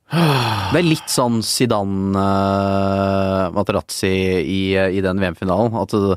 Det 0.73 0.79
er 0.79 0.85
litt 0.85 1.09
sånn 1.11 1.39
Zidane 1.45 2.17
uh, 2.17 3.49
Materazzi 3.53 4.09
i, 4.41 4.61
i 4.73 5.01
den 5.05 5.19
VM-finalen. 5.21 5.75
At 5.77 5.93
uh, 5.93 6.15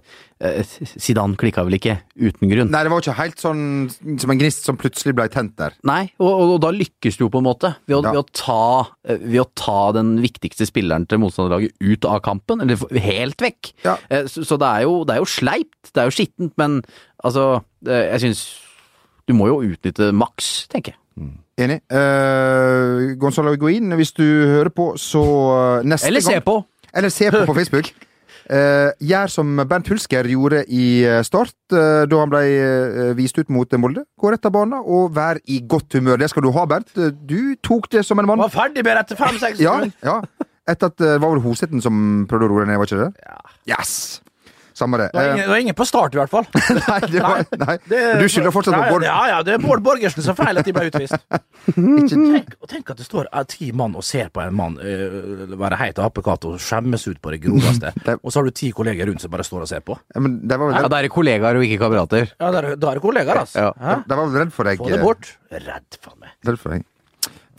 Zidane 0.96 1.36
klikka 1.40 1.64
vel 1.66 1.76
ikke 1.76 1.98
uten 2.16 2.48
grunn. 2.50 2.72
Nei, 2.72 2.80
det 2.86 2.92
var 2.92 3.04
ikke 3.04 3.16
helt 3.18 3.42
sånn 3.42 3.62
som 3.92 4.32
en 4.32 4.40
gnist 4.40 4.64
som 4.68 4.78
plutselig 4.80 5.14
ble 5.18 5.26
tent 5.32 5.54
der. 5.60 5.76
Nei, 5.88 6.06
og, 6.16 6.30
og, 6.30 6.54
og 6.56 6.62
da 6.64 6.72
lykkes 6.74 7.20
du 7.20 7.26
jo 7.26 7.30
på 7.34 7.42
en 7.42 7.48
måte. 7.50 7.74
Ved 7.84 7.98
å, 7.98 8.02
Ja. 8.02 8.14
ved, 8.16 8.22
å 8.24 8.40
ta, 8.40 8.64
eh, 9.06 9.20
ved 9.22 9.44
å 9.44 9.46
ta 9.60 9.78
den 9.98 10.14
viktigste 10.24 10.66
spilleren 10.68 11.04
til 11.08 11.20
motstanderlaget 11.22 11.76
ut 11.84 12.08
av 12.08 12.24
kampen, 12.24 12.64
eller 12.64 12.80
helt 13.06 13.44
vekk. 13.44 13.74
Ja. 13.84 13.98
Uh, 14.08 14.24
Så, 14.32 14.46
så 14.48 14.56
det, 14.60 14.72
er 14.72 14.88
jo, 14.88 14.98
det 15.04 15.18
er 15.18 15.22
jo 15.22 15.28
sleipt, 15.28 15.92
det 15.92 16.00
er 16.00 16.08
jo 16.08 16.16
skittent, 16.16 16.56
men 16.60 16.80
altså 17.22 17.62
Jeg 17.84 18.20
syns 18.22 18.42
du 19.28 19.34
må 19.36 19.46
jo 19.52 19.60
utnytte 19.68 20.10
maks, 20.16 20.66
tenker 20.72 20.94
jeg. 20.96 20.98
Enig. 21.60 21.82
Uh, 21.92 23.12
Gonzalo 23.20 23.52
Higuin, 23.52 23.92
hvis 23.98 24.14
du 24.16 24.24
hører 24.24 24.72
på, 24.72 24.94
så 24.96 25.20
eh, 25.82 25.84
neste 25.84 26.08
Eller 26.08 26.24
se 26.24 26.38
gang 26.38 26.46
på! 26.46 26.56
Eller 26.94 27.12
se 27.12 27.28
på 27.32 27.44
på 27.48 27.56
Facebook. 27.60 27.92
Uh, 28.52 28.90
gjør 29.00 29.30
som 29.30 29.60
Bernt 29.68 29.88
Hulsker 29.88 30.26
gjorde 30.32 30.64
i 30.66 31.04
Start, 31.24 31.54
uh, 31.72 32.02
da 32.08 32.22
han 32.22 32.32
ble 32.32 32.42
uh, 32.48 33.12
vist 33.16 33.38
ut 33.38 33.52
mot 33.52 33.76
Molde. 33.80 34.06
Gå 34.18 34.32
rett 34.32 34.48
av 34.48 34.56
banen 34.56 34.80
og 34.80 35.12
vær 35.14 35.40
i 35.44 35.60
godt 35.68 35.98
humør. 36.00 36.18
Det 36.20 36.32
skal 36.32 36.48
du 36.48 36.50
ha, 36.56 36.66
Bernt. 36.68 36.90
Du 37.28 37.54
tok 37.62 37.90
det 37.92 38.04
som 38.08 38.20
en 38.20 38.28
mann. 38.32 38.42
Var 38.42 38.56
ferdig 38.56 38.84
med 38.84 38.96
dette 38.98 39.18
fem-seks 39.20 39.62
Ja, 39.62 39.78
ja. 40.02 40.20
Etter 40.68 40.92
at 40.92 40.98
det 41.00 41.14
var 41.18 41.32
vel 41.32 41.42
Hoseten 41.42 41.82
som 41.82 42.26
prøvde 42.30 42.46
å 42.46 42.52
roe 42.52 42.64
deg 42.64 42.70
ned, 42.70 42.78
var 42.80 42.90
ikke 42.90 43.06
det? 43.08 43.26
Ja. 43.26 43.56
Yes! 43.76 43.94
Samme 44.74 44.98
det. 45.00 45.10
Det 45.12 45.18
var, 45.18 45.22
Eh, 45.22 45.32
ingen, 45.34 45.44
det 45.46 45.52
var 45.52 45.60
ingen 45.62 45.74
på 45.78 45.86
start, 45.86 46.14
i 46.14 46.18
hvert 46.20 46.30
fall. 46.32 46.46
Nei, 46.88 47.00
det 47.12 47.22
var, 47.22 47.42
nei. 47.60 47.76
Det- 47.88 48.02
Du 48.22 48.26
skylder 48.28 48.54
fortsatt 48.54 48.74
på 48.78 48.88
Bård. 48.94 49.04
Ja, 49.06 49.18
ja, 49.28 49.42
det 49.46 49.54
er 49.54 49.58
Bård 49.62 49.82
Borgersen 49.84 50.22
som 50.24 50.36
feil 50.38 50.58
at 50.58 50.64
de 50.68 50.72
ble 50.76 50.86
utvist. 50.90 51.16
Tenk, 51.76 52.54
tenk 52.68 52.90
at 52.90 52.98
det 52.98 53.06
står 53.06 53.28
eh, 53.32 53.44
ti 53.50 53.70
mann 53.76 53.94
og 53.98 54.04
ser 54.06 54.30
på 54.34 54.42
en 54.42 54.54
mann 54.56 54.78
eh, 54.82 55.12
være 55.58 55.78
heit 55.80 56.00
apekatt 56.02 56.44
og 56.48 56.58
skjemmes 56.62 57.04
ut 57.08 57.20
på 57.22 57.32
det 57.34 57.40
groveste. 57.44 57.92
Det- 58.06 58.18
og 58.22 58.32
så 58.32 58.40
har 58.40 58.48
du 58.48 58.54
ti 58.56 58.70
kolleger 58.74 59.06
rundt 59.10 59.22
som 59.22 59.30
bare 59.32 59.44
står 59.46 59.64
og 59.66 59.70
ser 59.70 59.80
på. 59.86 59.96
Ja, 60.14 60.20
Men 60.24 60.40
det 60.48 60.58
var 60.58 60.70
vel 60.72 60.80
Ja, 60.80 60.88
da 60.88 60.98
er 61.02 61.08
det 61.08 61.12
kollegaer 61.14 61.58
og 61.60 61.66
ikke 61.66 61.80
kamerater. 61.84 62.32
Ja, 62.38 62.50
da 62.50 62.62
er, 62.62 62.70
er 62.74 62.76
det 62.98 63.02
kollegaer, 63.04 63.42
altså. 63.44 63.68
Ja. 63.78 63.98
De 64.08 64.18
var 64.18 64.26
vel 64.26 64.40
redd 64.42 64.52
for 64.56 64.68
deg. 64.68 64.80
Få 64.82 64.90
det 64.90 64.98
eh, 64.98 65.04
bort. 65.04 65.34
Redd 65.52 65.98
for 66.02 66.16
meg. 66.18 66.34
Redd 66.48 66.58
for 66.62 66.74
deg. 66.76 66.86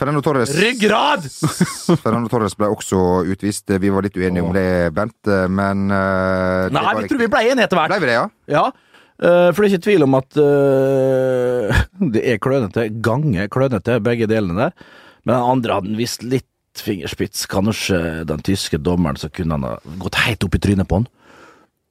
Fernando 0.03 0.19
Torres, 0.25 0.51
Ryggrad! 0.59 1.27
Fernando 2.03 2.27
Torres 2.27 2.57
ble 2.59 2.67
også 2.73 2.97
utvist. 3.31 3.71
Vi 3.79 3.91
var 3.93 4.03
litt 4.03 4.17
uenige 4.19 4.43
om 4.43 4.51
det, 4.51 4.65
Bent, 4.91 5.31
men 5.47 5.85
uh, 5.87 6.67
Nei, 6.75 6.89
vi 6.99 7.07
tror 7.07 7.21
vi 7.23 7.29
ble 7.31 7.43
enige 7.53 7.69
etter 7.69 7.79
hvert. 7.79 7.93
Ble 7.93 8.01
vi 8.03 8.11
det, 8.11 8.17
ja? 8.19 8.25
Ja, 8.51 8.65
Uh, 9.23 9.53
for 9.53 9.61
det 9.61 9.67
er 9.67 9.73
ikke 9.75 9.85
tvil 9.85 10.03
om 10.03 10.15
at 10.17 10.37
uh, 10.41 11.83
det 12.15 12.23
er 12.27 12.39
klønete, 12.41 12.87
gange 13.05 13.45
klønete, 13.53 13.99
begge 14.03 14.27
delene 14.27 14.57
der. 14.57 14.73
Men 15.23 15.37
den 15.37 15.51
andre 15.53 15.77
hadde 15.77 15.99
visst 15.99 16.25
litt 16.25 16.49
fingerspits. 16.81 17.45
Kanskje 17.47 17.99
den 18.27 18.41
tyske 18.43 18.81
dommeren 18.81 19.19
så 19.21 19.29
kunne 19.31 19.55
han 19.55 19.67
ha 19.69 19.75
gått 20.01 20.17
helt 20.25 20.43
opp 20.43 20.57
i 20.57 20.63
trynet 20.65 20.89
på 20.89 20.99
han. 20.99 21.07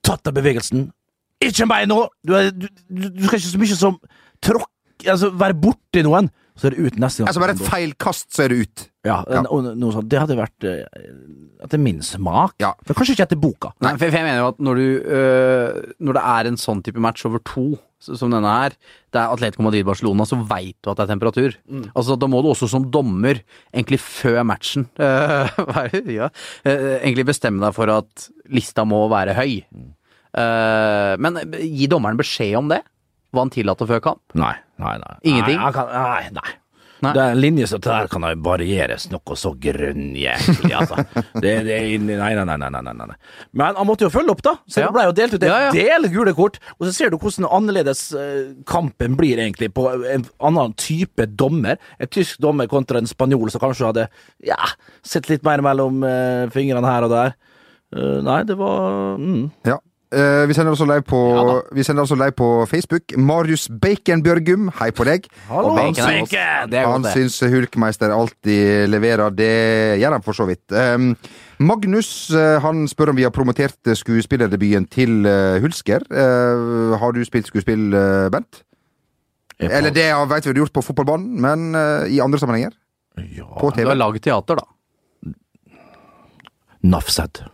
Tatt 0.05 0.29
av 0.29 0.37
bevegelsen. 0.37 0.91
Ikke 1.43 1.67
meg 1.71 1.87
nå! 1.89 2.03
Du, 2.27 2.35
er, 2.37 2.51
du, 2.53 2.69
du 2.91 3.09
du 3.09 3.25
skal 3.25 3.39
ikke 3.39 3.55
så 3.55 3.63
mye 3.63 3.81
som 3.81 3.99
tråkk 4.45 4.69
Altså, 5.03 5.33
være 5.35 5.57
borti 5.59 5.99
noen, 6.07 6.29
så 6.59 6.69
er 6.69 6.75
det 6.77 6.83
ut 6.87 6.97
neste 7.01 7.23
gang. 7.23 7.29
Altså 7.31 7.41
Bare 7.43 7.55
et 7.57 7.63
feil 7.65 7.93
kast, 8.01 8.27
så 8.35 8.45
er 8.45 8.53
det 8.53 8.59
ut. 8.67 8.89
Ja, 9.07 9.21
Ja. 9.31 9.41
og 9.51 9.65
noe 9.77 9.93
sånt. 9.95 10.09
Det 10.13 10.19
hadde 10.21 10.37
vært 10.39 10.67
eh, 10.69 10.85
etter 11.65 11.81
min 11.81 12.03
smak. 12.05 12.55
Ja. 12.63 12.73
For 12.87 12.95
kanskje 12.99 13.17
ikke 13.17 13.25
etter 13.27 13.41
boka. 13.41 13.73
Nei, 13.83 13.95
for, 13.97 14.07
jeg 14.13 14.27
mener 14.27 14.43
jo 14.43 14.51
at 14.53 14.61
når 14.63 14.79
du 14.79 14.85
øh, 15.17 15.81
Når 16.07 16.19
det 16.19 16.23
er 16.35 16.51
en 16.53 16.59
sånn 16.61 16.83
type 16.87 17.01
match 17.03 17.25
over 17.27 17.41
to, 17.49 17.65
som 18.03 18.31
denne 18.35 18.51
her, 18.51 18.75
det 19.15 19.19
er 19.21 19.31
Atletico 19.31 19.63
Madrid-Barcelona, 19.63 20.27
så 20.27 20.39
veit 20.51 20.75
du 20.83 20.91
at 20.91 20.99
det 20.99 21.05
er 21.07 21.13
temperatur. 21.15 21.57
Altså 21.95 22.17
Da 22.19 22.27
må 22.31 22.41
du 22.43 22.49
også 22.51 22.69
som 22.71 22.89
dommer, 22.91 23.39
egentlig 23.73 24.01
før 24.03 24.43
matchen, 24.45 24.89
øh, 24.99 25.51
ja, 26.11 26.29
øh, 26.67 26.99
egentlig 27.01 27.27
bestemme 27.31 27.63
deg 27.63 27.75
for 27.79 27.91
at 27.95 28.29
lista 28.51 28.85
må 28.85 29.05
være 29.13 29.35
høy. 29.39 29.61
Eh, 30.33 31.15
men 31.23 31.39
gi 31.61 31.87
dommeren 31.91 32.19
beskjed 32.21 32.57
om 32.59 32.71
det? 32.73 32.83
Hva 33.33 33.47
han 33.47 33.53
tillater 33.55 33.89
før 33.89 34.01
kamp? 34.05 34.21
Nei, 34.37 34.53
nei, 34.83 34.97
nei. 35.03 35.15
Ingenting? 35.31 35.63
Nei, 35.63 35.73
kan, 35.79 35.95
nei, 35.95 36.35
nei. 36.41 36.59
Nei. 37.03 37.11
Det 37.17 37.19
er 37.19 37.33
en 37.35 37.41
linje 37.43 37.67
som 37.67 37.81
der 37.83 38.07
kan 38.07 38.23
varieres 38.47 39.09
noe 39.11 39.35
så 39.35 39.51
grønnjæklig, 39.59 40.71
altså. 40.71 41.03
Det, 41.43 41.55
det 41.67 41.79
Nei, 41.99 42.29
nei, 42.39 42.45
nei, 42.47 42.57
nei, 42.63 42.69
nei, 42.79 42.93
nei. 42.95 43.17
Men 43.59 43.75
han 43.75 43.89
måtte 43.89 44.07
jo 44.07 44.11
følge 44.15 44.31
opp, 44.37 44.43
da. 44.47 44.53
Så 44.71 44.85
Ja. 44.85 44.87
det 44.87 44.95
ble 44.95 45.07
jo 45.09 45.15
delt 45.19 45.35
ut 45.35 45.43
en 45.43 45.51
Ja, 45.51 45.59
ja. 45.65 45.73
del 45.75 46.07
gule 46.15 46.35
kort. 46.39 46.61
Og 46.79 46.87
så 46.87 46.93
ser 46.95 47.11
du 47.11 47.19
hvordan 47.19 47.49
annerledes 47.51 48.05
eh, 48.15 48.53
kampen 48.71 49.17
blir 49.19 49.43
egentlig 49.43 49.73
på 49.75 49.89
en 50.15 50.29
annen 50.39 50.77
type 50.79 51.27
dommer. 51.35 51.75
En 51.99 52.07
tysk 52.07 52.39
dommer 52.39 52.71
kontra 52.71 53.03
en 53.03 53.11
spanjol 53.11 53.51
som 53.51 53.65
kanskje 53.67 53.89
hadde 53.91 54.07
ja, 54.47 54.61
sett 55.03 55.27
litt 55.33 55.43
mer 55.43 55.59
mellom 55.67 56.05
eh, 56.07 56.47
fingrene 56.55 56.87
her 56.87 57.09
og 57.09 57.17
der. 57.17 57.35
Eh, 57.99 58.21
nei, 58.23 58.45
det 58.47 58.55
var 58.63 59.19
mm. 59.19 59.51
Ja. 59.67 59.81
Eh, 60.13 60.45
vi 60.49 60.53
sender 60.53 60.75
også 60.75 60.85
live 60.85 61.03
på, 61.09 61.19
Ja 61.33 61.61
vi 61.73 61.83
sender 61.87 62.03
også 62.05 62.17
live 62.21 62.35
på 62.37 62.49
Facebook. 62.69 63.15
Marius 63.17 63.69
Bacon 63.81 64.21
Bjørgum, 64.23 64.67
hei 64.79 64.91
på 64.93 65.07
deg. 65.09 65.25
Hallo, 65.49 65.71
Og 65.73 65.79
han 65.79 65.95
syns- 65.95 66.35
Han 66.93 67.05
syns 67.05 67.41
Hulkmeister 67.41 68.13
alltid 68.13 68.89
leverer. 68.93 69.31
Det 69.35 69.49
gjør 70.03 70.13
han 70.13 70.23
for 70.23 70.33
så 70.37 70.45
vidt. 70.47 70.69
Um, 70.71 71.17
Magnus 71.59 72.31
eh, 72.31 72.59
han 72.61 72.85
spør 72.89 73.11
om 73.11 73.17
vi 73.17 73.23
har 73.25 73.31
promotert 73.33 73.79
skuespillerdebuten 73.97 74.87
til 74.91 75.25
eh, 75.25 75.61
Hulsker. 75.65 76.05
Uh, 76.11 76.99
har 77.01 77.13
du 77.13 77.25
spilt 77.25 77.47
skuespill, 77.49 77.91
Bent? 78.31 78.63
Er 79.63 79.79
Eller 79.79 79.91
det 79.95 80.11
veit 80.13 80.29
vet 80.29 80.45
vi 80.47 80.53
du 80.53 80.61
har 80.61 80.67
gjort 80.67 80.73
på 80.75 80.83
fotballbanen, 80.83 81.41
men 81.41 81.75
uh, 81.75 82.05
i 82.11 82.19
andre 82.21 82.39
sammenhenger? 82.39 82.73
Ja, 83.17 83.45
På 83.61 83.71
Du 83.71 83.77
TV? 83.77 83.89
har 83.89 83.95
laget 83.97 84.23
teater, 84.25 84.57
da. 84.57 85.33
Nafsed. 86.83 87.45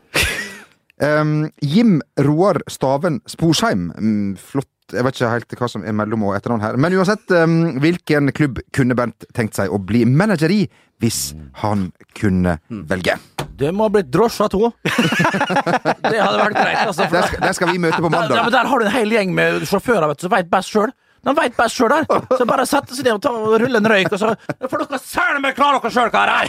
Um, 1.05 1.51
Jim 1.63 2.01
Roar 2.27 2.61
Staven 2.71 3.21
Sporsheim. 3.31 3.93
Um, 3.99 4.37
flott. 4.37 4.69
Jeg 4.89 5.05
vet 5.05 5.19
ikke 5.19 5.29
helt 5.35 5.55
hva 5.61 5.67
som 5.69 5.83
er 5.85 5.93
mellom- 5.93 6.23
og 6.25 6.37
etternavn 6.39 6.63
her. 6.65 6.77
Men 6.81 6.95
uansett, 6.97 7.29
um, 7.37 7.77
hvilken 7.83 8.31
klubb 8.33 8.63
kunne 8.73 8.97
Bent 8.97 9.27
tenkt 9.37 9.59
seg 9.59 9.69
å 9.69 9.77
bli 9.85 10.07
manager 10.09 10.49
i 10.55 10.63
hvis 10.99 11.35
han 11.61 11.91
kunne 12.17 12.57
velge? 12.89 13.19
Det 13.59 13.69
må 13.75 13.85
ha 13.87 13.93
blitt 13.93 14.09
drosja 14.11 14.49
to. 14.51 14.71
det 14.87 16.17
hadde 16.19 16.41
vært 16.41 16.57
greit. 16.57 16.81
Altså, 16.87 17.05
for 17.05 17.15
Der 17.19 17.29
skal, 17.29 17.43
der 17.45 17.59
skal 17.59 17.71
vi 17.75 17.83
møte 17.85 18.01
på 18.01 18.09
der, 18.09 18.17
ja, 18.17 18.25
men 18.25 18.35
mandag. 18.39 18.51
der 18.57 18.71
har 18.73 18.81
du 18.81 18.87
en 18.89 18.97
hel 18.97 19.13
gjeng 19.13 19.35
med 19.37 19.69
sjåfører 19.69 20.09
vet 20.11 20.23
du, 20.23 20.27
som 20.27 20.35
veit 20.35 20.51
best 20.51 20.73
sjøl. 20.73 20.95
De 21.27 21.35
veit 21.37 21.57
best 21.59 21.77
sjøl 21.77 21.93
der. 21.93 22.09
Så 22.39 22.47
bare 22.49 22.67
sette 22.71 22.97
seg 22.97 23.05
ned 23.07 23.19
og, 23.19 23.23
ta, 23.27 23.35
og 23.35 23.59
rulle 23.61 23.83
en 23.83 23.91
røyk, 23.93 24.11
og 24.15 24.23
så 24.23 24.33
får 24.65 24.85
dere 24.87 25.01
søren 25.05 25.43
meg 25.45 25.59
klare 25.59 25.83
dere 25.83 25.95
sjøl, 25.95 26.13
karer! 26.15 26.47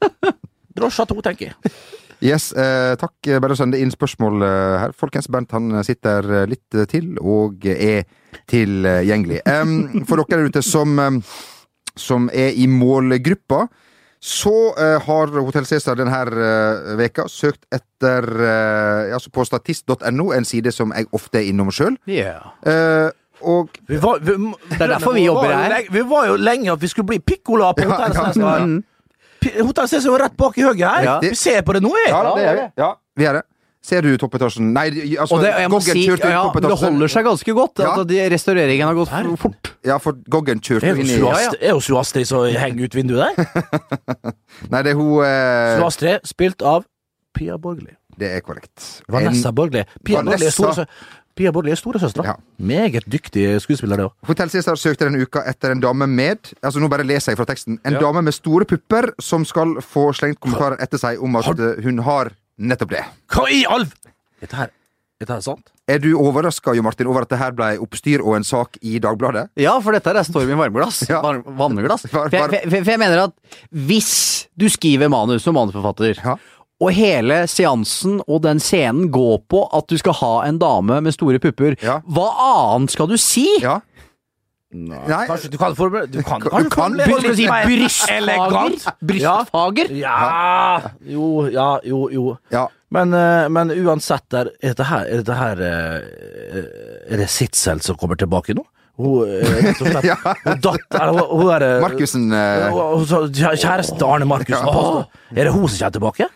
Drosja 0.76 1.06
to, 1.06 1.20
tenker 1.22 1.52
jeg. 1.52 1.74
Yes, 2.22 2.52
eh, 2.52 2.94
takk. 3.00 3.16
Bare 3.42 3.56
sende 3.58 3.80
inn 3.80 3.92
spørsmål 3.94 4.44
eh, 4.44 4.74
her. 4.82 4.94
Folkens, 4.96 5.30
Bernt 5.32 5.54
han 5.56 5.80
sitter 5.86 6.28
eh, 6.42 6.46
litt 6.50 6.76
eh, 6.76 6.86
til 6.90 7.14
og 7.20 7.66
er 7.66 8.04
tilgjengelig. 8.50 9.40
Um, 9.46 10.04
for 10.08 10.20
dere 10.20 10.42
der 10.42 10.52
ute 10.52 10.62
som, 10.66 10.98
som 11.96 12.26
er 12.34 12.56
i 12.58 12.66
målgruppa, 12.70 13.66
så 14.24 14.74
eh, 14.80 15.02
har 15.04 15.32
Hotell 15.36 15.66
Cæsar 15.68 15.98
denne 16.00 16.20
uh, 16.32 16.94
veka 16.96 17.26
søkt 17.28 17.66
etter 17.68 18.24
eh, 18.40 19.12
altså 19.12 19.28
på 19.30 19.44
statist.no, 19.44 20.30
en 20.32 20.48
side 20.48 20.72
som 20.72 20.94
jeg 20.96 21.10
ofte 21.12 21.42
er 21.42 21.50
innom 21.50 21.68
sjøl. 21.74 21.98
Yeah. 22.08 22.54
og 23.44 23.76
Vi 23.88 23.98
var, 24.00 24.22
vi, 24.24 24.38
Det 24.70 24.80
er 24.80 24.94
derfor 24.94 25.12
vi 25.12 25.26
jobber 25.26 25.52
her. 25.52 25.76
Vi 25.92 26.00
var 26.08 26.30
jo 26.30 26.38
lenge 26.40 26.72
at 26.72 26.80
vi 26.80 26.88
skulle 26.88 27.12
bli 27.12 27.20
Piccola 27.20 27.74
på 27.76 27.84
Hotell 27.90 28.40
ja, 28.40 28.56
ja. 28.64 28.80
Hotell 29.60 29.90
Cæsar 29.90 30.06
er 30.08 30.12
jo 30.12 30.20
rett 30.24 30.36
bak 30.38 30.56
i 30.58 30.64
høyet 30.66 30.84
her. 30.84 31.08
Ja. 31.08 31.16
Vi 31.24 31.34
ser 31.38 31.64
på 31.66 31.76
det 31.76 31.82
nå, 31.84 31.92
vi. 31.94 32.06
Ja, 32.10 32.22
det 32.30 32.46
gjør 32.46 32.60
vi. 32.60 32.68
Ja, 32.80 32.92
vi 33.18 33.26
gjør 33.28 33.40
det. 33.40 33.44
Ser 33.84 34.00
du 34.00 34.14
toppetasjen? 34.16 34.70
Nei, 34.72 34.86
altså 35.20 35.36
det, 35.42 35.50
Goggen 35.68 35.98
si, 35.98 36.04
kjørte 36.08 36.30
ja, 36.32 36.40
men 36.54 36.64
det 36.64 36.76
holder 36.80 37.10
seg 37.12 37.26
ganske 37.26 37.54
godt. 37.58 37.82
Ja. 37.84 37.90
At 38.00 38.08
de, 38.08 38.20
restaureringen 38.32 38.88
har 38.88 38.96
gått 38.96 39.10
Her? 39.12 39.26
fort. 39.42 39.74
Ja, 39.84 39.98
for 40.00 40.16
Goggen 40.32 40.62
kjørte 40.64 40.88
er 40.88 41.02
inn 41.02 41.10
i 41.10 41.18
Det 41.18 41.20
ja, 41.20 41.50
er 41.58 41.74
jo 41.74 41.82
Suastri 41.84 42.22
Astrid 42.24 42.30
som 42.30 42.46
henger 42.48 42.88
ut 42.88 42.96
vinduet 42.96 43.36
der. 43.36 44.06
Nei, 44.72 44.80
det 44.86 44.94
er 44.94 44.96
hun 44.96 45.20
eh, 45.26 45.74
Sue 45.76 45.90
Astrid, 45.90 46.24
spilt 46.32 46.64
av 46.64 46.88
Pia 47.36 47.58
Borgli. 47.60 47.92
Det 48.16 48.30
er 48.38 48.40
korrekt. 48.46 49.02
Vanessa 49.10 49.52
Borgli. 49.52 49.84
Pia 50.00 50.22
Vanessa. 50.22 50.32
Borgli 50.32 50.48
er 50.48 50.56
storesø- 50.56 50.88
Pia 51.34 51.50
Borgli 51.50 51.72
er 51.74 51.78
storesøstera. 51.80 52.24
Ja. 52.24 52.34
Meget 52.62 53.06
dyktig 53.10 53.48
skuespiller, 53.64 53.98
det 53.98 54.06
òg. 54.06 54.12
Hotell 54.28 54.52
Cæsar 54.54 54.78
søkte 54.78 55.08
denne 55.08 55.18
uka 55.26 55.42
etter 55.50 55.72
en 55.74 55.80
dame 55.82 56.06
med 56.06 56.52
Altså 56.62 56.78
Nå 56.82 56.88
bare 56.92 57.02
leser 57.06 57.32
jeg 57.32 57.40
fra 57.40 57.46
teksten. 57.50 57.80
En 57.84 57.96
dame 57.98 58.22
med 58.22 58.34
store 58.36 58.64
pupper 58.70 59.10
som 59.20 59.42
skal 59.44 59.76
få 59.82 60.12
slengt 60.14 60.38
kommentarer 60.40 60.78
etter 60.84 61.00
seg 61.02 61.18
om 61.22 61.34
at 61.40 61.44
Har- 61.50 61.82
hun 61.82 61.98
har 62.06 62.30
nettopp 62.58 62.90
det. 62.94 63.02
Hva 63.34 63.48
i 63.50 63.64
all 63.66 63.84
Dette 64.40 64.54
her 64.54 64.70
Dette 65.20 65.30
her 65.32 65.38
er 65.38 65.42
sant? 65.46 65.70
Er 65.88 65.98
du 65.98 66.14
overraska 66.18 66.72
Jo 66.74 66.82
Martin, 66.82 67.06
over 67.06 67.22
at 67.22 67.28
det 67.28 67.38
her 67.38 67.50
ble 67.52 67.78
oppstyr 67.82 68.22
og 68.24 68.36
en 68.36 68.44
sak 68.44 68.78
i 68.82 68.98
Dagbladet? 68.98 69.48
Ja, 69.56 69.74
for 69.80 69.92
dette 69.92 70.10
er 70.10 70.22
storm 70.26 70.48
i 70.50 70.54
varmeglass. 70.58 71.02
Ja. 71.08 71.20
Varm, 71.22 71.42
vanneglass. 71.58 72.06
For, 72.10 72.30
For 72.30 72.48
for, 72.48 72.70
for 72.70 72.90
jeg 72.94 72.98
mener 72.98 73.24
at 73.26 73.34
hvis 73.70 74.46
du 74.56 74.66
skriver 74.68 75.08
manus 75.10 75.42
som 75.42 75.54
manusforfatter, 75.54 76.14
Ja. 76.24 76.36
Og 76.82 76.90
hele 76.92 77.44
seansen 77.48 78.18
og 78.26 78.42
den 78.42 78.58
scenen 78.60 79.10
går 79.14 79.38
på 79.50 79.62
at 79.76 79.86
du 79.88 79.96
skal 80.00 80.16
ha 80.20 80.32
en 80.48 80.58
dame 80.58 81.00
med 81.04 81.14
store 81.14 81.38
pupper, 81.38 81.76
Ja. 81.82 82.00
hva 82.06 82.28
annet 82.74 82.90
skal 82.90 83.06
du 83.08 83.16
si? 83.16 83.46
Ja? 83.62 83.80
Nei. 84.74 85.26
Kanskje 85.28 85.52
du 85.52 85.58
kan 85.58 85.74
forberede 85.78 86.10
Du 86.10 86.22
kan 86.26 86.40
Du 86.42 86.48
kan 86.50 86.96
Skal 86.98 87.20
du 87.22 87.34
si 87.38 87.44
brystfager? 87.46 88.72
Brystfager? 89.06 89.92
Ja 89.94 90.80
Jo, 91.06 91.46
ja, 91.46 91.78
jo, 91.86 92.08
jo. 92.10 92.36
Ja. 92.50 92.64
Men, 92.90 93.14
eh, 93.14 93.46
men 93.54 93.70
uansett, 93.70 94.26
der, 94.34 94.50
er 94.58 94.74
dette 94.74 94.88
her, 94.88 95.06
er 95.06 95.22
dette 95.22 95.36
her 95.38 95.62
eh, 95.62 96.64
Er 97.06 97.22
det 97.22 97.30
Sitzel 97.30 97.80
som 97.86 97.94
kommer 98.00 98.18
tilbake 98.18 98.54
nå? 98.58 98.66
Hun, 98.98 99.22
eh, 99.30 99.46
rett 99.62 99.80
og 99.82 99.92
slett, 99.94 100.26
hun 100.44 100.60
datt, 100.66 100.98
hun, 100.98 101.22
hun 101.38 101.48
er, 101.54 101.64
Markussen 101.82 102.26
Kjæresten 102.34 103.98
til 103.98 104.06
Arne 104.06 104.26
Markussen. 104.26 104.66
Ja. 104.74 105.06
Er 105.34 105.48
det 105.48 105.54
hun 105.54 105.68
som 105.68 105.78
kommer 105.86 105.98
tilbake? 106.00 106.28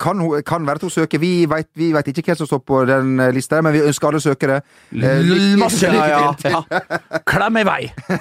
Kan, 0.00 0.20
kan 0.46 0.66
være 0.66 0.80
at 0.80 0.86
hun 0.86 0.90
søker. 0.94 1.20
Vi 1.22 1.30
veit 1.50 1.68
vet 1.76 2.08
ikke 2.12 2.22
hvem 2.30 2.38
som 2.40 2.48
står 2.50 2.62
på 2.68 2.80
den 2.88 3.20
eh, 3.20 3.32
lista, 3.34 3.60
men 3.62 3.74
vi 3.74 3.82
ønsker 3.86 4.08
alle 4.08 4.20
søkere. 4.24 4.60
Eh, 4.92 5.32
Masse 5.60 5.90
lykke 5.92 6.08
Ja, 6.12 6.32
til. 6.38 6.50
ja, 6.56 6.62
ja. 6.70 7.18
Klem 7.28 7.60
i 7.60 7.64
vei! 7.68 7.80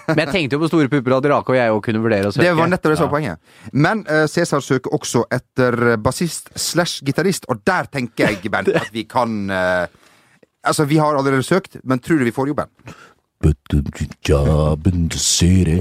Men 0.10 0.24
jeg 0.26 0.32
tenkte 0.36 0.58
jo 0.58 0.64
på 0.66 0.72
store 0.72 0.92
pupper 0.92 1.18
at 1.18 1.30
Rake 1.34 1.54
og 1.56 1.60
jeg 1.60 1.76
òg 1.76 1.82
kunne 1.88 2.04
vurdere 2.04 2.30
å 2.30 2.36
søke. 2.36 2.46
Det 2.48 2.56
var 2.60 2.72
nettopp 2.74 2.94
det 2.96 3.00
som 3.02 3.10
var 3.10 3.16
poenget. 3.16 3.40
Men 3.74 4.04
uh, 4.10 4.26
Cæsar 4.32 4.64
søker 4.66 4.94
også 4.98 5.24
etter 5.32 5.98
bassist 6.02 6.52
slash 6.60 7.04
gitarist, 7.06 7.46
og 7.52 7.64
der 7.68 7.90
tenker 7.92 8.30
jeg, 8.32 8.52
Bent, 8.52 8.70
at 8.76 8.90
vi 8.94 9.04
kan 9.10 9.44
uh, 9.52 9.86
Altså, 10.62 10.86
vi 10.86 11.00
har 11.02 11.16
allerede 11.18 11.42
søkt, 11.44 11.80
men 11.84 11.98
tror 12.00 12.20
du 12.22 12.24
vi 12.28 12.32
får 12.36 12.52
jobben? 12.52 12.70
But 13.42 13.58
the 13.72 13.82
job 14.22 14.86
in 14.86 15.10
the 15.10 15.18
city 15.18 15.80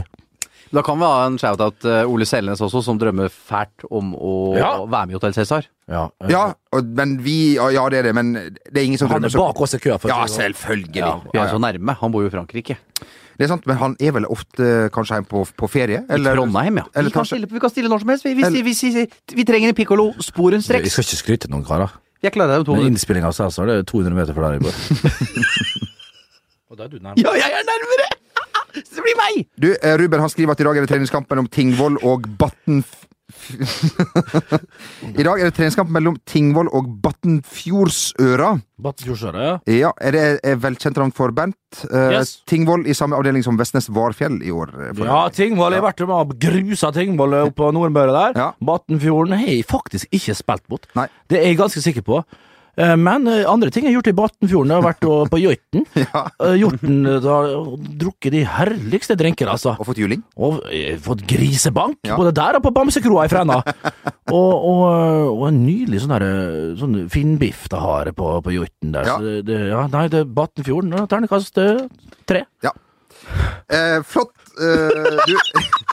Da 0.70 0.82
kan 0.86 0.98
vi 1.00 1.06
ha 1.08 1.24
en 1.26 1.36
shout-out 1.40 1.80
til 1.82 2.06
Ole 2.06 2.26
Selnes 2.28 2.60
også, 2.62 2.78
som 2.86 2.98
drømmer 3.00 3.26
fælt 3.32 3.82
om 3.90 4.12
å 4.14 4.34
Ja. 4.56 4.68
være 4.86 5.06
med 5.08 5.14
i 5.14 5.18
Hotell 5.18 5.32
Cæsar. 5.34 5.66
Ja, 5.90 6.04
eh, 6.22 6.30
Ja, 6.30 6.52
og, 6.72 6.84
men 6.84 7.16
vi 7.24 7.54
Ja, 7.56 7.88
det 7.90 7.98
er 7.98 8.02
det, 8.02 8.14
men 8.14 8.34
det 8.34 8.76
er 8.78 8.84
ingen 8.84 8.98
som 8.98 9.08
Han 9.10 9.24
er 9.24 9.30
bak 9.34 9.60
oss 9.60 9.74
i 9.74 9.78
køa. 9.78 9.98
Ja, 10.06 10.26
sånn. 10.26 10.52
selvfølgelig. 10.54 10.94
Ja, 10.96 11.20
vi 11.32 11.38
er 11.40 11.48
så 11.50 11.58
nærme. 11.58 11.96
Han 11.98 12.12
bor 12.12 12.22
jo 12.22 12.28
i 12.28 12.30
Frankrike. 12.30 12.76
Det 13.40 13.44
er 13.46 13.48
sant, 13.48 13.66
men 13.66 13.76
han 13.80 13.96
er 13.98 14.12
vel 14.12 14.26
ofte 14.28 14.90
kanskje 14.92 15.16
hjemme 15.16 15.26
på, 15.28 15.42
på 15.56 15.68
ferie? 15.68 16.04
I 16.06 16.18
Trondheim, 16.22 16.76
ja. 16.76 16.84
eller 16.94 17.08
vi, 17.08 17.12
kan 17.14 17.22
kanskje- 17.24 17.38
stille, 17.40 17.48
vi 17.50 17.58
kan 17.58 17.70
stille 17.70 17.88
når 17.88 18.00
som 18.00 18.08
helst. 18.12 18.24
Vi, 18.24 18.34
vi, 18.34 18.42
Eller- 18.44 18.62
vi, 18.62 18.72
vi, 18.72 19.06
vi 19.34 19.44
trenger 19.44 19.68
en 19.68 19.74
pikkolo 19.74 20.12
Vi 20.14 20.22
skal 20.22 20.82
ikke 20.84 21.16
skryte 21.24 21.48
noen 21.50 21.64
karer. 21.64 21.90
Jeg 22.22 22.32
klarer 22.32 22.62
det 22.62 22.68
Men 22.68 22.92
innspillinga 22.92 23.26
av 23.26 23.32
Cæsar, 23.32 23.66
det 23.66 23.78
er 23.78 23.82
200 23.82 24.14
meter 24.14 24.34
fra 24.34 24.50
der 24.50 24.58
jeg 24.58 24.60
bor. 24.60 24.74
Og 26.70 26.76
da 26.78 26.84
er 26.84 26.88
du 26.88 26.98
nærmere. 27.00 27.16
Ja, 27.24 27.32
jeg 27.34 27.50
er 27.50 27.64
nærmere! 27.66 28.19
Så 28.74 28.96
det 29.00 29.04
blir 29.06 29.18
meg! 29.20 29.44
Du, 29.60 29.70
eh, 29.74 29.96
Ruben 30.00 30.20
han 30.20 30.30
skriver 30.32 30.52
at 30.56 30.60
i 30.60 30.64
dag 30.68 30.76
er 30.76 30.86
det 30.86 30.92
treningskampen 30.94 31.38
om 31.42 31.48
Tingvoll 31.50 31.98
og 32.06 32.26
Batten... 32.38 32.84
I 35.20 35.22
dag 35.22 35.38
er 35.38 35.46
det 35.46 35.54
treningskamp 35.54 35.90
mellom 35.94 36.16
Tingvoll 36.26 36.66
og 36.74 36.88
Battenfjordsøra. 37.04 38.48
Battenfjordsøra, 38.82 39.44
ja. 39.46 39.52
Ja, 39.70 39.90
er 40.02 40.16
det 40.16 40.24
er 40.50 40.58
velkjent 40.62 40.98
navn 40.98 41.12
for 41.14 41.30
Bernt? 41.36 41.56
Uh, 41.86 42.10
Yes. 42.16 42.32
Tingvoll 42.50 42.88
i 42.90 42.94
samme 42.96 43.14
avdeling 43.18 43.44
som 43.46 43.58
Vestnes 43.60 43.86
Varfjell 43.94 44.40
i 44.42 44.50
år. 44.50 44.72
eh, 44.88 45.02
Ja, 45.06 45.22
Tingvoll. 45.30 45.76
Jeg 45.76 45.82
har 45.82 45.92
vært 45.92 46.02
med 46.08 46.16
og 46.16 46.34
grusa 46.42 46.90
Tingvoll 46.96 47.38
oppe 47.44 47.54
på 47.62 47.70
Nordmøre 47.76 48.12
der. 48.16 48.40
Ja. 48.40 48.48
Battenfjorden 48.60 49.38
har 49.38 49.46
jeg 49.46 49.64
faktisk 49.70 50.10
ikke 50.10 50.34
spilt 50.34 50.66
mot. 50.68 50.86
Nei. 50.98 51.06
Det 51.30 51.38
er 51.38 51.46
jeg 51.52 51.60
ganske 51.62 51.82
sikker 51.86 52.02
på. 52.02 52.24
Eh, 52.78 52.94
Men 52.96 53.26
eh, 53.28 53.44
andre 53.50 53.70
ting 53.70 53.84
jeg 53.84 53.92
har 53.94 53.98
gjort 54.00 54.10
i 54.12 54.16
Batnfjorden, 54.18 54.70
jeg 54.70 54.82
har 54.82 54.86
vært 54.86 55.30
på 55.32 55.40
joiten. 55.44 55.86
Ja. 55.98 56.22
Eh, 56.46 56.54
Hjorten 56.60 56.98
og 57.10 57.86
drukket 58.00 58.32
de 58.36 58.42
herligste 58.46 59.16
drinker, 59.18 59.50
altså. 59.52 59.74
Og 59.78 59.88
fått 59.90 60.00
juling? 60.02 60.22
Og 60.38 60.60
fått 61.04 61.24
grisebank, 61.30 61.98
Ja. 62.06 62.16
både 62.20 62.32
der 62.36 62.58
og 62.60 62.64
på 62.66 62.72
Bamsekroa 62.76 63.26
i 63.26 63.32
Fræna. 63.32 63.60
og, 64.38 64.52
og, 64.54 64.84
og 65.34 65.46
en 65.48 65.62
nydelig 65.66 66.04
sånn 66.04 66.14
der, 66.16 66.26
sånn 66.80 66.98
finnbiff 67.12 67.66
det 67.72 67.80
har 67.82 68.12
på, 68.16 68.36
på 68.44 68.54
joiten 68.54 68.94
der. 68.94 69.08
Ja. 69.10 69.16
Så 69.18 69.26
det, 69.26 69.36
det, 69.50 69.60
ja, 69.72 69.86
nei, 69.92 70.06
det 70.12 70.22
er 70.24 70.30
Batnfjorden. 70.40 70.94
Ternekast 71.10 71.58
tre. 72.30 72.44
Ja. 72.64 72.72
Eh, 73.70 73.98
flott. 74.06 74.32
Eh, 74.60 75.24
du 75.26 75.34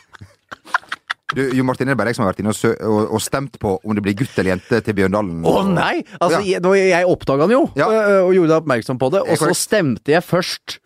Du, 1.36 1.41
Jo 1.53 1.63
Martin, 1.67 1.89
er 1.89 1.95
det 1.95 1.99
bare 1.99 2.13
jeg 2.13 2.15
som 2.15 2.23
har 2.25 2.32
vært 2.32 2.39
inne 2.39 2.53
og, 2.53 2.55
sø 2.55 2.69
og, 2.88 3.11
og 3.17 3.19
stemt 3.21 3.57
på 3.59 3.73
om 3.84 3.95
det 3.97 4.03
blir 4.05 4.15
gutt 4.15 4.38
eller 4.39 4.53
jente 4.55 4.80
til 4.86 4.95
Bjørndalen? 4.95 5.41
Å 5.43 5.55
nei! 5.67 6.03
Altså, 6.21 6.39
Ja. 6.39 6.43
jeg, 6.55 6.61
nå- 6.63 6.75
jeg 6.80 7.05
oppdaga 7.05 7.47
den 7.49 7.57
jo, 7.57 7.63
Ja. 7.75 7.89
øh, 7.91 8.28
og 8.30 8.34
gjorde 8.38 8.47
deg 8.53 8.61
oppmerksom 8.63 8.97
på 9.01 9.09
det. 9.11 9.21
Og 9.28 9.38
så 9.38 9.51
stemte 9.53 10.07
jeg 10.15 10.23
først 10.23 10.78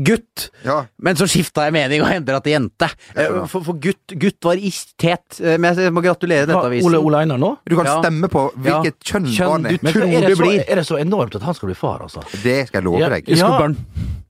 gutt. 0.00 0.46
Ja. 0.64 0.86
Men 1.02 1.16
så 1.20 1.26
skifta 1.28 1.66
jeg 1.66 1.74
mening 1.76 2.00
og 2.00 2.08
endra 2.08 2.38
til 2.40 2.54
jente. 2.54 2.88
Eh, 3.14 3.44
For, 3.50 3.60
for 3.66 3.74
gutt, 3.76 4.14
gutt 4.16 4.40
var 4.48 4.56
i 4.56 4.70
tet. 4.96 5.36
Eh, 5.42 5.58
Men 5.60 5.76
jeg 5.76 5.92
må 5.92 6.00
gratulere 6.00 6.46
Nettavisen. 6.48 6.86
Ole, 6.88 6.96
Ole 7.04 7.20
Einar 7.20 7.36
nå? 7.42 7.58
Du 7.68 7.76
kan 7.76 7.84
Ja. 7.84 8.00
stemme 8.00 8.30
på 8.32 8.46
hvilket 8.56 8.96
kjønn, 9.04 9.26
Kjønn 9.28 9.50
barnet 9.52 9.70
du. 9.76 9.78
Men 9.84 9.92
tror 9.92 10.06
er, 10.08 10.34
så, 10.34 10.42
blir. 10.46 10.64
er 10.66 10.74
det 10.80 10.86
så 10.86 10.96
enormt 11.02 11.34
at 11.36 11.42
han 11.42 11.54
skal 11.54 11.66
bli 11.68 11.74
far, 11.76 12.00
altså? 12.00 12.24
Det 12.42 12.68
skal 12.68 12.80
jeg 12.80 12.84
love 12.84 13.00
Ja. 13.04 13.08
deg. 13.10 13.28
Ja. 13.28 13.36
Skobber'n. 13.44 13.76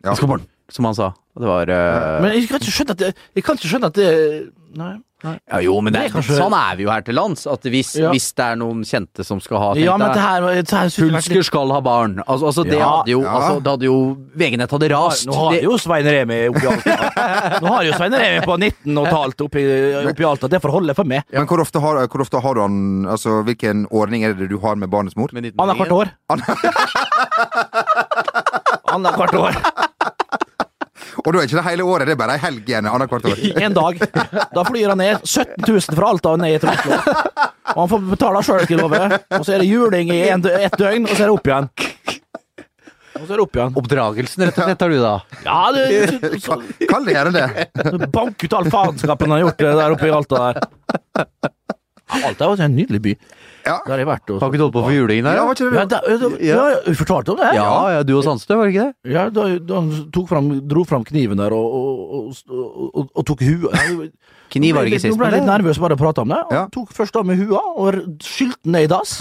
Ja. 0.02 0.14
Skobber'n, 0.18 0.46
som 0.72 0.84
han 0.90 0.94
sa. 0.94 1.12
Det 1.40 1.46
var 1.46 1.70
uh... 1.70 2.18
Men 2.22 2.32
jeg 2.36 2.48
kan 2.50 2.58
ikke 2.60 2.72
skjønne 2.74 2.90
at 2.96 3.00
det, 3.04 3.12
jeg 3.38 3.44
kan 3.46 3.56
ikke 3.60 3.70
skjønne 3.70 3.88
at 3.92 3.96
det 4.00 4.10
Nei. 4.70 4.92
nei. 5.26 5.32
ja, 5.50 5.58
Jo, 5.66 5.72
men 5.82 5.90
det, 5.92 5.98
Det 5.98 6.06
er 6.10 6.12
kanskje- 6.14 6.36
sånn 6.38 6.54
er 6.54 6.76
vi 6.78 6.84
jo 6.84 6.90
her 6.92 7.00
til 7.02 7.14
lands. 7.18 7.40
At 7.50 7.64
hvis, 7.66 7.88
Ja. 7.98 8.10
hvis 8.14 8.28
det 8.38 8.44
er 8.44 8.54
noen 8.60 8.84
kjente 8.86 9.24
som 9.26 9.40
skal 9.42 9.58
ha 9.58 9.70
tenkt 9.74 9.82
Ja, 9.88 9.96
men 9.98 10.12
det 10.14 10.20
her, 10.22 10.40
det 10.62 10.70
her 10.70 10.86
Hulsker 10.94 11.42
skal 11.48 11.72
ha 11.74 11.80
barn. 11.82 12.20
Altså, 12.22 12.46
altså 12.52 12.62
det 12.68 12.78
Ja, 12.78 12.86
hadde 13.00 13.10
jo, 13.10 13.24
ja. 13.26 13.32
altså, 13.34 13.56
det 13.64 13.70
hadde 13.74 13.86
jo 13.88 13.96
VG-nett 14.38 14.70
hadde 14.76 14.90
rast. 14.94 15.26
Nå 15.26 15.34
har 15.40 15.50
Det- 15.56 15.64
jo 15.66 15.74
Svein 15.82 16.06
Remi 16.06 16.38
oppi 16.52 16.66
Alta 16.70 16.94
Nå 17.64 17.68
har 17.74 17.82
jo 17.88 17.92
Svein 17.98 18.14
Remi 18.14 18.40
på 18.46 18.54
19 18.62 18.98
og 19.02 19.06
et 19.10 19.16
halvt 19.18 19.40
oppi, 19.48 19.62
oppi 20.12 20.24
Alta. 20.30 20.46
Det 20.54 20.62
får 20.62 20.70
holde 20.78 20.94
for 20.94 21.02
meg. 21.04 21.22
Men 21.34 21.46
hvor 21.50 21.58
ofte, 21.66 21.80
har, 21.82 22.06
hvor 22.06 22.20
ofte 22.26 22.38
har 22.46 22.54
du 22.54 22.60
han 22.62 22.78
Altså, 23.10 23.40
hvilken 23.42 23.88
ordning 23.90 24.22
er 24.24 24.34
det 24.38 24.46
du 24.54 24.58
har 24.62 24.76
med 24.78 24.86
barnets 24.90 25.16
mor? 25.18 25.30
med 25.34 25.42
19 25.50 25.58
Annethvert 25.66 25.90
år. 25.98 26.06
Annethvert 28.90 29.34
år. 29.34 29.54
Og 31.20 31.32
da 31.32 31.40
er 31.40 31.46
ikke 31.48 31.58
det 31.58 31.66
hele 31.66 31.84
året, 31.84 32.08
det 32.08 32.14
er 32.14 32.20
bare 32.20 32.36
ei 32.38 32.42
helg 32.42 32.68
igjen 32.70 32.88
annethvert 32.90 33.28
år. 33.30 33.40
En 33.60 33.76
dag. 33.76 34.00
Da 34.54 34.64
flyr 34.66 34.92
han 34.92 35.00
ned 35.02 35.26
17 35.26 35.66
000 35.66 35.98
fra 35.98 36.10
Alta 36.14 36.34
og 36.34 36.40
ned 36.42 36.62
til 36.62 36.72
Oslo. 36.72 37.00
Og 37.70 37.80
han 37.82 37.90
får 37.92 38.06
betale 38.10 38.42
sjøl, 38.46 38.62
skal 38.64 38.76
jeg 38.76 38.82
love. 38.82 39.20
Og 39.36 39.44
så 39.46 39.54
er 39.54 39.62
det 39.62 39.68
juling 39.70 40.12
i 40.14 40.20
en, 40.32 40.46
ett 40.48 40.78
døgn, 40.80 41.06
og 41.06 41.12
så 41.14 41.22
er 41.22 41.28
det 41.28 41.34
opp 41.36 41.50
igjen. 41.50 41.68
Og 43.20 43.26
så 43.26 43.34
er 43.34 43.36
det 43.36 43.44
opp 43.44 43.58
igjen. 43.58 43.76
Oppdragelsen, 43.82 44.44
rett 44.48 44.58
og 44.58 44.68
slett, 44.70 44.84
har 44.84 44.94
du 44.94 44.98
da. 45.02 45.14
Ja, 45.44 45.60
det, 45.76 46.40
så, 46.40 46.56
Kall 46.88 47.06
det 47.08 47.16
gjerne 47.18 47.34
det. 47.36 48.06
Bank 48.14 48.46
ut 48.46 48.56
all 48.56 48.70
faenskapen 48.72 49.28
han 49.30 49.36
har 49.36 49.44
gjort 49.48 49.64
der 49.66 49.96
oppe 49.96 50.08
i 50.08 50.14
Alta 50.14 50.40
der. 50.46 50.62
Alta 52.20 52.46
er 52.46 52.48
jo 52.48 52.56
en 52.64 52.78
nydelig 52.78 53.02
by. 53.04 53.14
Ja. 53.66 53.76
Der 53.84 53.92
har 53.92 53.98
jeg 54.02 54.08
vært. 54.08 54.24
også. 54.30 54.40
Har 54.40 54.48
ikke 54.50 54.60
du 54.60 54.64
holdt 54.64 54.74
på 54.76 54.82
for 54.86 54.94
julingen 54.94 55.26
her? 55.28 55.36
Ja, 55.36 55.44
var 55.44 55.54
ikke 55.58 55.70
det 55.70 55.78
ja, 55.80 55.84
da, 55.84 55.98
da, 56.00 56.30
ja, 56.48 56.62
vi 56.86 56.94
fortalte 56.96 57.34
om 57.34 57.40
det. 57.42 57.50
Ja, 57.58 57.68
ja, 57.96 58.02
du 58.06 58.12
og 58.16 58.24
Sandstø, 58.24 58.56
var 58.56 58.66
det 58.68 58.74
ikke 58.74 58.86
det? 58.88 59.12
Ja, 59.12 59.24
da, 59.28 59.46
da 59.58 59.80
han 59.82 59.90
tok 60.14 60.28
fram, 60.32 60.48
dro 60.70 60.84
fram 60.88 61.04
kniven 61.04 61.40
der 61.42 61.52
og, 61.52 61.76
og, 61.76 62.34
og, 62.48 63.10
og, 63.14 63.24
tok 63.28 63.44
huet. 63.44 64.12
Kniv 64.54 64.74
var 64.74 64.88
ikke 64.88 64.96
ikke 64.98 65.06
Nå 65.06 65.12
sist, 65.12 65.18
ble 65.20 65.28
jeg 65.30 65.36
litt 65.38 65.46
nervøs 65.46 65.78
bare 65.78 65.94
å 65.94 66.00
prate 66.00 66.24
om 66.24 66.32
det. 66.32 66.40
Han 66.48 66.56
Ja. 66.56 66.62
tok 66.74 66.94
først 66.96 67.16
av 67.20 67.26
med 67.28 67.38
hua 67.38 67.60
og 67.76 68.00
skylte 68.24 68.58
den 68.64 68.72
ned 68.74 68.88
i 68.88 68.90
dass. 68.90 69.20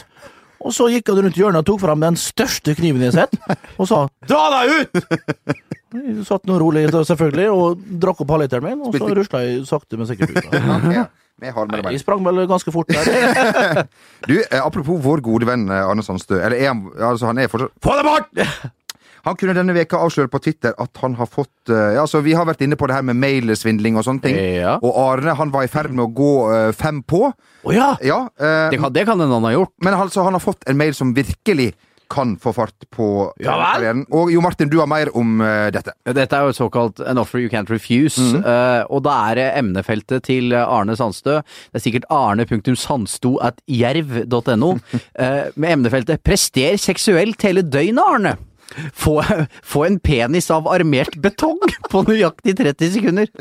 Og 0.59 0.73
så 0.75 0.89
gikk 0.91 1.07
han 1.11 1.21
rundt 1.23 1.37
hjørnet 1.39 1.61
og 1.61 1.67
tok 1.69 1.79
fram 1.83 2.01
den 2.03 2.17
største 2.19 2.73
kniven 2.75 3.03
jeg 3.05 3.13
har 3.13 3.27
sett, 3.27 3.59
og 3.79 3.87
sa 3.87 3.99
'dra 4.27 4.41
deg 4.55 4.73
ut'! 4.75 5.55
Jeg 5.89 6.25
satt 6.27 6.43
nå 6.45 6.57
rolig, 6.61 6.83
selvfølgelig, 6.91 7.47
og 7.49 7.79
drakk 8.01 8.19
opp 8.21 8.29
halvliteren 8.35 8.63
min, 8.67 8.81
og 8.85 8.93
så 8.93 9.07
rusla 9.15 9.39
jeg 9.45 9.63
sakte, 9.65 9.97
men 9.97 10.05
sikkert 10.09 10.35
ut. 10.35 10.51
da. 10.51 11.05
Vi 11.39 11.53
har 11.55 11.69
med 11.69 11.85
Nei, 11.85 11.93
Jeg 11.95 12.03
sprang 12.03 12.25
vel 12.25 12.43
ganske 12.49 12.73
fort 12.73 12.89
der. 12.91 13.85
Du, 14.29 14.35
eh, 14.39 14.59
apropos 14.59 14.99
vår 15.03 15.23
gode 15.23 15.47
venn 15.49 15.69
eh, 15.71 15.85
Arne 15.85 16.03
Sandstø. 16.05 16.39
Eller 16.39 16.59
er 16.59 16.73
han 16.73 16.83
Altså, 16.97 17.29
han 17.31 17.39
er 17.39 17.51
fortsatt 17.51 17.75
Få 17.83 17.95
deg 17.99 18.09
bort! 18.09 18.35
Han 19.27 19.35
kunne 19.35 19.51
denne 19.51 19.73
veka 19.75 19.99
avsløre 19.99 20.31
på 20.31 20.39
Twitter 20.43 20.75
at 20.79 21.01
han 21.01 21.17
har 21.19 21.27
fått 21.29 21.71
eh, 21.71 21.95
ja, 21.97 22.05
altså 22.05 22.21
Vi 22.23 22.31
har 22.37 22.47
vært 22.47 22.63
inne 22.63 22.77
på 22.79 22.87
det 22.87 22.95
her 22.95 23.05
med 23.05 23.19
mailsvindling 23.19 23.99
og 23.99 24.05
sånne 24.07 24.23
ting. 24.23 24.37
Ja. 24.39 24.77
Og 24.79 24.95
Arne 24.95 25.35
han 25.35 25.51
var 25.51 25.67
i 25.67 25.71
ferd 25.71 25.91
med 25.91 26.05
å 26.05 26.13
gå 26.15 26.31
uh, 26.47 26.69
fem 26.75 27.01
på. 27.03 27.25
Å 27.27 27.75
ja! 27.75 27.89
Ja, 28.05 28.21
uh, 28.29 28.69
Det 28.71 28.79
kan, 28.79 28.93
det 28.95 29.05
kan 29.09 29.19
en 29.19 29.27
annen 29.27 29.49
ha 29.49 29.53
gjort. 29.57 29.73
Men 29.83 29.97
altså, 29.99 30.23
han 30.23 30.37
har 30.37 30.43
fått 30.43 30.63
en 30.71 30.79
mail 30.79 30.95
som 30.95 31.11
virkelig 31.17 31.73
kan 32.09 32.35
få 32.41 32.53
fart 32.55 32.87
på 32.95 33.07
Ja 33.43 33.55
karrieren. 33.59 34.05
Og 34.15 34.31
Jo 34.33 34.41
Martin, 34.41 34.69
du 34.71 34.79
har 34.81 34.89
mer 34.89 35.11
om 35.17 35.39
uh, 35.41 35.69
dette. 35.73 35.93
Dette 36.09 36.35
er 36.35 36.49
jo 36.49 36.55
såkalt 36.57 37.01
an 37.05 37.21
offer 37.21 37.41
you 37.41 37.51
can't 37.51 37.69
refuse, 37.71 38.21
eh, 38.39 38.81
og 38.89 39.03
da 39.05 39.15
er 39.29 39.39
det 39.39 39.47
emnefeltet 39.59 40.25
til 40.27 40.53
Arne 40.57 40.95
Sandstø. 40.97 41.39
Det 41.69 41.79
er 41.79 41.85
sikkert 41.85 42.09
arne.sandsto 42.13 43.35
at 43.45 43.61
jerv.no, 43.69 44.75
eh, 45.23 45.41
med 45.55 45.75
emnefeltet 45.77 46.23
'Prester 46.23 46.77
seksuelt 46.81 47.41
hele 47.45 47.65
døgnet, 47.65 48.03
Arne'. 48.03 48.48
Få, 48.93 49.23
få 49.65 49.85
en 49.87 49.97
penis 49.99 50.49
av 50.53 50.67
armert 50.69 51.15
betong 51.21 51.59
på 51.89 52.03
nøyaktig 52.07 52.55
30 52.59 52.91
sekunder. 52.95 53.31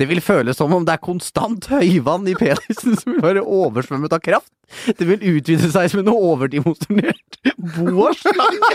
Det 0.00 0.08
vil 0.08 0.22
føles 0.24 0.56
som 0.56 0.72
om 0.72 0.86
det 0.86 0.96
er 0.96 1.04
konstant 1.04 1.68
høyvann 1.72 2.28
i 2.30 2.36
penisen 2.38 2.96
som 2.96 3.16
vil 3.16 3.24
være 3.24 3.44
oversvømmet 3.44 4.16
av 4.16 4.24
kraft. 4.24 4.52
Det 4.96 5.06
vil 5.06 5.24
utvide 5.36 5.68
seg 5.72 5.90
som 5.90 6.02
en 6.04 6.12
overdimensjonert 6.14 7.40
boaslange. 7.76 8.74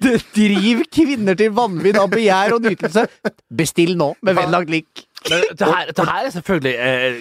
Det 0.00 0.16
driver 0.34 0.86
kvinner 0.94 1.36
til 1.38 1.52
vanvidd 1.54 1.98
av 2.00 2.08
begjær 2.12 2.56
og 2.56 2.64
nytelse. 2.64 3.06
Bestill 3.52 3.98
nå, 4.00 4.14
med 4.24 4.38
vennlagt 4.38 4.72
lik. 4.72 5.04
Men 5.30 5.42
det 5.56 5.66
her, 5.72 5.90
det 5.96 6.04
her 6.10 6.26
er 6.28 6.32
selvfølgelig 6.34 6.74
eh, 6.84 7.14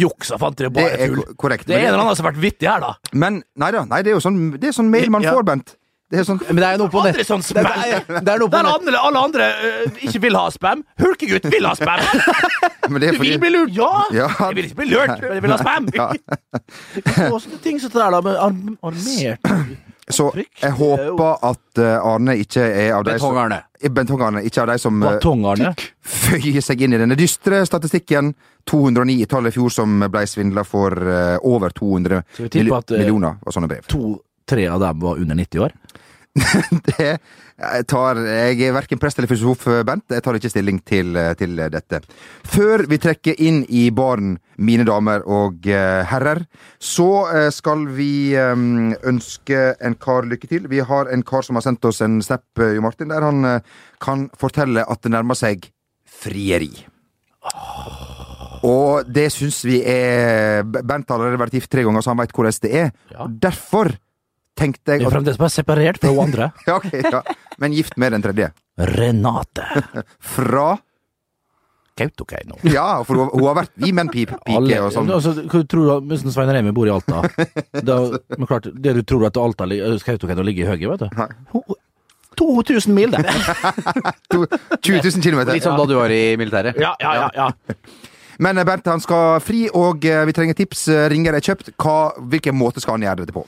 juks 0.00 0.30
og 0.32 0.40
fanteri. 0.40 0.70
Det 0.70 0.74
Bare 0.78 0.98
er 0.98 1.08
tull. 1.12 1.34
korrekt. 1.36 1.66
Det 1.68 1.76
er 1.76 1.82
en 1.86 1.90
eller 1.92 2.04
annen 2.06 2.16
som 2.16 2.24
har 2.24 2.32
vært 2.32 2.42
vittig 2.44 2.68
her, 2.70 2.80
da. 2.80 2.94
Men 3.12 3.42
nei 3.60 3.70
da, 3.74 3.84
nei, 3.90 4.02
det 4.02 4.14
er 4.14 4.16
jo 4.18 4.22
sånn, 4.24 4.38
det 4.58 4.70
er 4.70 4.76
sånn 4.76 4.88
mail 4.92 5.10
man 5.12 5.22
Ja. 5.26 5.34
får, 5.36 5.44
Bent. 5.44 5.74
Det 6.12 6.20
er 6.20 6.26
sånn 6.28 6.38
Men 6.46 6.56
det 6.60 6.66
er 6.68 6.78
noe 6.78 6.90
på 6.92 7.00
nett. 7.02 7.16
Sånn 7.26 7.40
Det 7.42 7.62
er, 7.64 8.04
det 8.06 8.28
er 8.28 8.38
noe 8.38 8.48
på 8.48 8.54
Der 8.54 8.62
nett. 8.66 8.88
alle, 8.88 8.98
alle 9.08 9.18
andre 9.24 9.46
uh, 9.50 10.02
ikke 10.04 10.20
vil 10.20 10.36
ha 10.36 10.50
spam. 10.52 10.84
Hulkegutt 11.00 11.48
vil 11.50 11.64
ha 11.66 11.72
spam! 11.74 12.02
Men 12.92 13.00
det 13.00 13.08
er 13.08 13.16
Du 13.16 13.22
vil 13.24 13.38
bli 13.40 13.50
lurt! 13.54 13.72
Ja! 13.74 13.88
Ja. 14.12 14.28
Jeg 14.50 14.58
vil 14.60 14.68
ikke 14.68 14.80
bli 14.82 14.90
lurt, 14.92 15.14
men 15.20 15.32
jeg 15.32 15.42
vil 15.42 15.54
ha 15.54 15.58
spam! 15.58 15.88
Ja. 15.96 16.10
er 16.12 17.32
sånne 17.40 17.60
ting 17.64 17.80
som 17.80 17.90
det 17.90 17.98
der, 18.02 18.10
da, 18.12 18.20
med 18.20 18.36
arm, 18.36 18.76
armert 18.84 19.40
Så 20.08 20.26
jeg 20.36 20.72
håper 20.76 21.38
at 21.48 21.80
eh, 21.80 22.06
Arne 22.06 22.34
ikke 22.36 22.64
er 22.64 22.92
av 22.92 23.04
de 23.06 23.14
som 23.18 23.32
Betong-Arne. 23.80 24.42
Eh, 24.42 24.48
ikke 24.50 24.64
av 24.64 24.72
de 24.72 24.78
som 24.82 25.02
eh, 25.02 25.84
føyer 26.04 26.64
seg 26.64 26.84
inn 26.84 26.96
i 26.96 27.00
denne 27.00 27.16
dystre 27.16 27.62
statistikken. 27.68 28.34
209 28.68 29.16
i 29.22 29.28
tallet 29.28 29.52
i 29.52 29.58
fjor 29.58 29.72
som 29.72 30.04
ble 30.08 30.24
svindla 30.28 30.64
for 30.64 30.96
over 31.44 31.72
200 31.76 32.22
Så 32.36 32.46
vi 32.46 32.48
tipper 32.48 32.64
mil 32.64 32.76
at, 32.78 32.90
eh, 32.90 33.02
millioner 33.02 33.36
av 33.44 33.56
sånne 33.56 33.68
brev. 33.68 33.88
To-tre 33.92 34.68
av 34.68 34.80
dem 34.80 35.00
var 35.00 35.20
under 35.20 35.40
90 35.40 35.64
år. 35.66 35.72
Det 36.88 37.12
tar 37.86 38.18
Jeg 38.26 38.58
er 38.66 38.74
verken 38.74 38.98
prest 38.98 39.20
eller 39.20 39.30
filosof, 39.30 39.68
Bent. 39.86 40.10
Jeg 40.10 40.24
tar 40.24 40.38
ikke 40.38 40.50
stilling 40.50 40.80
til, 40.82 41.14
eh, 41.16 41.32
til 41.38 41.54
dette. 41.70 42.00
Før 42.50 42.84
vi 42.90 42.98
trekker 42.98 43.38
inn 43.38 43.62
i 43.70 43.86
baren, 43.94 44.34
mine 44.58 44.86
damer 44.86 45.22
og 45.30 45.66
eh, 45.70 46.02
herrer, 46.10 46.44
så 46.82 47.08
eh, 47.30 47.50
skal 47.54 47.86
vi 47.94 48.34
eh, 48.38 48.66
ønske 49.06 49.62
en 49.78 49.94
kar 50.02 50.26
lykke 50.30 50.50
til. 50.50 50.66
Vi 50.70 50.82
har 50.82 51.10
en 51.14 51.22
kar 51.26 51.46
som 51.46 51.58
har 51.58 51.66
sendt 51.66 51.86
oss 51.86 52.02
en 52.04 52.18
snap, 52.24 52.46
eh, 52.58 52.74
Jo 52.76 52.84
Martin, 52.84 53.14
der 53.14 53.26
han 53.26 53.44
eh, 53.48 53.78
kan 54.02 54.28
fortelle 54.38 54.84
at 54.90 55.06
det 55.06 55.14
nærmer 55.14 55.38
seg 55.38 55.70
frieri. 56.10 56.72
Og 58.64 59.04
det 59.12 59.26
syns 59.34 59.58
vi 59.66 59.82
er 59.84 60.64
Bent 60.64 61.10
har 61.10 61.18
allerede 61.18 61.40
vært 61.42 61.58
gift 61.58 61.70
tre 61.72 61.84
ganger, 61.84 62.00
så 62.00 62.14
han 62.14 62.22
veit 62.22 62.32
hvordan 62.34 62.62
det 62.64 62.72
er. 62.86 62.94
Ja. 63.12 63.28
Og 64.54 64.76
deg 64.86 65.00
Vi 65.02 65.06
er 65.08 65.10
fremdeles 65.12 65.38
bare 65.40 65.50
separert 65.52 65.98
fra 66.00 66.10
hun 66.14 66.24
andre. 66.28 66.50
ja, 66.66 66.76
ok, 66.78 66.92
ja. 67.12 67.22
Men 67.58 67.72
gift 67.76 67.96
med 67.98 68.12
den 68.14 68.22
tredje. 68.24 68.50
Renate 68.78 69.64
Fra 70.34 70.76
Kautokeino. 71.94 72.56
Ja, 72.66 73.04
for 73.06 73.14
hun, 73.20 73.28
hun 73.34 73.44
har 73.46 73.54
vært 73.60 73.70
vi 73.78 73.92
menn 73.94 74.08
pike 74.10 74.34
Alle, 74.50 74.80
og 74.82 74.90
sånn. 74.94 75.10
altså, 75.14 75.34
hva 75.46 75.60
tror 75.70 75.84
du 76.02 76.08
hvis 76.10 76.24
Svein 76.34 76.50
Remi 76.50 76.72
bor 76.74 76.88
i 76.90 76.94
Alta? 76.94 77.20
Da, 77.86 77.98
men 78.34 78.48
klart, 78.50 78.66
det 78.82 78.96
du 78.98 79.02
tror 79.06 79.28
at 79.28 79.38
Alta 79.38 79.68
Kautokeino 79.70 80.42
ligger 80.46 80.66
i 80.66 80.70
høyre, 80.74 80.96
vet 80.96 81.04
du. 81.04 81.08
Nei. 81.18 81.76
2000 82.34 82.90
mil, 82.96 83.12
det! 83.14 83.22
To- 84.34 84.48
20 84.82 85.04
000 85.06 85.22
km. 85.22 85.44
Litt 85.54 85.62
som 85.62 85.76
da 85.78 85.84
du 85.86 85.94
var 85.94 86.10
i 86.10 86.34
militæret. 86.40 86.74
Ja, 86.82 86.96
ja, 86.98 87.12
ja. 87.14 87.28
ja. 87.36 87.84
Men 88.42 88.58
Bernt 88.66 88.90
han 88.90 88.98
skal 89.04 89.38
fri, 89.38 89.68
og 89.70 90.02
eh, 90.10 90.24
vi 90.26 90.34
trenger 90.34 90.58
tips. 90.58 90.88
Eh, 90.90 91.04
Ringer 91.12 91.36
er 91.38 91.44
kjøpt. 91.46 91.70
Hva, 91.78 91.94
hvilken 92.32 92.58
måte 92.58 92.82
skal 92.82 92.96
han 92.98 93.06
gjøre 93.06 93.22
dette 93.22 93.36
på? 93.36 93.44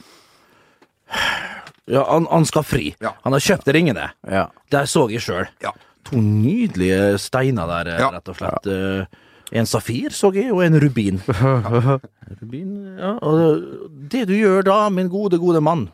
Ja 1.86 2.02
han, 2.11 2.26
han 2.30 2.44
skal 2.48 2.64
fri. 2.66 2.94
Ja. 3.00 3.12
Han 3.24 3.32
har 3.36 3.40
kjøpt 3.44 3.68
ringene. 3.74 4.09
Ja. 4.26 4.46
Der 4.74 4.88
så 4.90 5.07
jeg 5.12 5.20
sjøl. 5.22 5.46
Ja. 5.62 5.70
To 6.11 6.18
nydelige 6.22 7.16
steiner 7.18 7.66
der, 7.70 7.92
eh, 7.94 8.00
Ja. 8.00 8.11
rett 8.14 8.28
og 8.28 8.36
slett. 8.40 8.66
Eh, 8.66 9.22
En 9.54 9.66
safir 9.66 10.11
så 10.11 10.32
jeg, 10.34 10.50
og 10.52 10.64
en 10.64 10.74
rubin. 10.82 11.20
Ja. 11.28 11.98
Rubin, 12.42 12.96
ja. 12.98 13.12
Og 13.22 13.62
det 14.11 14.24
du 14.26 14.32
gjør 14.34 14.64
da, 14.66 14.88
min 14.90 15.09
gode, 15.09 15.38
gode 15.38 15.61
mann 15.62 15.84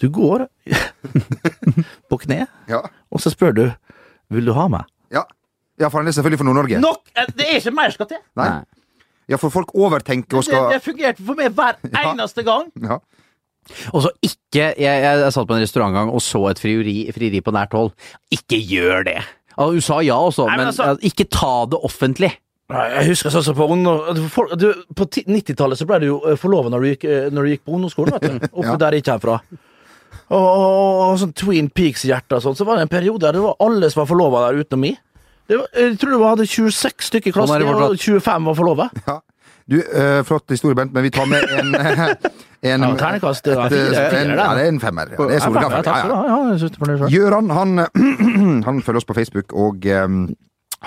Du 0.00 0.08
går 0.10 0.46
på 2.10 2.18
kne, 2.24 2.46
Ja. 2.68 2.80
og 3.12 3.20
så 3.22 3.30
spør 3.30 3.54
du 3.54 3.64
Vil 4.30 4.46
du 4.46 4.52
ha 4.56 4.66
meg? 4.72 4.84
Ja, 5.12 5.22
ja 5.80 5.88
for 5.88 6.00
han 6.00 6.08
er 6.10 6.14
selvfølgelig 6.16 6.38
fra 6.42 6.46
Nord-Norge. 6.48 6.80
Nok! 6.82 7.10
eh, 7.16 7.26
Det 7.36 7.46
er 7.46 7.58
ikke 7.60 7.74
mer 7.74 7.90
skal 7.94 8.06
til! 8.10 8.18
Nei. 8.38 8.50
Ja, 9.30 9.38
for 9.38 9.52
folk 9.54 9.70
overtenker 9.78 10.40
og 10.40 10.44
skal 10.46 10.68
det 10.72 10.82
fungerte 10.84 11.22
for 11.24 11.38
meg 11.38 11.54
hver 11.54 11.78
Ja. 11.94 12.10
eneste 12.12 12.42
gang. 12.46 12.68
ja. 12.82 12.98
Og 13.94 14.02
så 14.02 14.10
ikke 14.24 14.62
jeg, 14.72 14.74
jeg, 14.82 15.02
jeg 15.20 15.32
satt 15.36 15.46
på 15.46 15.54
en 15.54 15.62
restaurantgang 15.62 16.08
og 16.10 16.22
så 16.24 16.40
et 16.50 16.58
frieri, 16.58 16.94
frieri 17.14 17.42
på 17.44 17.52
nært 17.54 17.74
hold. 17.76 17.92
Ikke 18.34 18.58
gjør 18.58 19.04
det! 19.06 19.18
Altså, 19.54 19.72
hun 19.76 19.84
sa 19.84 19.98
ja 20.02 20.16
også, 20.16 20.46
Nei, 20.48 20.56
men 20.56 20.64
men, 20.64 20.70
altså- 20.72 20.88
eh, 20.96 21.06
ikke 21.10 21.26
ta 21.30 21.52
det 21.70 21.78
offentlig. 21.86 22.32
Jeg 22.70 23.06
husker 23.10 23.32
sånn 23.34 23.42
som 23.42 23.56
på 23.58 23.66
du, 24.56 24.68
På 24.94 25.06
90-tallet 25.10 25.78
så 25.78 25.86
ble 25.90 25.98
du 26.02 26.06
jo 26.06 26.18
forlova 26.38 26.70
når, 26.70 26.84
eh, 27.02 27.26
når 27.34 27.42
du 27.46 27.50
gikk 27.50 27.64
på 27.66 27.74
ungdomsskolen, 27.76 28.14
vet 28.14 28.26
du. 28.40 28.48
Oppe 28.58 28.66
Ja. 28.72 28.76
der 28.78 28.96
jeg 28.98 29.04
kommer 29.04 29.20
fra. 29.26 29.38
Og, 30.30 30.38
og, 30.38 31.00
og 31.10 31.18
sånn 31.22 31.32
Twin 31.34 31.68
Peaks-hjerte 31.70 32.38
og 32.38 32.42
sånn. 32.44 32.56
Så 32.58 32.66
var 32.66 32.78
det 32.78 32.86
en 32.88 32.92
periode 32.92 33.20
der 33.26 33.34
det 33.38 33.42
var 33.44 33.56
alle 33.60 33.90
som 33.90 34.02
var 34.04 34.10
forlova 34.10 34.44
der 34.48 34.62
utenom 34.64 34.84
meg. 34.86 34.98
Det 35.50 35.58
var, 35.58 35.66
jeg 35.74 35.98
tror 35.98 36.14
vi 36.14 36.28
hadde 36.28 36.46
26 36.46 37.06
stykker 37.08 37.32
i 37.32 37.34
klassen, 37.34 37.64
og 37.66 37.98
25 37.98 38.46
var 38.46 38.56
forlova. 38.58 38.88
ja. 39.08 39.18
Du, 39.70 39.76
eh, 39.78 40.22
flott 40.26 40.50
historie, 40.50 40.74
Bent, 40.74 40.92
men 40.92 41.04
vi 41.06 41.10
tar 41.14 41.26
med 41.30 41.44
en, 41.54 41.74
en 42.70 42.82
Ja, 42.82 42.88
terningkast, 42.98 43.44
det 43.44 43.52
er 43.54 43.60
et, 43.68 43.74
fire, 43.74 44.22
en, 44.24 44.32
ja, 44.34 44.46
det 44.58 44.64
er 44.64 44.72
en 44.72 44.80
femmer. 44.82 45.12
Ja, 45.14 45.26
det 45.30 45.36
er 45.36 45.44
soleklar. 45.44 45.84
Ja. 45.86 46.22
Ja, 46.26 46.38
det 46.50 46.98
det. 46.98 47.10
Gjøran 47.14 47.52
han, 47.54 47.84
han 48.66 48.82
følger 48.82 48.98
oss 48.98 49.06
på 49.06 49.14
Facebook 49.14 49.54
og 49.54 49.86
um, 49.86 50.24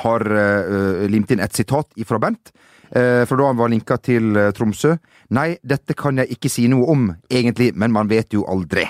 har 0.03 0.28
uh, 0.28 1.05
limt 1.07 1.32
inn 1.32 1.43
et 1.43 1.55
sitat 1.55 1.95
fra 2.07 2.20
Bent. 2.20 2.51
Uh, 2.91 3.24
fra 3.30 3.39
da 3.39 3.47
han 3.47 3.57
var 3.57 3.72
linka 3.72 3.95
til 4.03 4.36
eh, 4.38 4.51
Tromsø. 4.53 4.97
Nei, 5.34 5.53
dette 5.64 5.95
kan 5.97 6.20
jeg 6.20 6.36
ikke 6.36 6.51
si 6.51 6.68
noe 6.70 6.86
om, 6.91 7.07
egentlig, 7.32 7.72
men 7.80 7.95
man 7.95 8.11
vet 8.11 8.36
jo 8.36 8.43
aldri. 8.51 8.84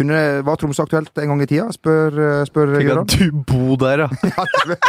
Kunne, 0.00 0.20
var 0.46 0.56
Tromsø 0.60 0.84
aktuelt 0.86 1.18
en 1.20 1.28
gang 1.34 1.42
i 1.44 1.46
tida, 1.50 1.66
spør, 1.76 2.14
eh, 2.24 2.44
spør 2.48 2.70
Gjøran. 2.80 3.08
du 3.10 3.42
bo 3.50 3.76
der, 3.80 4.06
ja. 4.06 4.08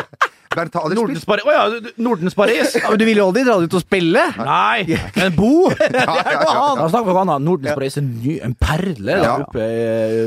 Bernt 0.52 0.74
har 0.76 0.84
aldri 0.84 0.98
Nordens 1.00 1.22
spilt. 1.24 1.46
Å 1.48 1.52
ja, 1.56 1.92
Nordens 2.04 2.36
Paris! 2.36 2.74
ja 2.76 2.90
men 2.92 3.00
du 3.00 3.06
ville 3.08 3.22
jo 3.22 3.28
aldri 3.30 3.44
dra 3.48 3.54
dit 3.64 3.76
og 3.78 3.84
spille! 3.86 4.24
Nei, 4.52 4.84
men 5.16 5.36
bo! 5.38 5.52
Ja, 5.80 6.06
ja, 6.06 6.34
ja. 6.36 6.56
Ja, 6.80 6.88
snakk 6.92 7.06
om 7.08 7.12
noe 7.16 7.22
annet. 7.24 7.46
Nordens 7.48 7.76
Paris 7.78 7.96
er 8.00 8.04
en, 8.04 8.10
ny, 8.24 8.38
en 8.44 8.56
perle 8.60 8.98
der 9.08 9.24
Ja. 9.24 9.36
oppe 9.46 9.64
i, 9.68 10.26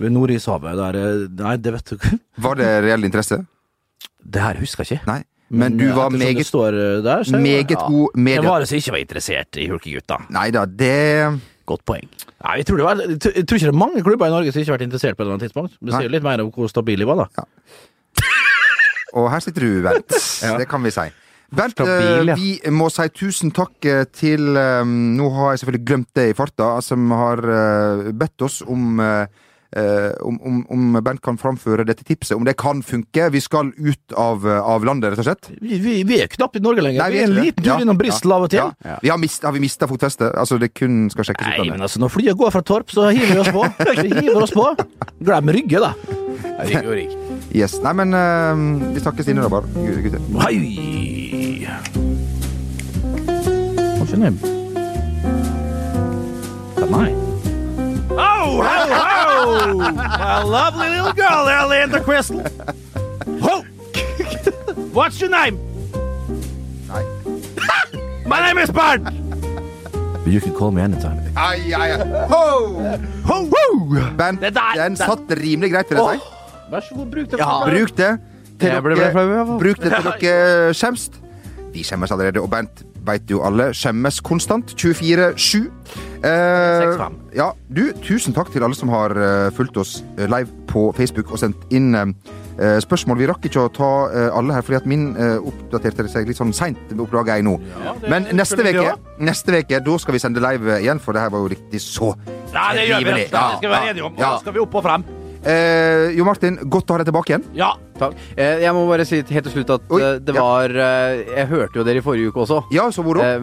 ved 0.00 0.14
Nordishavet. 0.14 0.76
Der, 0.80 1.00
eh, 1.00 1.26
nei, 1.42 1.56
det 1.60 1.74
vet 1.76 1.92
du 1.92 1.96
ikke. 1.98 2.12
Var 2.46 2.60
det 2.62 2.70
reell 2.86 3.04
interesse? 3.08 3.40
Det 4.20 4.44
her 4.44 4.60
husker 4.62 4.84
jeg 4.86 5.00
ikke. 5.00 5.10
Nei. 5.12 5.20
Men 5.50 5.76
du 5.76 5.86
var 5.96 6.12
meget, 6.14 6.40
eh, 6.40 7.00
der, 7.02 7.24
så 7.26 7.32
er 7.34 7.36
det- 7.36 7.42
meget 7.42 7.70
ja. 7.74 7.84
god 7.88 8.12
Det 8.14 8.22
media... 8.30 8.48
var 8.48 8.60
det 8.64 8.68
som 8.70 8.78
ikke 8.78 8.92
var 8.96 9.02
interessert 9.04 9.60
i 9.60 9.68
Hulkegutta. 9.68 10.20
Nei 10.30 10.48
da, 10.54 10.64
det 10.64 10.94
Godt 11.70 11.86
poeng. 11.86 12.06
Nei, 12.40 12.58
jeg 12.60 12.66
tror, 12.66 12.80
det 12.80 12.86
var, 12.88 13.00
jeg 13.06 13.20
tror 13.22 13.58
ikke 13.60 13.68
det 13.68 13.74
er 13.74 13.78
mange 13.78 14.02
klubber 14.02 14.30
i 14.30 14.34
Norge 14.34 14.52
som 14.52 14.62
ikke 14.62 14.72
har 14.72 14.78
vært 14.78 14.86
interessert 14.88 15.16
på 15.16 15.22
et 15.22 15.26
eller 15.26 15.36
annet 15.36 15.46
tidspunkt. 15.48 15.78
Det 15.78 15.94
sier 15.94 16.12
litt 16.12 16.26
mer 16.26 16.42
om 16.42 16.52
hvor 16.54 16.70
stabil 16.72 17.02
de 17.02 17.08
var, 17.08 17.24
da. 17.24 17.46
Og 19.20 19.26
her 19.32 19.42
sitter 19.44 19.66
du, 19.66 19.82
Bernt. 19.84 20.16
Det 20.62 20.66
kan 20.70 20.82
vi 20.86 20.94
si. 20.94 21.06
Bernt, 21.50 21.74
Stabil, 21.74 22.08
eh, 22.08 22.30
ja. 22.30 22.36
vi 22.38 22.74
må 22.74 22.86
si 22.94 23.06
tusen 23.10 23.50
takk 23.54 23.86
eh, 23.90 24.04
til 24.14 24.54
eh, 24.54 24.84
Nå 24.86 25.30
har 25.34 25.52
jeg 25.52 25.64
selvfølgelig 25.64 25.86
glemt 25.88 26.10
det 26.14 26.26
i 26.30 26.36
farta, 26.38 26.76
som 26.86 27.10
har 27.10 27.42
bedt 28.14 28.46
oss 28.46 28.60
om 28.62 29.00
eh, 29.76 30.10
om, 30.26 30.38
om, 30.42 30.60
om 30.70 30.98
Bernt 31.04 31.22
kan 31.24 31.38
framføre 31.40 31.84
dette 31.88 32.04
tipset, 32.06 32.36
om 32.36 32.44
det 32.46 32.56
kan 32.60 32.82
funke. 32.86 33.28
Vi 33.34 33.40
skal 33.44 33.72
ut 33.76 34.16
av, 34.18 34.46
eh, 34.48 34.60
av 34.74 34.84
landet, 34.86 35.12
rett 35.12 35.22
og 35.22 35.28
slett. 35.28 35.50
Vi, 35.60 35.78
vi, 35.82 35.96
vi 36.08 36.20
er 36.22 36.30
knapt 36.32 36.58
i 36.58 36.64
Norge 36.64 36.84
lenger. 36.84 37.02
Nei, 37.04 37.10
vi 37.14 37.22
er 37.22 37.28
en 37.28 37.36
liten 37.38 37.62
tur 37.62 37.72
Ja, 37.72 37.78
innom 37.84 38.00
Bristol 38.00 38.36
av 38.36 38.48
og 38.48 38.52
til. 38.52 38.64
Ja. 38.84 38.98
Vi 39.02 39.12
har, 39.12 39.20
mist, 39.22 39.44
har 39.46 39.56
vi 39.56 39.62
mista 39.62 39.88
fotfestet? 39.90 40.32
Altså, 40.34 40.58
det 40.60 40.72
kun 40.74 41.08
skal 41.12 41.30
sjekkes 41.30 41.46
Nei, 41.52 41.58
ut. 41.60 41.72
men 41.74 41.88
altså, 41.88 42.02
når 42.02 42.14
flyet 42.16 42.40
går 42.40 42.54
fra 42.56 42.64
Torp, 42.66 42.92
så 42.94 43.10
hiver 43.10 43.34
vi 43.34 43.40
oss 43.44 43.52
på. 43.54 43.66
Vi 44.00 44.08
hiver 44.14 44.42
oss 44.42 44.54
på. 44.54 44.66
Glem 45.20 45.54
Rygge, 45.56 45.82
da. 45.82 45.94
Rygge 46.60 46.86
og 46.86 46.94
Rygg. 46.96 47.16
Yes. 47.56 47.78
Nei, 47.82 47.92
men 47.98 48.14
uh, 48.14 48.92
vi 48.94 49.02
snakkes 49.02 49.30
inne 49.32 49.42
da, 49.42 49.50
bare, 49.50 49.66
gutter. 49.74 50.22
Hei! 50.44 51.66
What's 53.98 54.12
your 54.12 54.22
name? 54.22 54.38
Nei. 56.90 57.19
Ho, 58.50 58.62
ho! 58.62 59.92
My 59.94 60.42
lovely 60.42 60.88
little 60.88 61.12
girl 61.12 61.68
Linda 61.68 62.00
Crystal. 62.02 62.42
Ho! 63.42 63.62
What's 64.92 65.20
your 65.20 65.30
name? 65.30 65.56
Nei. 66.88 67.04
My 68.26 68.40
name 68.46 68.58
is 68.58 68.70
Bart. 68.70 69.02
But 69.04 70.26
You 70.32 70.40
can 70.40 70.52
call 70.54 70.70
me 70.72 70.82
anytime. 70.82 71.18
Ai, 71.36 71.72
ai, 71.74 71.90
ai. 71.92 72.26
Ho! 72.26 72.44
Ho, 73.30 73.48
ho! 73.54 73.64
Ben, 74.16 74.36
Det 74.40 74.54
der- 74.54 74.82
den 74.82 74.96
satt 74.96 75.18
rimelig 75.30 75.70
greit, 75.72 75.86
vil 75.90 75.98
jeg 75.98 76.18
si. 76.20 76.26
Vær 76.70 76.80
så 76.80 76.94
god, 76.94 77.06
bruk 77.10 77.30
det. 77.30 77.38
Ja. 77.38 77.64
Bruk 77.64 77.96
det 77.96 78.18
til 78.60 78.68
Jeg 78.68 78.82
ble- 78.82 78.82
ble 78.82 78.94
dere, 78.96 79.12
flau, 79.12 79.58
bruk 79.58 79.76
det 79.82 79.92
til 79.92 80.12
dere 80.20 80.74
skjemst. 80.74 81.12
De 81.74 81.84
skjemmes 81.84 82.10
allerede, 82.10 82.40
og 82.42 82.50
Bent, 82.50 82.82
veit 83.06 83.30
jo 83.30 83.42
alle 83.46 83.70
skjemmes 83.74 84.20
konstant. 84.20 84.74
24-7. 84.74 85.70
Eh, 86.20 87.00
ja, 87.32 87.46
du, 87.72 87.86
tusen 88.04 88.34
takk 88.36 88.50
til 88.52 88.64
alle 88.66 88.76
som 88.76 88.90
har 88.92 89.14
eh, 89.16 89.48
fulgt 89.56 89.78
oss 89.80 90.00
eh, 90.18 90.26
live 90.28 90.50
på 90.68 90.90
Facebook 90.96 91.30
og 91.32 91.40
sendt 91.40 91.62
inn 91.72 91.94
eh, 91.96 92.10
spørsmål. 92.84 93.18
Vi 93.22 93.28
rakk 93.30 93.46
ikke 93.48 93.62
å 93.64 93.70
ta 93.72 93.90
eh, 94.12 94.26
alle 94.36 94.52
her, 94.58 94.66
fordi 94.66 94.80
at 94.82 94.88
min 94.90 95.06
eh, 95.16 95.38
oppdaterte 95.40 96.04
seg 96.12 96.28
litt 96.28 96.40
sånn 96.40 96.52
seint, 96.56 96.92
oppdaga 96.92 97.38
jeg 97.38 97.46
nå. 97.48 97.56
Men 98.10 98.28
neste 98.36 98.60
veke, 98.66 98.98
neste 99.22 99.56
veke, 99.56 99.80
da 99.86 99.96
skal 100.02 100.18
vi 100.18 100.22
sende 100.26 100.44
live 100.44 100.80
igjen, 100.82 101.00
for 101.00 101.16
det 101.16 101.24
her 101.24 101.32
var 101.32 101.46
jo 101.46 101.54
riktig 101.54 101.80
så 101.84 102.12
Ja, 102.52 102.68
det 102.76 102.88
gjør 102.90 103.08
vi. 103.08 103.24
Det 103.24 103.32
skal 103.32 103.64
vi 103.64 103.74
være 103.78 103.94
enige 103.94 104.10
om. 104.10 104.14
ja. 104.20 104.34
Da 104.34 104.44
skal 104.44 104.58
vi 104.58 104.64
opp 104.66 104.76
og 104.76 104.86
frem. 104.86 105.08
Eh, 105.44 106.10
Jo 106.16 106.24
Martin, 106.28 106.58
godt 106.70 106.90
å 106.90 106.94
ha 106.96 106.98
deg 107.02 107.08
tilbake 107.10 107.32
igjen. 107.34 107.44
Ja. 107.56 107.72
Takk. 108.00 108.14
Eh, 108.36 108.62
Jeg 108.62 108.72
må 108.72 108.86
bare 108.88 109.04
si 109.04 109.18
helt 109.20 109.44
til 109.44 109.52
slutt 109.52 109.70
at 109.74 109.82
Oi, 109.92 109.98
eh, 110.00 110.18
det 110.24 110.32
ja. 110.34 110.40
var 110.40 110.70
eh, 110.72 111.18
Jeg 111.36 111.46
hørte 111.50 111.76
jo 111.76 111.84
dere 111.84 112.00
i 112.00 112.04
forrige 112.04 112.30
uke 112.32 112.40
også. 112.46 112.62
Ja, 112.72 112.86
så 112.90 113.04
moro. 113.04 113.20
Eh, 113.20 113.40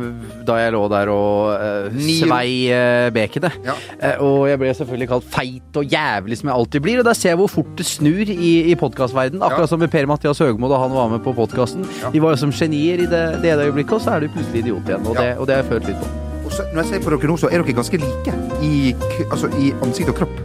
Da 0.47 0.55
jeg 0.57 0.73
lå 0.73 0.81
der 0.89 1.11
og 1.13 1.53
eh, 1.61 1.99
svei 2.21 2.69
eh, 2.73 3.09
bekenet. 3.13 3.59
Ja. 3.65 3.75
Eh, 4.01 4.17
og 4.23 4.47
jeg 4.49 4.57
ble 4.61 4.73
selvfølgelig 4.73 5.09
kalt 5.13 5.27
feit 5.33 5.77
og 5.81 5.85
jævlig, 5.93 6.37
som 6.41 6.49
jeg 6.49 6.57
alltid 6.57 6.81
blir. 6.87 6.99
Og 7.03 7.05
der 7.09 7.13
ser 7.19 7.33
jeg 7.35 7.37
hvor 7.43 7.51
fort 7.53 7.73
det 7.77 7.85
snur 7.85 8.23
i, 8.33 8.53
i 8.71 8.75
podkastverdenen. 8.75 9.41
Akkurat 9.45 9.67
Ja. 9.67 9.71
som 9.73 9.79
med 9.79 9.91
Per-Mathias 9.93 10.39
Høgmo 10.41 10.69
da 10.71 10.77
han 10.81 10.91
var 10.95 11.09
med 11.13 11.21
på 11.25 11.33
podkasten. 11.37 11.85
Ja. 12.01 12.09
De 12.13 12.19
var 12.23 12.33
jo 12.33 12.41
som 12.45 12.51
genier 12.51 13.03
i 13.05 13.09
det, 13.09 13.23
det 13.43 13.51
ene 13.53 13.67
øyeblikket, 13.69 13.93
og 13.99 14.01
så 14.01 14.15
er 14.17 14.25
du 14.25 14.29
plutselig 14.33 14.63
idiot 14.65 14.87
igjen. 14.89 15.05
Og, 15.05 15.15
Ja. 15.15 15.21
det, 15.21 15.37
og 15.37 15.47
det 15.47 15.55
har 15.55 15.63
jeg 15.63 15.71
følt 15.71 15.87
litt 15.91 16.01
på. 16.01 16.09
Og 16.47 16.51
så, 16.55 16.63
når 16.73 16.81
jeg 16.83 16.89
ser 16.93 16.99
på 17.05 17.11
dere 17.13 17.27
nå, 17.29 17.37
så 17.37 17.47
er 17.51 17.61
dere 17.61 17.73
ganske 17.77 17.97
like 17.99 18.35
i, 18.63 18.95
altså, 19.29 19.49
i 19.59 19.73
ansikt 19.83 20.09
og 20.15 20.15
kropp. 20.23 20.37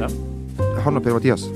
Ja. 0.00 0.08
Han 0.84 1.00
og 1.00 1.06
Per-Mathias. 1.06 1.48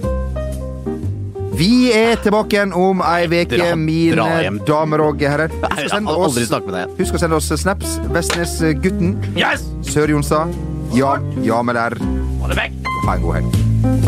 Vi 1.58 1.90
er 1.90 2.20
tilbake 2.22 2.54
igjen 2.54 2.72
om 2.76 3.00
ei 3.02 3.26
uke, 3.26 3.70
mine 3.80 4.26
damer 4.68 5.02
og 5.02 5.24
herrer. 5.26 5.50
Husk 5.50 5.88
å 5.88 5.90
sende 5.90 6.14
oss, 6.14 6.38
husk 7.00 7.18
å 7.18 7.22
sende 7.24 7.40
oss 7.40 7.50
snaps. 7.64 7.96
Vestnesgutten. 8.14 9.16
Yes! 9.34 9.66
Sør-Jonstad. 9.90 10.54
Ja, 10.94 11.16
ja 11.42 11.58
med 11.66 11.74
der. 11.80 11.98
Ha 11.98 13.16
en 13.16 13.26
god 13.26 13.40
helg. 13.40 14.07